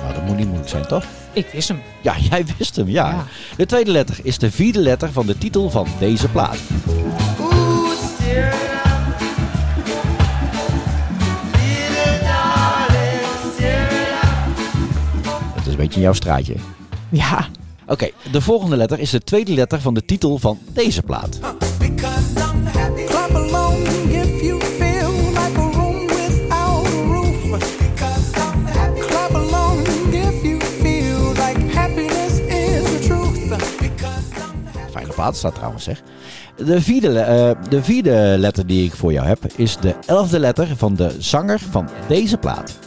Nou, 0.00 0.14
dat 0.14 0.22
moet 0.26 0.36
niet 0.36 0.46
moeilijk 0.46 0.68
zijn, 0.68 0.86
toch? 0.86 1.04
Ik 1.32 1.46
wist 1.52 1.68
hem. 1.68 1.80
Ja, 2.02 2.14
jij 2.30 2.44
wist 2.58 2.76
hem, 2.76 2.88
ja. 2.88 3.10
Ja. 3.10 3.24
De 3.56 3.66
tweede 3.66 3.90
letter 3.90 4.18
is 4.22 4.38
de 4.38 4.50
vierde 4.50 4.78
letter 4.80 5.12
van 5.12 5.26
de 5.26 5.38
titel 5.38 5.70
van 5.70 5.86
deze 5.98 6.28
plaat. 6.28 6.58
Een 15.74 15.80
beetje 15.80 16.00
jouw 16.00 16.12
straatje. 16.12 16.54
Ja. 17.08 17.46
Oké, 17.86 18.10
de 18.32 18.40
volgende 18.40 18.76
letter 18.76 18.98
is 18.98 19.10
de 19.10 19.20
tweede 19.20 19.54
letter 19.54 19.80
van 19.80 19.94
de 19.94 20.04
titel 20.04 20.38
van 20.38 20.58
deze 20.72 21.02
plaat. 21.02 21.38
Truth. 33.00 33.44
plaat 35.14 35.36
staat 35.36 35.54
trouwens, 35.54 35.84
zeg. 35.84 36.02
De 36.56 36.80
vierde, 36.80 37.18
eh, 37.18 37.50
de 37.68 37.82
vierde 37.82 38.34
letter 38.38 38.66
die 38.66 38.84
ik 38.84 38.94
voor 38.94 39.12
jou 39.12 39.26
heb 39.26 39.38
is 39.56 39.76
de 39.76 39.94
elfde 40.06 40.38
letter 40.38 40.76
van 40.76 40.94
de 40.94 41.16
zanger 41.18 41.58
van 41.58 41.88
deze 42.08 42.36
plaat. 42.36 42.78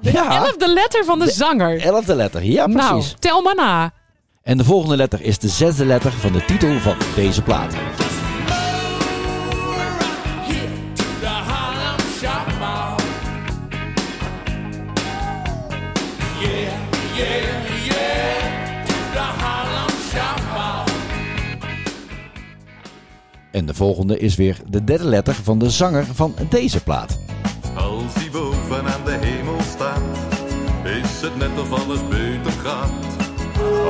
Ja, 0.00 0.30
Elfde 0.30 0.72
letter 0.72 1.04
van 1.04 1.18
de 1.18 1.30
zanger. 1.30 1.80
elfde 1.80 2.14
letter. 2.14 2.44
Ja, 2.44 2.66
nou, 2.66 2.92
precies. 2.92 3.14
tel 3.18 3.42
maar 3.42 3.54
na. 3.54 3.92
En 4.42 4.56
de 4.58 4.64
volgende 4.64 4.96
letter 4.96 5.22
is 5.22 5.38
de 5.38 5.48
zesde 5.48 5.86
letter 5.86 6.12
van 6.12 6.32
de 6.32 6.44
titel 6.44 6.78
van 6.78 6.96
deze 7.14 7.42
plaat. 7.42 7.74
En 23.50 23.66
de 23.66 23.74
volgende 23.74 24.18
is 24.18 24.34
weer 24.34 24.56
de 24.68 24.84
derde 24.84 25.04
letter 25.04 25.34
van 25.34 25.58
de 25.58 25.70
zanger 25.70 26.04
van 26.04 26.34
deze 26.48 26.82
plaat. 26.82 27.18
Als 27.74 28.14
hij 28.14 28.30
boven 28.32 28.84
aan 28.84 29.04
de 29.04 29.18
hemel 29.20 29.60
staat, 29.60 30.02
is 30.84 31.20
het 31.20 31.36
net 31.36 31.60
of 31.60 31.72
alles 31.72 32.08
beter 32.08 32.52
gaat. 32.52 32.90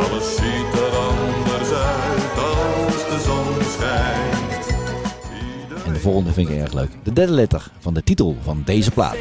Alles 0.05 0.37
ziet 0.37 0.81
er 0.81 0.97
anders 0.97 1.73
uit 1.73 2.39
als 2.39 3.09
de 3.09 3.21
zon 3.25 3.65
schijnt. 3.73 4.67
En 5.87 5.93
de 5.93 6.01
volgende 6.01 6.33
vind 6.33 6.49
ik 6.49 6.57
erg 6.57 6.73
leuk. 6.73 6.91
De 7.03 7.13
derde 7.13 7.33
letter 7.33 7.71
van 7.79 7.95
de 7.95 8.03
titel 8.03 8.37
van 8.43 8.63
deze 8.65 8.91
plaat. 8.91 9.17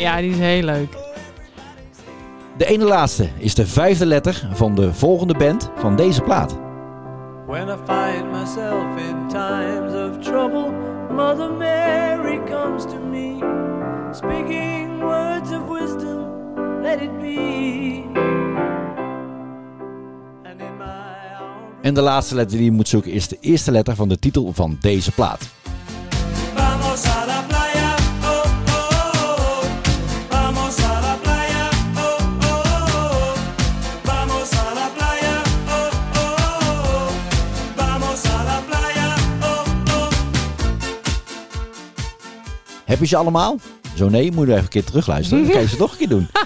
Ja, 0.00 0.20
die 0.20 0.30
is 0.30 0.38
heel 0.38 0.62
leuk. 0.62 0.96
De 2.56 2.66
ene 2.66 2.84
laatste 2.84 3.28
is 3.38 3.54
de 3.54 3.66
vijfde 3.66 4.06
letter 4.06 4.48
van 4.52 4.74
de 4.74 4.94
volgende 4.94 5.34
band 5.34 5.70
van 5.76 5.96
deze 5.96 6.20
plaat. 6.20 6.58
When 7.46 7.68
I 7.68 7.76
find 7.86 8.30
myself 8.32 8.96
in 8.96 9.28
times 9.28 9.92
of 9.92 10.18
trouble, 10.18 10.70
Mother 11.10 11.52
Mary 11.52 12.40
comes 12.44 12.82
to 12.82 12.98
me, 13.10 13.38
speaking 14.12 15.00
words 15.00 15.50
of 15.50 15.78
wisdom, 15.80 16.26
let 16.82 17.00
it 17.00 17.18
be. 17.18 18.02
And 20.44 20.60
in 20.60 20.76
my 20.78 20.84
arms, 21.38 21.80
En 21.82 21.94
de 21.94 22.00
laatste 22.02 22.34
letter 22.34 22.56
die 22.56 22.66
je 22.66 22.72
moet 22.72 22.88
zoeken 22.88 23.12
is 23.12 23.28
de 23.28 23.38
eerste 23.40 23.70
letter 23.70 23.94
van 23.94 24.08
de 24.08 24.18
titel 24.18 24.52
van 24.52 24.76
deze 24.80 25.10
plaat. 25.12 25.59
Heb 42.90 42.98
je 42.98 43.06
ze 43.06 43.16
allemaal? 43.16 43.56
Zo 43.96 44.08
nee, 44.08 44.32
moet 44.32 44.46
je 44.46 44.52
even 44.52 44.64
een 44.64 44.68
keer 44.68 44.84
terugluisteren. 44.84 45.42
Dan 45.42 45.52
kan 45.52 45.60
je 45.60 45.68
ze 45.68 45.76
nog 45.78 45.92
een 45.92 45.98
keer 45.98 46.08
doen. 46.08 46.28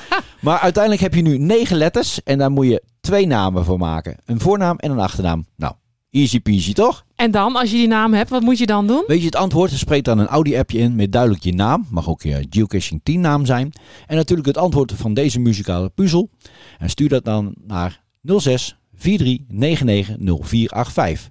Maar 0.40 0.59
uiteindelijk 0.59 1.03
heb 1.03 1.14
je 1.14 1.22
nu 1.22 1.38
negen 1.38 1.76
letters 1.76 2.22
en 2.22 2.38
daar 2.38 2.51
moet 2.51 2.66
je 2.66 2.82
twee 3.01 3.26
namen 3.26 3.64
voor 3.64 3.78
maken. 3.78 4.16
Een 4.24 4.40
voornaam 4.40 4.78
en 4.78 4.90
een 4.90 4.99
achternaam. 4.99 5.47
Nou, 5.57 5.74
easy 6.11 6.40
peasy 6.40 6.72
toch? 6.72 7.05
En 7.16 7.30
dan, 7.30 7.57
als 7.57 7.70
je 7.70 7.76
die 7.76 7.86
naam 7.86 8.12
hebt, 8.12 8.30
wat 8.30 8.42
moet 8.42 8.59
je 8.59 8.66
dan 8.66 8.86
doen? 8.86 9.05
Weet 9.07 9.18
je 9.18 9.24
het 9.24 9.36
antwoord? 9.36 9.70
Spreek 9.70 10.05
dan 10.05 10.18
een 10.18 10.26
Audi-appje 10.26 10.78
in 10.78 10.95
met 10.95 11.12
duidelijk 11.12 11.42
je 11.42 11.55
naam. 11.55 11.86
Mag 11.90 12.09
ook 12.09 12.22
je 12.22 12.47
geocaching 12.51 13.01
10 13.03 13.20
naam 13.20 13.47
zijn. 13.47 13.72
En 14.07 14.16
natuurlijk 14.16 14.49
het 14.49 14.59
antwoord 14.59 14.92
van 14.92 15.14
deze 15.14 15.40
muzikale 15.40 15.88
puzzel. 15.88 16.30
En 16.78 16.90
stuur 16.90 17.09
dat 17.09 17.24
dan 17.24 17.55
naar 17.66 18.03
06 18.22 18.76
43 18.99 19.47
99 19.49 20.16
0485. 20.18 21.30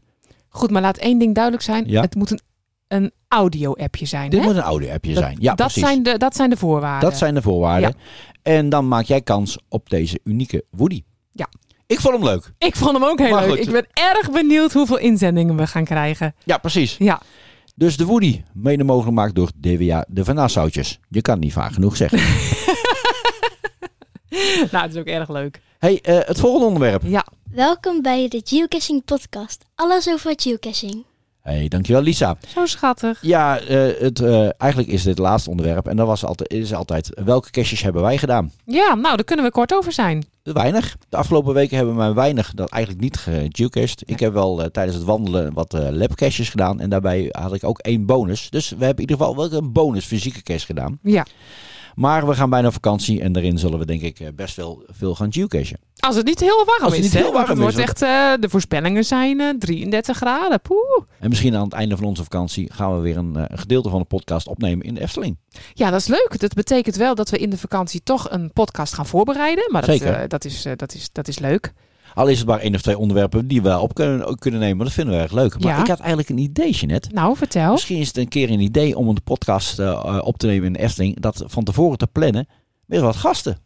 Goed, 0.49 0.71
maar 0.71 0.81
laat 0.81 0.97
één 0.97 1.19
ding 1.19 1.33
duidelijk 1.33 1.63
zijn. 1.63 1.83
Ja. 1.87 2.01
Het 2.01 2.15
moet 2.15 2.31
een, 2.31 2.39
een 2.87 3.11
audio-appje 3.27 4.05
zijn. 4.05 4.29
Dit 4.29 4.39
hè? 4.39 4.45
moet 4.45 4.55
een 4.55 4.61
Audi-appje 4.61 5.13
Dat- 5.13 5.23
zijn. 5.23 5.37
Ja, 5.39 5.55
dat, 5.55 5.67
precies. 5.67 5.83
zijn 5.83 6.03
de, 6.03 6.17
dat 6.17 6.35
zijn 6.35 6.49
de 6.49 6.57
voorwaarden. 6.57 7.09
Dat 7.09 7.17
zijn 7.19 7.33
de 7.33 7.41
voorwaarden. 7.41 7.95
En 8.41 8.69
dan 8.69 8.87
maak 8.87 9.05
jij 9.05 9.21
kans 9.21 9.57
op 9.69 9.89
deze 9.89 10.19
unieke 10.23 10.65
Woody. 10.71 11.03
Ja. 11.31 11.47
Ik 11.87 11.99
vond 11.99 12.13
hem 12.15 12.23
leuk. 12.23 12.51
Ik 12.57 12.75
vond 12.75 12.91
hem 12.91 13.03
ook 13.03 13.19
heel 13.19 13.29
Maar 13.29 13.41
leuk. 13.47 13.57
goed. 13.57 13.65
Ik 13.67 13.71
ben 13.71 13.87
erg 13.93 14.31
benieuwd 14.31 14.73
hoeveel 14.73 14.97
inzendingen 14.97 15.55
we 15.55 15.67
gaan 15.67 15.83
krijgen. 15.83 16.35
Ja, 16.43 16.57
precies. 16.57 16.95
Ja. 16.97 17.21
Dus 17.75 17.97
de 17.97 18.05
Woody, 18.05 18.43
mede 18.53 18.83
mogelijk 18.83 19.07
gemaakt 19.09 19.35
door 19.35 19.49
DWA 19.61 20.05
de 20.07 20.25
Van 20.25 20.35
Nassautjes. 20.35 20.99
Je 21.09 21.21
kan 21.21 21.33
het 21.33 21.43
niet 21.43 21.53
vaak 21.53 21.73
genoeg 21.73 21.95
zeggen. 21.97 22.19
nou, 24.71 24.87
dat 24.87 24.89
is 24.89 24.95
ook 24.97 25.05
erg 25.05 25.29
leuk. 25.29 25.61
hey, 25.79 26.01
eh, 26.01 26.27
het 26.27 26.39
volgende 26.39 26.65
onderwerp. 26.65 27.01
Ja. 27.05 27.25
Welkom 27.51 28.01
bij 28.01 28.27
de 28.27 28.41
Geocaching 28.43 29.03
Podcast. 29.05 29.65
Alles 29.75 30.09
over 30.09 30.33
geocaching. 30.35 31.03
Hey, 31.43 31.67
dankjewel 31.67 32.01
Lisa. 32.01 32.37
Zo 32.47 32.65
schattig. 32.65 33.19
Ja, 33.21 33.59
eh, 33.59 33.99
het, 33.99 34.19
eh, 34.19 34.49
eigenlijk 34.57 34.91
is 34.91 35.03
dit 35.03 35.17
het 35.17 35.17
laatste 35.17 35.49
onderwerp. 35.49 35.87
En 35.87 35.95
dat 35.95 36.07
was 36.07 36.25
altijd, 36.25 36.51
is 36.53 36.73
altijd, 36.73 37.21
welke 37.25 37.49
caches 37.49 37.81
hebben 37.81 38.01
wij 38.01 38.17
gedaan? 38.17 38.51
Ja, 38.65 38.95
nou, 38.95 39.15
daar 39.15 39.25
kunnen 39.25 39.45
we 39.45 39.51
kort 39.51 39.73
over 39.73 39.91
zijn. 39.91 40.25
Weinig. 40.43 40.95
De 41.09 41.17
afgelopen 41.17 41.53
weken 41.53 41.77
hebben 41.77 41.95
wij 41.95 42.13
weinig, 42.13 42.53
dat 42.53 42.69
eigenlijk 42.69 43.03
niet 43.03 43.17
gegeocached. 43.17 44.03
Ik 44.05 44.19
heb 44.19 44.33
wel 44.33 44.61
eh, 44.61 44.67
tijdens 44.67 44.97
het 44.97 45.05
wandelen 45.05 45.53
wat 45.53 45.73
eh 45.73 45.87
labcaches 45.89 46.49
gedaan. 46.49 46.79
En 46.79 46.89
daarbij 46.89 47.27
had 47.31 47.53
ik 47.53 47.63
ook 47.63 47.79
één 47.79 48.05
bonus. 48.05 48.49
Dus 48.49 48.69
we 48.69 48.85
hebben 48.85 49.03
in 49.03 49.09
ieder 49.09 49.17
geval 49.17 49.35
wel 49.35 49.53
een 49.53 49.71
bonus 49.71 50.05
fysieke 50.05 50.43
cache 50.43 50.65
gedaan. 50.65 50.99
Ja. 51.01 51.25
Maar 51.95 52.27
we 52.27 52.33
gaan 52.33 52.49
bijna 52.49 52.67
op 52.67 52.73
vakantie 52.73 53.21
en 53.21 53.31
daarin 53.31 53.57
zullen 53.57 53.79
we 53.79 53.85
denk 53.85 54.01
ik 54.01 54.19
eh, 54.19 54.27
best 54.35 54.55
wel 54.55 54.83
veel 54.91 55.15
gaan 55.15 55.33
geocachen. 55.33 55.79
Als 55.99 56.15
het 56.15 56.25
niet 56.25 56.39
heel 56.39 56.65
warm 56.65 56.83
Als 56.83 56.95
het 56.95 57.03
is. 57.05 57.05
niet 57.05 57.13
hè? 57.13 57.19
heel 57.19 57.31
warm 57.33 57.47
het 57.49 57.57
is, 57.57 57.63
wordt 57.63 57.77
echt, 57.77 58.01
eh, 58.01 58.31
de 58.39 58.49
voorspellingen 58.49 59.05
zijn 59.05 59.39
eh, 59.39 59.49
33 59.59 60.17
graden. 60.17 60.61
Poeh. 60.61 60.79
En 61.19 61.29
misschien 61.29 61.55
aan 61.55 61.63
het 61.63 61.73
einde 61.73 61.95
van 61.97 62.05
onze 62.05 62.23
vakantie 62.23 62.71
gaan 62.73 62.95
we 62.95 63.01
weer 63.01 63.17
een, 63.17 63.35
eh, 63.35 63.57
gedeelte 63.57 63.89
van 63.89 63.99
de 63.99 64.05
podcast 64.05 64.47
opnemen 64.47 64.85
in 64.85 64.93
de 64.93 65.01
Efteling. 65.01 65.37
Ja, 65.73 65.89
dat 65.89 65.99
is 65.99 66.07
leuk. 66.07 66.39
Dat 66.39 66.53
betekent 66.53 66.95
wel 66.95 67.15
dat 67.15 67.29
we 67.29 67.37
in 67.37 67.49
de 67.49 67.57
vakantie 67.57 68.01
toch 68.03 68.31
een 68.31 68.51
podcast 68.53 68.93
gaan 68.93 69.05
voorbereiden. 69.05 69.65
Maar 69.71 69.85
dat, 69.85 69.97
Zeker. 69.97 70.13
eh, 70.13 70.27
dat, 70.27 70.45
is, 70.45 70.65
eh, 70.65 70.73
dat, 70.75 70.93
is, 70.93 71.09
dat 71.11 71.27
is 71.27 71.39
leuk. 71.39 71.73
Al 72.13 72.27
is 72.27 72.37
het 72.37 72.47
maar 72.47 72.59
één 72.59 72.75
of 72.75 72.81
twee 72.81 72.97
onderwerpen 72.97 73.47
die 73.47 73.61
we 73.61 73.79
op 73.79 73.93
kunnen, 73.93 74.37
kunnen 74.39 74.59
nemen. 74.59 74.77
maar 74.77 74.85
Dat 74.85 74.95
vinden 74.95 75.15
we 75.15 75.21
erg 75.21 75.31
leuk. 75.31 75.59
Maar 75.59 75.73
Ja. 75.75 75.81
ik 75.81 75.87
had 75.87 75.99
eigenlijk 75.99 76.29
een 76.29 76.37
idee, 76.37 76.71
Jeanette. 76.71 77.09
Nou, 77.11 77.37
vertel. 77.37 77.71
Misschien 77.71 77.97
is 77.99 78.07
het 78.07 78.17
een 78.17 78.27
keer 78.27 78.49
een 78.51 78.59
idee 78.59 78.97
om 78.97 79.07
een 79.07 79.23
podcast 79.23 79.79
eh, 79.79 79.87
eh, 79.89 80.19
op 80.23 80.37
te 80.37 80.47
nemen 80.47 80.65
in 80.67 80.73
de 80.73 80.79
Efteling. 80.79 81.19
Dat 81.19 81.43
van 81.47 81.63
tevoren 81.63 81.97
te 81.97 82.07
plannen 82.07 82.47
met 82.85 82.99
wat 82.99 83.15
gasten. 83.15 83.57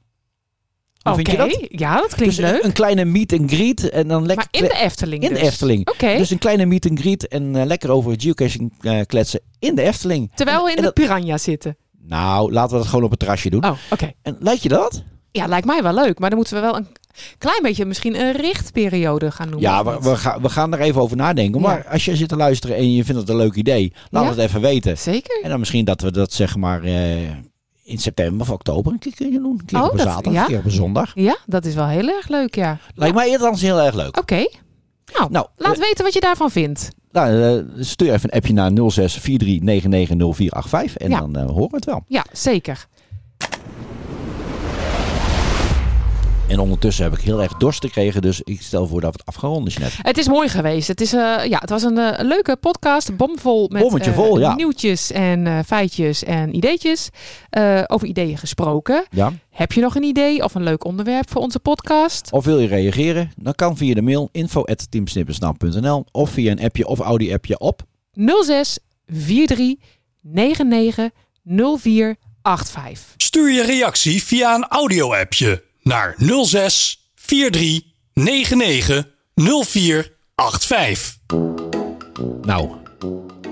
Oké, 1.04 1.16
vind 1.16 1.32
je 1.32 1.38
dat? 1.38 1.66
ja, 1.70 1.96
dat 2.02 2.16
klinkt 2.16 2.36
Dus 2.36 2.46
leuk. 2.52 2.64
Een 2.64 2.72
kleine 2.74 3.06
meet 3.06 3.34
and 3.34 3.52
greet. 3.52 3.90
En 3.90 4.08
dan 4.08 4.26
lekker 4.26 4.48
Maar 4.52 4.62
in 4.62 4.68
de 4.70 4.76
Efteling 4.84 5.24
In 5.24 5.30
de 5.30 5.36
dus. 5.40 5.44
Efteling. 5.48 5.90
Oké. 5.90 6.18
Dus 6.18 6.30
een 6.30 6.38
kleine 6.38 6.66
meet 6.66 6.90
and 6.90 7.00
greet 7.00 7.28
en 7.28 7.56
eh, 7.56 7.66
lekker 7.66 7.92
over 7.92 8.14
geocaching 8.18 8.74
kletsen 9.06 9.40
in 9.60 9.76
de 9.76 9.82
Efteling. 9.82 10.32
Terwijl 10.36 10.64
we 10.64 10.70
in 10.70 10.76
en 10.76 10.82
de 10.82 10.92
dat- 10.94 10.94
piranha 10.94 11.38
zitten. 11.38 11.78
Nou, 12.02 12.52
laten 12.52 12.72
we 12.72 12.78
dat 12.78 12.88
gewoon 12.88 13.04
op 13.04 13.10
het 13.10 13.20
terrasje 13.20 13.50
doen. 13.50 13.66
Oh, 13.66 13.78
oké. 13.92 14.12
En 14.22 14.38
lijkt 14.40 14.64
je 14.64 14.70
dat? 14.70 15.04
Ja, 15.32 15.46
lijkt 15.48 15.66
mij 15.66 15.84
wel 15.84 15.94
leuk. 15.94 16.20
Maar 16.20 16.30
dan 16.30 16.38
moeten 16.38 16.56
we 16.56 16.62
wel 16.62 16.76
een 16.76 16.88
klein 17.38 17.62
beetje 17.62 17.86
misschien 17.86 18.20
een 18.20 18.32
richtperiode 18.32 19.32
gaan 19.32 19.50
noemen. 19.50 19.70
Ja, 19.70 20.00
we, 20.02 20.16
gaan, 20.16 20.42
we 20.42 20.50
gaan 20.50 20.74
er 20.74 20.80
even 20.80 21.02
over 21.02 21.18
nadenken. 21.18 21.62
Maar 21.62 21.86
als 21.92 22.06
je 22.06 22.16
zit 22.16 22.30
te 22.30 22.36
luisteren 22.36 22.76
en 22.76 22.94
je 22.94 23.04
vindt 23.04 23.22
het 23.22 23.30
een 23.30 23.36
leuk 23.38 23.56
idee, 23.56 23.94
laat 24.10 24.24
Ja. 24.24 24.30
het 24.30 24.38
even 24.40 24.62
weten. 24.62 24.98
Zeker. 24.98 25.40
En 25.44 25.50
dan 25.50 25.60
misschien 25.60 25.86
dat 25.86 26.02
we 26.02 26.12
dat 26.12 26.34
zeg 26.34 26.56
maar 26.56 26.84
eh, 26.84 27.30
in 27.84 27.98
september 27.98 28.42
of 28.42 28.50
oktober 28.54 28.92
een 28.92 29.00
keer 29.00 29.16
kunnen 29.16 29.42
doen. 29.42 29.52
Een 29.60 29.66
keer 29.66 29.80
Oh, 29.80 29.86
op 29.86 29.92
een 29.92 29.98
dat- 29.98 30.08
zaterdag, 30.08 30.34
ja. 30.34 30.42
een 30.42 30.48
keer 30.48 30.58
op 30.58 30.66
een 30.66 30.72
zondag. 30.72 31.12
Ja, 31.16 31.38
dat 31.46 31.66
is 31.66 31.76
wel 31.76 31.88
heel 31.88 32.08
erg 32.08 32.28
leuk, 32.28 32.56
ja. 32.56 32.78
Lijkt 32.96 33.16
mij 33.16 33.32
althans 33.32 33.62
heel 33.62 33.82
erg 33.82 33.96
leuk. 33.96 34.18
Oké. 34.18 34.48
Nou, 35.14 35.32
Nou, 35.32 35.48
laat 35.58 35.74
eh, 35.76 35.80
weten 35.82 36.04
wat 36.04 36.14
je 36.14 36.20
daarvan 36.20 36.52
vindt. 36.52 36.90
Nou, 37.12 37.42
eh, 37.42 37.84
stuur 37.84 38.14
even 38.14 38.30
een 38.34 38.36
appje 38.38 38.54
naar 38.54 38.72
06 38.90 39.14
43 39.22 39.62
99 39.62 40.18
0485 40.18 40.98
en 40.98 41.10
Ja. 41.10 41.20
dan 41.20 41.38
horen 41.50 41.70
we 41.70 41.76
het 41.76 41.86
wel. 41.86 42.04
Ja, 42.08 42.26
zeker. 42.32 42.86
En 46.48 46.60
ondertussen 46.60 47.04
heb 47.04 47.14
ik 47.14 47.20
heel 47.20 47.42
erg 47.42 47.54
dorst 47.54 47.84
gekregen, 47.86 48.22
dus 48.22 48.42
ik 48.42 48.62
stel 48.62 48.88
voor 48.88 49.02
dat 49.02 49.12
we 49.12 49.20
het 49.20 49.28
af 49.28 49.36
gaan 49.36 49.50
ronden, 49.50 49.74
Jeanette. 49.74 49.98
Het 50.02 50.18
is 50.18 50.28
mooi 50.28 50.50
geweest. 50.50 50.88
Het, 50.88 51.02
is, 51.02 51.14
eh, 51.14 51.46
ja, 51.46 51.58
het 51.60 51.70
was 51.70 51.84
een 51.84 51.98
eh, 51.98 52.26
leuke 52.26 52.56
podcast, 52.56 53.18
bomvol 53.18 53.68
met 53.72 53.82
Bommetje 53.82 54.10
eh, 54.10 54.16
vol, 54.16 54.40
ja. 54.40 54.56
nieuwtjes 54.56 55.12
en 55.12 55.48
eh, 55.48 55.60
feitjes 55.66 56.24
en 56.24 56.56
ideetjes. 56.56 57.10
Eh, 57.50 57.84
over 57.88 58.08
ideeën 58.08 58.38
gesproken. 58.38 59.06
Ja. 59.10 59.34
Heb 59.50 59.72
je 59.72 59.82
nog 59.82 59.96
een 59.96 60.04
idee 60.04 60.44
of 60.44 60.56
een 60.56 60.64
leuk 60.64 60.86
onderwerp 60.86 61.30
voor 61.30 61.42
onze 61.42 61.60
podcast? 61.60 62.32
Of 62.32 62.46
wil 62.46 62.60
je 62.60 62.68
reageren? 62.68 63.32
Dan 63.36 63.54
kan 63.56 63.78
via 63.78 63.94
de 63.94 64.02
mail 64.02 64.30
info.teamsnippersnaam.nl 64.32 66.06
of 66.12 66.30
via 66.30 66.52
een 66.52 66.62
appje 66.64 66.88
of 66.88 67.00
Audi-appje 67.00 67.60
op 67.60 67.82
06 68.14 68.80
43 69.06 69.76
99 70.22 71.10
04 71.44 72.16
0485. 72.42 73.14
Stuur 73.18 73.52
je 73.52 73.64
reactie 73.64 74.24
via 74.24 74.56
een 74.56 74.68
audio-appje 74.68 75.67
naar 75.88 76.16
06 76.44 77.12
43 77.26 77.82
99 78.14 79.08
0485. 79.36 81.18
Nou, 82.42 82.70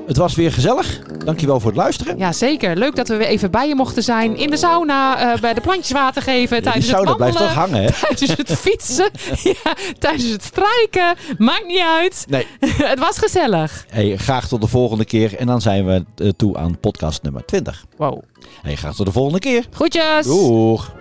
het 0.07 0.17
was 0.17 0.35
weer 0.35 0.51
gezellig. 0.51 0.99
Dankjewel 1.25 1.59
voor 1.59 1.69
het 1.71 1.79
luisteren. 1.79 2.17
Ja, 2.17 2.31
zeker. 2.31 2.75
Leuk 2.75 2.95
dat 2.95 3.07
we 3.07 3.15
weer 3.15 3.27
even 3.27 3.51
bij 3.51 3.67
je 3.67 3.75
mochten 3.75 4.03
zijn. 4.03 4.37
In 4.37 4.49
de 4.49 4.57
sauna, 4.57 5.33
eh, 5.33 5.39
bij 5.39 5.53
de 5.53 5.61
plantjes 5.61 5.91
water 5.91 6.21
geven. 6.21 6.55
die 6.55 6.71
tijdens 6.71 6.87
sauna 6.87 7.07
het 7.07 7.17
blijft 7.17 7.37
wandelen. 7.37 7.55
toch 7.55 7.69
hangen, 7.69 7.83
hè? 7.83 7.91
Tijdens 8.15 8.37
het 8.37 8.59
fietsen. 8.59 9.09
ja, 9.63 9.75
tijdens 9.99 10.29
het 10.29 10.43
strijken. 10.43 11.15
Maakt 11.37 11.65
niet 11.65 11.83
uit. 11.85 12.25
Nee. 12.29 12.47
het 12.91 12.99
was 12.99 13.17
gezellig. 13.17 13.85
Hey, 13.89 14.17
graag 14.17 14.47
tot 14.47 14.61
de 14.61 14.67
volgende 14.67 15.05
keer. 15.05 15.35
En 15.35 15.47
dan 15.47 15.61
zijn 15.61 15.85
we 15.85 16.05
eh, 16.15 16.29
toe 16.29 16.57
aan 16.57 16.79
podcast 16.79 17.23
nummer 17.23 17.45
20. 17.45 17.85
Wow. 17.97 18.21
Hey, 18.61 18.75
graag 18.75 18.95
tot 18.95 19.05
de 19.05 19.11
volgende 19.11 19.39
keer. 19.39 19.65
Groetjes. 19.71 20.25
Doeg. 20.25 20.93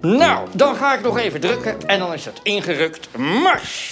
Nou, 0.00 0.48
dan 0.52 0.76
ga 0.76 0.94
ik 0.94 1.02
nog 1.02 1.18
even 1.18 1.40
drukken 1.40 1.76
en 1.86 1.98
dan 1.98 2.12
is 2.12 2.24
het 2.24 2.40
ingerukt. 2.42 3.16
Mars! 3.16 3.88